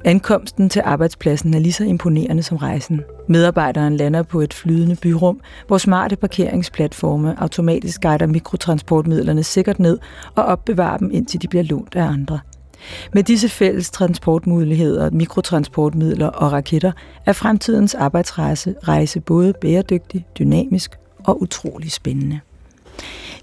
Ankomsten 0.05 0.69
til 0.69 0.81
arbejdspladsen 0.85 1.53
er 1.53 1.59
lige 1.59 1.73
så 1.73 1.83
imponerende 1.83 2.43
som 2.43 2.57
rejsen. 2.57 3.01
Medarbejderen 3.27 3.97
lander 3.97 4.23
på 4.23 4.41
et 4.41 4.53
flydende 4.53 4.95
byrum, 4.95 5.41
hvor 5.67 5.77
smarte 5.77 6.15
parkeringsplatforme 6.15 7.35
automatisk 7.41 8.01
guider 8.01 8.27
mikrotransportmidlerne 8.27 9.43
sikkert 9.43 9.79
ned 9.79 9.99
og 10.35 10.43
opbevarer 10.43 10.97
dem, 10.97 11.09
indtil 11.13 11.41
de 11.41 11.47
bliver 11.47 11.63
lånt 11.63 11.95
af 11.95 12.03
andre. 12.03 12.39
Med 13.13 13.23
disse 13.23 13.49
fælles 13.49 13.91
transportmuligheder, 13.91 15.09
mikrotransportmidler 15.11 16.27
og 16.27 16.51
raketter 16.51 16.91
er 17.25 17.33
fremtidens 17.33 17.95
arbejdsrejse 17.95 18.75
rejse 18.83 19.19
både 19.19 19.53
bæredygtig, 19.61 20.25
dynamisk 20.39 20.91
og 21.25 21.41
utrolig 21.41 21.91
spændende. 21.91 22.39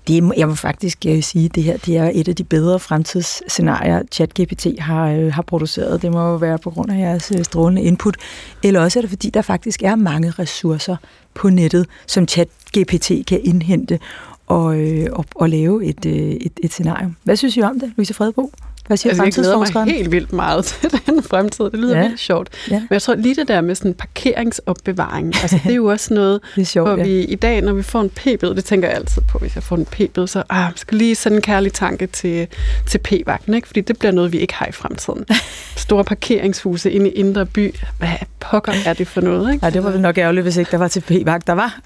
Det, 0.09 0.33
jeg 0.37 0.49
må 0.49 0.55
faktisk 0.55 1.05
jeg 1.05 1.14
vil 1.14 1.22
sige, 1.22 1.45
at 1.45 1.55
det 1.55 1.62
her 1.62 1.76
det 1.76 1.97
er 1.97 2.11
et 2.14 2.28
af 2.28 2.37
de 2.37 2.45
bedre 2.45 2.78
fremtidsscenarier, 2.78 4.03
ChatGPT 4.12 4.66
har, 4.78 5.09
øh, 5.11 5.33
har 5.33 5.43
produceret. 5.43 6.03
Det 6.03 6.12
må 6.12 6.28
jo 6.28 6.37
være 6.37 6.59
på 6.59 6.70
grund 6.70 6.93
af 6.93 6.99
jeres 6.99 7.33
øh, 7.39 7.45
strålende 7.45 7.83
input. 7.83 8.16
Eller 8.62 8.81
også 8.81 8.99
er 8.99 9.01
det, 9.01 9.11
fordi 9.11 9.31
der 9.31 9.43
faktisk 9.43 9.83
er 9.83 9.95
mange 9.95 10.31
ressourcer 10.31 10.97
på 11.35 11.49
nettet, 11.49 11.87
som 12.07 12.28
ChatGPT 12.28 13.12
kan 13.26 13.41
indhente 13.45 13.99
og, 14.47 14.81
øh, 14.81 15.07
og, 15.12 15.24
og 15.35 15.49
lave 15.49 15.85
et, 15.85 16.07
øh, 16.07 16.12
et, 16.12 16.53
et 16.62 16.72
scenarie. 16.72 17.14
Hvad 17.22 17.37
synes 17.37 17.57
I 17.57 17.62
om 17.62 17.81
det, 17.81 17.93
Louise 17.97 18.14
Fredbo? 18.14 18.51
Hvad 18.87 18.97
siger 18.97 19.11
altså, 19.11 19.24
jeg 19.24 19.33
glæder 19.33 19.85
mig 19.85 19.95
helt 19.95 20.12
vildt 20.12 20.33
meget 20.33 20.64
til 20.64 20.93
den 21.07 21.22
fremtid. 21.22 21.64
Det 21.64 21.74
lyder 21.74 21.97
ja. 21.97 22.03
vildt 22.03 22.20
sjovt. 22.20 22.49
Ja. 22.70 22.78
Men 22.78 22.89
jeg 22.91 23.03
tror 23.03 23.14
lige 23.14 23.35
det 23.35 23.49
der 23.49 23.61
med 23.61 23.74
sådan 23.74 23.95
parkeringsopbevaring, 23.95 25.35
altså 25.43 25.59
det 25.64 25.70
er 25.70 25.76
jo 25.76 25.87
også 25.87 26.14
noget, 26.14 26.41
det 26.55 26.62
er 26.62 26.66
sjovt, 26.66 26.89
hvor 26.89 27.05
vi 27.05 27.20
ja. 27.20 27.26
i 27.28 27.35
dag, 27.35 27.61
når 27.61 27.72
vi 27.72 27.83
får 27.83 28.01
en 28.01 28.11
p-bid, 28.11 28.55
det 28.55 28.64
tænker 28.64 28.89
jeg 28.89 28.97
altid 28.97 29.22
på, 29.28 29.39
hvis 29.39 29.55
jeg 29.55 29.62
får 29.62 29.76
en 29.76 29.85
p-bid, 29.85 30.26
så 30.26 30.43
ah, 30.51 30.57
jeg 30.57 30.72
skal 30.76 30.99
lige 30.99 31.14
sende 31.14 31.37
en 31.37 31.43
kærlig 31.43 31.72
tanke 31.72 32.07
til, 32.07 32.47
til 32.87 32.99
p-vagten, 32.99 33.55
ikke? 33.55 33.66
fordi 33.66 33.81
det 33.81 33.99
bliver 33.99 34.12
noget, 34.12 34.33
vi 34.33 34.39
ikke 34.39 34.55
har 34.55 34.66
i 34.66 34.72
fremtiden. 34.72 35.24
Store 35.76 36.05
parkeringshuse 36.05 36.91
inde 36.91 37.11
i 37.11 37.12
Indre 37.12 37.47
By, 37.47 37.74
hvad 37.99 38.09
pokker 38.41 38.72
er 38.87 38.93
det 38.93 39.09
for 39.09 39.20
noget? 39.20 39.53
Ikke? 39.53 39.66
Ja, 39.66 39.70
det 39.70 39.85
var 39.85 39.91
vel 39.91 40.01
nok 40.01 40.18
ærgerligt, 40.18 40.45
hvis 40.45 40.57
ikke 40.57 40.70
der 40.70 40.78
var 40.78 40.89
til 40.89 41.01
p-vagt, 41.01 41.47
der 41.47 41.53
var. 41.53 41.81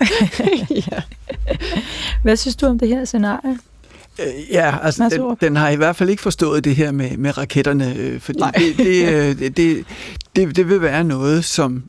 ja. 0.71 1.03
Hvad 2.23 2.37
synes 2.37 2.57
du 2.57 2.67
om 2.67 2.79
det 2.79 2.89
her 2.89 3.05
scenarie? 3.05 3.59
Øh, 4.19 4.27
ja, 4.51 4.77
altså 4.83 5.09
den, 5.13 5.49
den 5.49 5.57
har 5.57 5.69
i 5.69 5.77
hvert 5.77 5.97
fald 5.97 6.11
ikke 6.11 6.23
forstået 6.23 6.65
det 6.65 6.77
her 6.77 6.93
med, 6.93 7.17
med 7.17 7.39
raketterne, 7.39 7.95
øh, 7.97 8.21
fordi 8.21 8.39
det, 8.59 8.77
det, 8.77 9.13
øh, 9.13 9.39
det, 9.39 9.57
det, 9.57 9.85
det, 10.37 10.57
det 10.57 10.69
vil 10.69 10.81
være 10.81 11.05
noget, 11.05 11.45
som... 11.45 11.83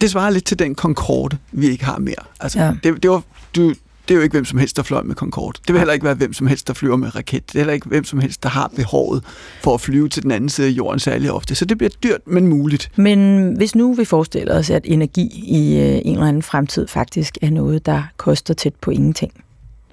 Det 0.00 0.10
svarer 0.10 0.30
lidt 0.30 0.44
til 0.44 0.58
den 0.58 0.74
Concorde, 0.74 1.36
vi 1.52 1.68
ikke 1.68 1.84
har 1.84 1.98
mere. 1.98 2.14
Altså, 2.40 2.60
ja. 2.60 2.72
det, 2.82 3.02
det, 3.02 3.10
var, 3.10 3.22
du, 3.56 3.68
det 4.08 4.14
er 4.14 4.14
jo 4.14 4.20
ikke 4.20 4.32
hvem 4.32 4.44
som 4.44 4.58
helst, 4.58 4.76
der 4.76 4.82
fløj 4.82 5.02
med 5.02 5.14
Concorde. 5.14 5.58
Det 5.66 5.72
vil 5.72 5.78
heller 5.78 5.94
ikke 5.94 6.04
være 6.04 6.14
hvem 6.14 6.32
som 6.32 6.46
helst, 6.46 6.68
der 6.68 6.74
flyver 6.74 6.96
med 6.96 7.16
raket. 7.16 7.48
Det 7.48 7.54
er 7.54 7.58
heller 7.58 7.72
ikke 7.72 7.88
hvem 7.88 8.04
som 8.04 8.18
helst, 8.18 8.42
der 8.42 8.48
har 8.48 8.72
behovet 8.76 9.24
for 9.62 9.74
at 9.74 9.80
flyve 9.80 10.08
til 10.08 10.22
den 10.22 10.30
anden 10.30 10.50
side 10.50 10.66
af 10.66 10.70
jorden 10.70 11.00
særlig 11.00 11.32
ofte. 11.32 11.54
Så 11.54 11.64
det 11.64 11.78
bliver 11.78 11.90
dyrt, 12.02 12.20
men 12.26 12.46
muligt. 12.46 12.90
Men 12.96 13.52
hvis 13.56 13.74
nu 13.74 13.92
vi 13.92 14.04
forestiller 14.04 14.58
os, 14.58 14.70
at 14.70 14.82
energi 14.84 15.44
i 15.46 15.76
en 16.04 16.12
eller 16.12 16.26
anden 16.26 16.42
fremtid 16.42 16.86
faktisk 16.86 17.38
er 17.42 17.50
noget, 17.50 17.86
der 17.86 18.02
koster 18.16 18.54
tæt 18.54 18.74
på 18.74 18.90
ingenting, 18.90 19.32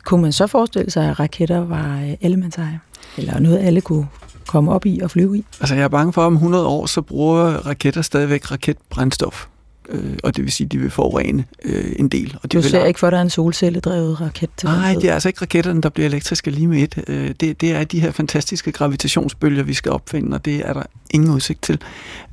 kunne 0.06 0.22
man 0.22 0.32
så 0.32 0.48
forestille 0.48 0.92
sig, 0.92 1.10
at 1.10 1.20
raketter 1.20 1.60
var 1.60 1.78
øh, 1.78 2.14
elementære? 2.22 2.24
allemandseje? 2.24 2.80
Eller 3.18 3.40
noget, 3.40 3.60
alle 3.60 3.82
kunne 3.82 4.08
komme 4.48 4.72
op 4.72 4.86
i 4.86 5.00
og 5.04 5.12
flyve 5.12 5.38
i? 5.38 5.46
Altså, 5.60 5.76
jeg 5.76 5.84
er 5.84 5.88
bange 5.88 6.14
for, 6.14 6.22
at 6.22 6.26
om 6.26 6.34
100 6.34 6.68
år, 6.68 6.86
så 6.86 7.02
bruger 7.02 7.44
raketter 7.44 8.02
stadigvæk 8.02 8.52
raketbrændstof 8.52 9.48
øh, 9.92 10.18
og 10.24 10.36
det 10.36 10.44
vil 10.44 10.52
sige, 10.52 10.66
at 10.66 10.72
de 10.72 10.78
vil 10.78 10.90
forurene 10.90 11.46
øh, 11.66 11.94
en 11.96 12.08
del. 12.08 12.38
Og 12.44 12.52
de 12.52 12.58
du 12.58 12.64
ser 12.64 12.80
vil... 12.80 12.88
ikke 12.88 13.00
for 13.00 13.10
dig 13.10 13.22
en 13.22 13.30
solcelledrevet 13.30 14.22
raket 14.22 14.50
til 14.58 14.70
Nej, 14.70 14.94
det 15.02 15.10
er 15.10 15.14
altså 15.14 15.30
ikke 15.30 15.42
raketterne, 15.42 15.82
der 15.82 15.90
bliver 15.90 16.08
elektriske 16.08 16.52
lige 16.52 16.68
med 16.68 16.84
et. 16.84 17.04
Øh, 17.08 17.30
det, 17.40 17.62
det 17.62 17.72
er 17.72 17.84
de 17.84 18.00
her 18.00 18.12
fantastiske 18.12 18.72
gravitationsbølger, 18.72 19.64
vi 19.64 19.74
skal 19.74 19.92
opfinde, 19.92 20.36
og 20.36 20.46
det 20.46 20.56
er 20.56 20.74
der 20.74 20.84
ingen 21.10 21.32
udsigt 21.32 21.62
til. 21.62 21.80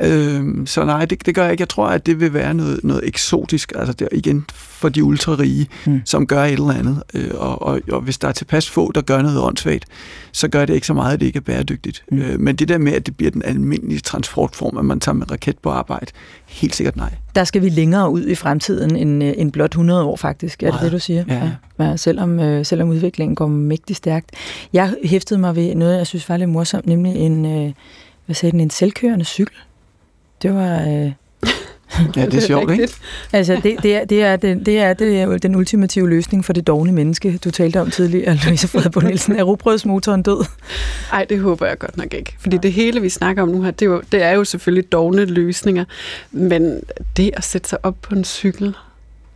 Øh, 0.02 0.66
så 0.66 0.84
nej, 0.84 1.04
det, 1.04 1.26
det 1.26 1.34
gør 1.34 1.42
jeg 1.42 1.52
ikke. 1.52 1.62
Jeg 1.62 1.68
tror, 1.68 1.86
at 1.86 2.06
det 2.06 2.20
vil 2.20 2.34
være 2.34 2.54
noget, 2.54 2.80
noget 2.84 3.08
eksotisk, 3.08 3.72
altså 3.76 3.92
det, 3.92 4.08
igen 4.12 4.44
for 4.54 4.88
de 4.88 5.04
ultrarige, 5.04 5.68
mm. 5.86 6.00
som 6.04 6.26
gør 6.26 6.44
et 6.44 6.52
eller 6.52 6.72
andet. 6.72 7.02
Øh, 7.14 7.30
og, 7.34 7.62
og, 7.62 7.80
og 7.92 8.00
hvis 8.00 8.18
der 8.18 8.28
er 8.28 8.32
tilpas 8.32 8.70
få, 8.70 8.92
der 8.92 9.00
gør 9.00 9.22
noget 9.22 9.40
åndssvagt, 9.40 9.84
så 10.32 10.48
gør 10.48 10.64
det 10.64 10.74
ikke 10.74 10.86
så 10.86 10.94
meget, 10.94 11.14
at 11.14 11.20
det 11.20 11.26
ikke 11.26 11.36
er 11.36 11.40
bæredygtigt. 11.40 12.04
Mm. 12.10 12.18
Øh, 12.18 12.40
men 12.40 12.56
det 12.56 12.68
der 12.68 12.78
med, 12.78 12.92
at 12.92 13.06
det 13.06 13.16
bliver 13.16 13.30
den 13.30 13.42
almindelige 13.42 14.00
transportform, 14.00 14.78
at 14.78 14.84
man 14.84 15.00
tager 15.00 15.16
med 15.16 15.30
raket 15.30 15.58
på 15.58 15.70
arbejde, 15.70 16.12
helt 16.48 16.74
sikkert 16.74 16.96
nej. 16.96 17.14
Der 17.34 17.44
skal 17.44 17.62
vi 17.62 17.68
længere 17.68 18.10
ud 18.10 18.26
i 18.26 18.34
fremtiden 18.34 18.96
end, 18.96 19.24
øh, 19.24 19.34
end 19.36 19.52
blot 19.52 19.70
100 19.70 20.04
år 20.04 20.16
faktisk, 20.16 20.62
er 20.62 20.70
det 20.70 20.80
det, 20.80 20.92
du 20.92 20.98
siger? 20.98 21.24
Ja. 21.28 21.50
ja. 21.84 21.96
selvom, 21.96 22.40
øh, 22.40 22.64
selvom 22.64 22.88
udviklingen 22.88 23.34
går 23.34 23.46
mægtig 23.46 23.96
stærkt. 23.96 24.30
Jeg 24.72 24.94
hæftede 25.04 25.40
mig 25.40 25.56
ved 25.56 25.74
noget, 25.74 25.98
jeg 25.98 26.06
synes 26.06 26.28
var 26.28 26.36
lidt 26.36 26.50
morsomt, 26.50 26.86
nemlig 26.86 27.16
en, 27.16 27.46
øh, 27.46 27.72
hvad 28.26 28.34
sagde 28.34 28.52
den, 28.52 28.60
en 28.60 28.70
selvkørende 28.70 29.24
cykel. 29.24 29.56
Det 30.42 30.54
var... 30.54 30.82
Øh, 30.88 31.12
Ja, 32.16 32.26
det 32.26 32.34
er 32.34 32.40
sjovt, 32.40 32.70
ikke? 32.70 32.88
Altså, 33.32 33.60
det, 33.62 33.76
det, 33.82 33.96
er, 33.96 34.04
det, 34.04 34.22
er, 34.22 34.36
det, 34.36 34.66
det, 34.66 34.78
er, 34.78 34.92
det 34.92 35.20
er 35.20 35.38
den 35.38 35.56
ultimative 35.56 36.08
løsning 36.08 36.44
for 36.44 36.52
det 36.52 36.66
dogne 36.66 36.92
menneske, 36.92 37.38
du 37.44 37.50
talte 37.50 37.80
om 37.80 37.90
tidligere, 37.90 38.38
Louise 38.44 38.68
Fredbo 38.68 39.00
Nielsen. 39.00 39.36
Er 39.36 39.42
robrødsmotoren 39.42 40.22
død? 40.22 40.44
Nej, 41.12 41.24
det 41.24 41.40
håber 41.40 41.66
jeg 41.66 41.78
godt 41.78 41.96
nok 41.96 42.14
ikke. 42.14 42.36
Fordi 42.38 42.56
det 42.56 42.72
hele, 42.72 43.00
vi 43.00 43.08
snakker 43.08 43.42
om 43.42 43.48
nu 43.48 43.62
her, 43.62 43.70
det 43.70 43.86
er 43.86 43.90
jo, 43.90 44.02
det 44.12 44.22
er 44.22 44.30
jo 44.30 44.44
selvfølgelig 44.44 44.92
dogne 44.92 45.24
løsninger. 45.24 45.84
Men 46.30 46.80
det 47.16 47.30
at 47.36 47.44
sætte 47.44 47.68
sig 47.68 47.78
op 47.82 47.96
på 48.02 48.14
en 48.14 48.24
cykel, 48.24 48.74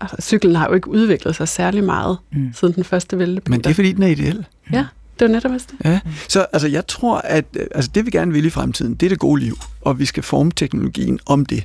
altså, 0.00 0.16
cyklen 0.20 0.56
har 0.56 0.68
jo 0.68 0.74
ikke 0.74 0.88
udviklet 0.88 1.36
sig 1.36 1.48
særlig 1.48 1.84
meget 1.84 2.18
mm. 2.32 2.52
siden 2.54 2.74
den 2.74 2.84
første 2.84 3.18
væltebiler. 3.18 3.50
Men 3.50 3.60
det 3.60 3.70
er, 3.70 3.74
fordi 3.74 3.92
den 3.92 4.02
er 4.02 4.06
ideel. 4.06 4.44
Ja. 4.72 4.84
Det 5.18 5.28
var 5.28 5.34
netop 5.34 5.52
det. 5.52 5.74
Ja, 5.84 6.00
så 6.28 6.46
altså, 6.52 6.68
jeg 6.68 6.86
tror, 6.86 7.18
at 7.18 7.44
altså, 7.74 7.90
det 7.94 8.06
vi 8.06 8.10
gerne 8.10 8.32
vil 8.32 8.44
i 8.44 8.50
fremtiden, 8.50 8.94
det 8.94 9.06
er 9.06 9.10
det 9.10 9.18
gode 9.18 9.40
liv, 9.40 9.58
og 9.80 9.98
vi 9.98 10.04
skal 10.04 10.22
forme 10.22 10.50
teknologien 10.56 11.18
om 11.26 11.46
det. 11.46 11.64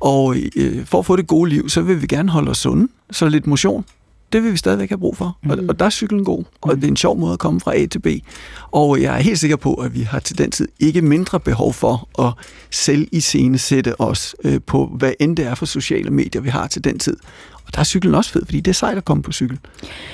Og 0.00 0.36
øh, 0.56 0.86
for 0.86 0.98
at 0.98 1.06
få 1.06 1.16
det 1.16 1.26
gode 1.26 1.50
liv, 1.50 1.68
så 1.68 1.82
vil 1.82 2.02
vi 2.02 2.06
gerne 2.06 2.30
holde 2.30 2.50
os 2.50 2.58
sunde, 2.58 2.88
så 3.10 3.28
lidt 3.28 3.46
motion, 3.46 3.84
det 4.32 4.42
vil 4.42 4.52
vi 4.52 4.56
stadigvæk 4.56 4.88
have 4.88 4.98
brug 4.98 5.16
for. 5.16 5.38
Mm. 5.42 5.50
Og, 5.50 5.58
og 5.68 5.78
der 5.78 5.84
er 5.84 5.90
cyklen 5.90 6.24
god, 6.24 6.44
og 6.60 6.74
mm. 6.74 6.80
det 6.80 6.86
er 6.86 6.90
en 6.90 6.96
sjov 6.96 7.18
måde 7.18 7.32
at 7.32 7.38
komme 7.38 7.60
fra 7.60 7.76
A 7.76 7.86
til 7.86 7.98
B. 7.98 8.06
Og 8.70 9.02
jeg 9.02 9.16
er 9.16 9.20
helt 9.20 9.38
sikker 9.38 9.56
på, 9.56 9.74
at 9.74 9.94
vi 9.94 10.02
har 10.02 10.18
til 10.18 10.38
den 10.38 10.50
tid 10.50 10.68
ikke 10.80 11.02
mindre 11.02 11.40
behov 11.40 11.72
for 11.72 12.22
at 12.26 12.32
selv 12.70 13.08
i 13.12 13.20
scene 13.20 13.58
sætte 13.58 14.00
os 14.00 14.34
øh, 14.44 14.60
på, 14.66 14.86
hvad 14.98 15.12
end 15.20 15.36
det 15.36 15.46
er 15.46 15.54
for 15.54 15.66
sociale 15.66 16.10
medier, 16.10 16.42
vi 16.42 16.48
har 16.48 16.66
til 16.66 16.84
den 16.84 16.98
tid. 16.98 17.16
Og 17.66 17.74
der 17.74 17.80
er 17.80 17.84
cyklen 17.84 18.14
også 18.14 18.30
fed, 18.30 18.44
fordi 18.44 18.60
det 18.60 18.70
er 18.70 18.74
sejt 18.74 18.98
at 18.98 19.04
komme 19.04 19.22
på 19.22 19.32
cykel. 19.32 19.58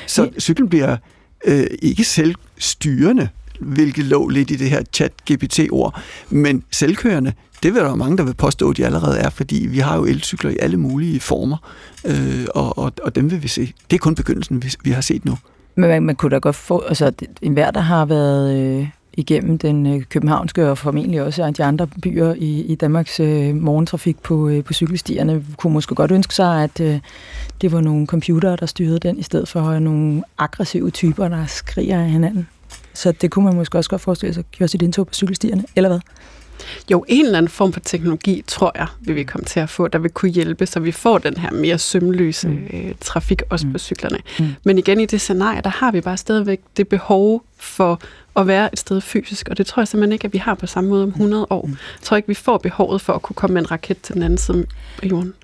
Så 0.07 0.31
cyklen 0.39 0.69
bliver 0.69 0.97
øh, 1.45 1.67
ikke 1.83 2.05
selvstyrende, 2.05 3.29
hvilket 3.61 4.05
lå 4.05 4.29
lidt 4.29 4.51
i 4.51 4.57
det 4.57 4.71
her 4.71 4.83
chat-GPT-ord. 4.93 6.01
Men 6.31 6.65
selvkørende, 6.71 7.33
det 7.63 7.75
vil 7.75 7.83
der 7.83 7.89
jo 7.89 7.95
mange, 7.95 8.17
der 8.17 8.25
vil 8.25 8.35
påstå, 8.35 8.71
at 8.71 8.77
de 8.77 8.87
allerede 8.87 9.19
er, 9.19 9.31
fordi 9.31 9.67
vi 9.71 9.79
har 9.79 9.97
jo 9.97 10.05
elcykler 10.05 10.51
i 10.51 10.57
alle 10.61 10.77
mulige 10.77 11.21
former, 11.21 11.57
øh, 12.07 12.47
og, 12.55 12.79
og, 12.79 12.93
og 13.03 13.15
dem 13.15 13.31
vil 13.31 13.43
vi 13.43 13.49
se. 13.49 13.73
Det 13.91 13.97
er 13.97 14.01
kun 14.01 14.15
begyndelsen, 14.15 14.63
vi, 14.63 14.73
vi 14.85 14.91
har 14.91 15.01
set 15.01 15.25
nu. 15.25 15.39
Men 15.75 15.89
man, 15.89 16.03
man 16.03 16.17
kunne 16.17 16.31
da 16.31 16.39
godt 16.39 16.57
få, 16.57 16.81
altså 16.81 17.13
enhver, 17.43 17.71
der 17.71 17.81
har 17.81 18.05
været 18.05 18.59
øh, 18.59 18.89
igennem 19.17 19.59
den 19.59 19.87
øh, 19.87 20.03
københavnske 20.03 20.71
og 20.71 20.79
formentlig 20.79 21.23
også 21.23 21.53
de 21.57 21.65
andre 21.65 21.87
byer 21.87 22.35
i, 22.35 22.61
i 22.61 22.75
Danmarks 22.75 23.21
øh, 23.21 23.55
morgentrafik 23.55 24.23
på, 24.23 24.49
øh, 24.49 24.65
på 24.65 24.73
cykelstierne, 24.73 25.45
kunne 25.57 25.73
måske 25.73 25.95
godt 25.95 26.11
ønske 26.11 26.35
sig, 26.35 26.63
at 26.63 26.81
øh, 26.81 27.01
det 27.61 27.73
var 27.73 27.81
nogle 27.81 28.07
computere, 28.07 28.57
der 28.57 28.67
styrede 28.67 28.99
den, 28.99 29.19
i 29.19 29.23
stedet 29.23 29.49
for 29.49 29.79
nogle 29.79 30.23
aggressive 30.39 30.91
typer, 30.91 31.29
der 31.29 31.47
skriger 31.47 32.01
af 32.01 32.11
hinanden. 32.11 32.49
Så 32.95 33.13
det 33.13 33.31
kunne 33.31 33.45
man 33.45 33.55
måske 33.55 33.79
også 33.79 33.91
godt 33.91 34.03
forestille 34.03 34.35
sig, 34.35 34.45
gjorde 34.53 34.69
sit 34.69 34.83
indtog 34.83 35.07
på 35.07 35.15
cykelstierne, 35.15 35.65
eller 35.77 35.89
hvad? 35.89 36.01
Jo, 36.91 37.05
en 37.09 37.25
eller 37.25 37.39
anden 37.39 37.49
form 37.49 37.73
for 37.73 37.81
teknologi, 37.81 38.45
tror 38.47 38.73
jeg, 38.75 38.87
vil 39.01 39.15
vi 39.15 39.25
komme 39.25 39.45
til 39.45 39.61
at 39.61 39.69
få, 39.69 39.89
der 39.89 39.99
vil 39.99 40.11
kunne 40.11 40.31
hjælpe, 40.31 40.67
så 40.67 40.81
vi 40.81 40.93
får 40.93 41.19
den 41.19 41.37
her 41.37 41.51
mere 41.51 41.79
sømløse 41.79 42.49
mm. 42.49 42.67
øh, 42.73 42.95
trafik 43.01 43.43
også 43.51 43.67
mm. 43.67 43.73
på 43.73 43.79
cyklerne. 43.79 44.19
Mm. 44.39 44.55
Men 44.65 44.79
igen, 44.79 45.01
i 45.01 45.07
det 45.07 45.21
scenarie, 45.21 45.61
der 45.65 45.71
har 45.71 45.93
vi 45.93 46.01
bare 46.01 46.17
stadigvæk 46.17 46.61
det 46.77 46.89
behov 46.89 47.45
for 47.57 48.01
at 48.37 48.47
være 48.47 48.73
et 48.73 48.79
sted 48.79 49.01
fysisk, 49.01 49.49
og 49.49 49.59
det 49.59 49.67
tror 49.67 49.81
jeg 49.81 49.89
simpelthen 49.89 50.13
ikke, 50.13 50.25
at 50.25 50.33
vi 50.33 50.39
har 50.39 50.55
på 50.55 50.67
samme 50.67 50.91
måde 50.91 51.03
om 51.03 51.09
100 51.09 51.47
år. 51.51 51.67
Mm. 51.67 51.71
Jeg 51.71 52.03
tror 52.03 52.17
ikke, 52.17 52.29
vi 52.29 52.35
får 52.35 52.59
behovet 52.59 53.01
for 53.01 53.13
at 53.13 53.23
kunne 53.23 53.35
komme 53.35 53.55
med 53.55 53.63
en 53.63 53.71
raket 53.71 54.03
til 54.03 54.15
den 54.15 54.23
anden 54.23 54.39
side 54.39 54.67
af 55.03 55.07
jorden. 55.07 55.35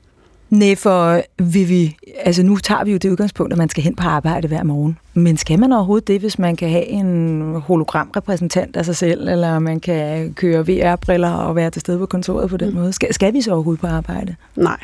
Nej, 0.50 0.74
for 0.74 1.22
vi, 1.38 1.64
vi, 1.64 1.96
altså 2.24 2.42
nu 2.42 2.56
tager 2.56 2.84
vi 2.84 2.92
jo 2.92 2.98
det 2.98 3.10
udgangspunkt, 3.10 3.52
at 3.52 3.58
man 3.58 3.68
skal 3.68 3.82
hen 3.82 3.96
på 3.96 4.08
arbejde 4.08 4.48
hver 4.48 4.62
morgen. 4.62 4.98
Men 5.14 5.36
skal 5.36 5.58
man 5.58 5.72
overhovedet 5.72 6.08
det, 6.08 6.20
hvis 6.20 6.38
man 6.38 6.56
kan 6.56 6.70
have 6.70 6.86
en 6.86 7.40
hologramrepræsentant 7.54 8.76
af 8.76 8.84
sig 8.84 8.96
selv, 8.96 9.28
eller 9.28 9.58
man 9.58 9.80
kan 9.80 10.32
køre 10.34 10.66
VR-briller 10.66 11.30
og 11.30 11.56
være 11.56 11.70
til 11.70 11.80
stede 11.80 11.98
på 11.98 12.06
kontoret 12.06 12.50
på 12.50 12.56
den 12.56 12.68
mm. 12.70 12.74
måde? 12.74 12.92
Skal, 12.92 13.14
skal 13.14 13.32
vi 13.32 13.40
så 13.40 13.52
overhovedet 13.52 13.80
på 13.80 13.86
arbejde? 13.86 14.36
Nej, 14.56 14.78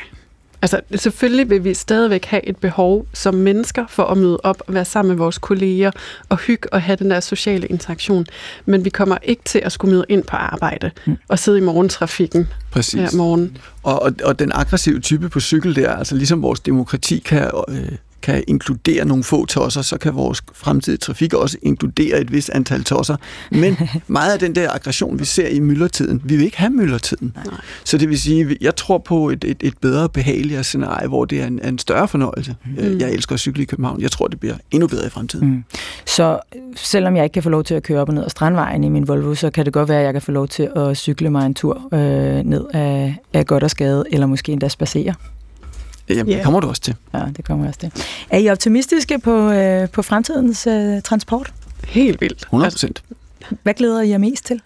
Altså, 0.67 0.81
selvfølgelig 0.95 1.49
vil 1.49 1.63
vi 1.63 1.73
stadigvæk 1.73 2.25
have 2.25 2.45
et 2.45 2.57
behov 2.57 3.05
som 3.13 3.33
mennesker 3.33 3.85
for 3.89 4.03
at 4.03 4.17
møde 4.17 4.39
op 4.43 4.63
og 4.67 4.73
være 4.73 4.85
sammen 4.85 5.09
med 5.09 5.17
vores 5.17 5.37
kolleger 5.37 5.91
og 6.29 6.37
hygge 6.37 6.73
og 6.73 6.81
have 6.81 6.95
den 6.95 7.11
der 7.11 7.19
sociale 7.19 7.67
interaktion. 7.67 8.25
Men 8.65 8.85
vi 8.85 8.89
kommer 8.89 9.17
ikke 9.23 9.41
til 9.45 9.59
at 9.59 9.71
skulle 9.71 9.93
møde 9.93 10.05
ind 10.09 10.23
på 10.23 10.35
arbejde 10.35 10.91
mm. 11.05 11.17
og 11.27 11.39
sidde 11.39 11.57
i 11.57 11.61
morgentrafikken 11.61 12.47
Præcis. 12.71 13.11
her 13.11 13.17
morgen. 13.17 13.57
Og, 13.83 14.01
og, 14.01 14.11
og 14.23 14.39
den 14.39 14.51
aggressive 14.53 14.99
type 14.99 15.29
på 15.29 15.39
cykel 15.39 15.75
der, 15.75 15.95
altså 15.95 16.15
ligesom 16.15 16.41
vores 16.41 16.59
demokrati 16.59 17.19
kan 17.19 17.51
øh, 17.69 17.91
kan 18.27 18.43
inkludere 18.47 19.05
nogle 19.05 19.23
få 19.23 19.45
tosser, 19.45 19.81
så 19.81 19.97
kan 19.97 20.15
vores 20.15 20.41
fremtidige 20.53 20.97
trafik 20.97 21.33
også 21.33 21.57
inkludere 21.61 22.19
et 22.21 22.31
vis 22.31 22.49
antal 22.49 22.83
tosser. 22.83 23.15
Men 23.51 23.77
meget 24.07 24.33
af 24.33 24.39
den 24.39 24.55
der 24.55 24.71
aggression, 24.71 25.19
vi 25.19 25.25
ser 25.25 25.47
i 25.47 25.59
myldretiden, 25.59 26.21
vi 26.23 26.35
vil 26.35 26.45
ikke 26.45 26.57
have 26.57 26.69
myldretiden. 26.69 27.33
Nej. 27.35 27.55
Så 27.83 27.97
det 27.97 28.09
vil 28.09 28.19
sige, 28.19 28.57
jeg 28.61 28.75
tror 28.75 28.97
på 28.97 29.29
et, 29.29 29.43
et, 29.43 29.57
et 29.61 29.73
bedre, 29.81 30.09
behageligere 30.09 30.63
scenarie, 30.63 31.07
hvor 31.07 31.25
det 31.25 31.41
er 31.41 31.47
en, 31.47 31.65
en 31.65 31.79
større 31.79 32.07
fornøjelse. 32.07 32.55
Mm. 32.65 32.97
Jeg 32.99 33.11
elsker 33.11 33.33
at 33.33 33.39
cykle 33.39 33.63
i 33.63 33.65
København. 33.65 34.01
Jeg 34.01 34.11
tror, 34.11 34.27
det 34.27 34.39
bliver 34.39 34.55
endnu 34.71 34.87
bedre 34.87 35.05
i 35.07 35.09
fremtiden. 35.09 35.47
Mm. 35.47 35.63
Så 36.05 36.39
selvom 36.75 37.15
jeg 37.15 37.23
ikke 37.23 37.33
kan 37.33 37.43
få 37.43 37.49
lov 37.49 37.63
til 37.63 37.75
at 37.75 37.83
køre 37.83 38.01
op 38.01 38.09
og 38.09 38.15
ned 38.15 38.23
ad 38.23 38.29
Strandvejen 38.29 38.83
i 38.83 38.89
min 38.89 39.07
Volvo, 39.07 39.35
så 39.35 39.49
kan 39.49 39.65
det 39.65 39.73
godt 39.73 39.89
være, 39.89 39.99
at 39.99 40.05
jeg 40.05 40.13
kan 40.13 40.21
få 40.21 40.31
lov 40.31 40.47
til 40.47 40.69
at 40.75 40.97
cykle 40.97 41.29
mig 41.29 41.45
en 41.45 41.53
tur 41.53 41.89
øh, 41.93 41.99
ned 42.43 42.65
af, 42.73 43.15
af 43.33 43.45
godt 43.45 43.63
og 43.63 43.71
skade, 43.71 44.03
eller 44.11 44.27
måske 44.27 44.51
endda 44.51 44.67
spacere. 44.67 45.13
Jamen, 46.09 46.27
yeah. 46.27 46.37
det 46.37 46.43
kommer 46.43 46.59
du 46.59 46.67
også 46.67 46.81
til. 46.81 46.95
Ja, 47.13 47.23
det 47.37 47.45
kommer 47.45 47.65
jeg 47.65 47.69
også 47.69 47.79
til. 47.79 47.91
Er 48.29 48.37
I 48.37 48.49
optimistiske 48.49 49.19
på, 49.19 49.51
øh, 49.51 49.89
på 49.89 50.01
fremtidens 50.01 50.67
øh, 50.67 51.01
transport? 51.01 51.53
Helt 51.87 52.21
vildt. 52.21 52.41
100 52.41 52.71
procent. 52.71 53.03
Altså, 53.41 53.55
hvad 53.63 53.73
glæder 53.73 54.01
I 54.01 54.09
jer 54.09 54.17
mest 54.17 54.45
til? 54.45 54.61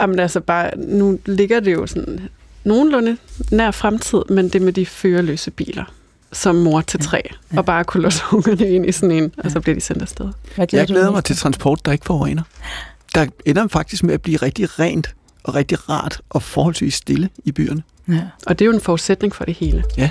Jamen 0.00 0.18
altså 0.18 0.40
bare, 0.40 0.70
nu 0.76 1.18
ligger 1.26 1.60
det 1.60 1.72
jo 1.72 1.86
sådan 1.86 2.28
nogenlunde 2.64 3.16
nær 3.50 3.70
fremtid, 3.70 4.22
men 4.30 4.48
det 4.48 4.62
med 4.62 4.72
de 4.72 4.86
førerløse 4.86 5.50
biler 5.50 5.84
som 6.34 6.54
mor 6.54 6.80
til 6.80 7.00
tre, 7.00 7.22
ja. 7.24 7.36
Ja. 7.52 7.58
og 7.58 7.64
bare 7.64 7.84
kunne 7.84 8.02
låse 8.02 8.22
ungerne 8.32 8.70
ind 8.70 8.86
i 8.86 8.92
sådan 8.92 9.10
en, 9.10 9.32
ja. 9.36 9.42
og 9.44 9.50
så 9.50 9.60
bliver 9.60 9.74
de 9.74 9.80
sendt 9.80 10.02
afsted. 10.02 10.28
Hvad 10.54 10.66
glæder 10.66 10.82
jeg 10.82 10.88
glæder 10.88 11.10
mig 11.10 11.24
til 11.24 11.36
transport, 11.36 11.86
der 11.86 11.92
ikke 11.92 12.04
forurener. 12.04 12.42
Der 13.14 13.26
ender 13.44 13.68
faktisk 13.68 14.02
med 14.02 14.14
at 14.14 14.22
blive 14.22 14.36
rigtig 14.36 14.78
rent 14.78 15.14
og 15.44 15.54
rigtig 15.54 15.88
rart 15.88 16.20
og 16.30 16.42
forholdsvis 16.42 16.94
stille 16.94 17.28
i 17.44 17.52
byerne. 17.52 17.82
Ja. 18.08 18.20
Og 18.46 18.58
det 18.58 18.64
er 18.64 18.66
jo 18.66 18.72
en 18.72 18.80
forudsætning 18.80 19.34
for 19.34 19.44
det 19.44 19.54
hele. 19.54 19.84
Ja. 19.96 20.10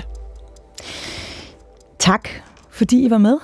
Tak, 1.98 2.28
fordi 2.70 3.04
I 3.06 3.10
var 3.10 3.18
med. 3.18 3.38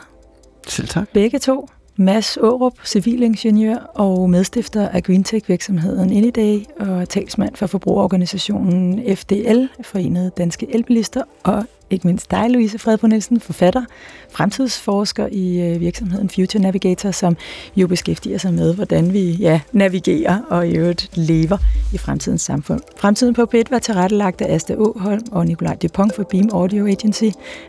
Selv 0.68 0.88
tak. 0.88 1.08
Begge 1.12 1.38
to. 1.38 1.68
Mads 1.96 2.36
Aarup, 2.36 2.72
civilingeniør 2.84 3.76
og 3.76 4.30
medstifter 4.30 4.88
af 4.88 5.02
Greentech-virksomheden 5.02 6.12
Anyday 6.12 6.64
og 6.80 7.08
talsmand 7.08 7.56
for 7.56 7.66
forbrugerorganisationen 7.66 9.16
FDL, 9.16 9.66
Forenede 9.82 10.30
Danske 10.36 10.74
Elbilister, 10.74 11.22
og 11.44 11.64
ikke 11.90 12.06
mindst 12.06 12.30
dig, 12.30 12.50
Louise 12.50 12.78
Fredbo 12.78 13.06
Nielsen, 13.06 13.40
forfatter, 13.40 13.84
fremtidsforsker 14.30 15.28
i 15.32 15.60
øh, 15.60 15.80
virksomheden 15.80 16.30
Future 16.30 16.62
Navigator, 16.62 17.10
som 17.10 17.36
jo 17.76 17.86
beskæftiger 17.86 18.38
sig 18.38 18.54
med, 18.54 18.74
hvordan 18.74 19.12
vi 19.12 19.30
ja, 19.30 19.60
navigerer 19.72 20.38
og 20.48 20.68
i 20.68 20.76
øvrigt 20.76 21.10
lever 21.14 21.58
i 21.92 21.98
fremtidens 21.98 22.42
samfund. 22.42 22.80
Fremtiden 22.96 23.34
på 23.34 23.46
PET 23.46 23.70
var 23.70 23.78
tilrettelagt 23.78 24.40
af 24.40 24.54
Asta 24.54 24.74
Åholm 24.74 25.22
og 25.32 25.46
Nikolaj 25.46 25.74
Dupont 25.74 26.14
for 26.14 26.22
Beam 26.22 26.48
Audio 26.52 26.86
Agency. 26.86 27.24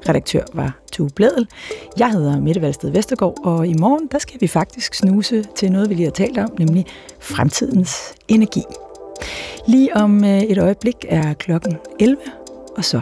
Redaktør 0.09 0.43
var 0.53 0.80
Tue 0.91 1.09
Bledel. 1.15 1.47
Jeg 1.97 2.11
hedder 2.11 2.41
Mette 2.41 2.61
Valsted 2.61 2.89
Vestergaard, 2.89 3.38
og 3.43 3.67
i 3.67 3.74
morgen 3.74 4.07
der 4.11 4.19
skal 4.19 4.41
vi 4.41 4.47
faktisk 4.47 4.93
snuse 4.93 5.43
til 5.55 5.72
noget, 5.72 5.89
vi 5.89 5.95
lige 5.95 6.05
har 6.05 6.11
talt 6.11 6.38
om, 6.38 6.49
nemlig 6.59 6.86
fremtidens 7.19 7.95
energi. 8.28 8.61
Lige 9.67 9.95
om 9.95 10.24
øh, 10.24 10.41
et 10.41 10.57
øjeblik 10.57 10.95
er 11.09 11.34
klokken 11.34 11.78
11, 11.99 12.17
og 12.78 12.86
så 12.86 13.01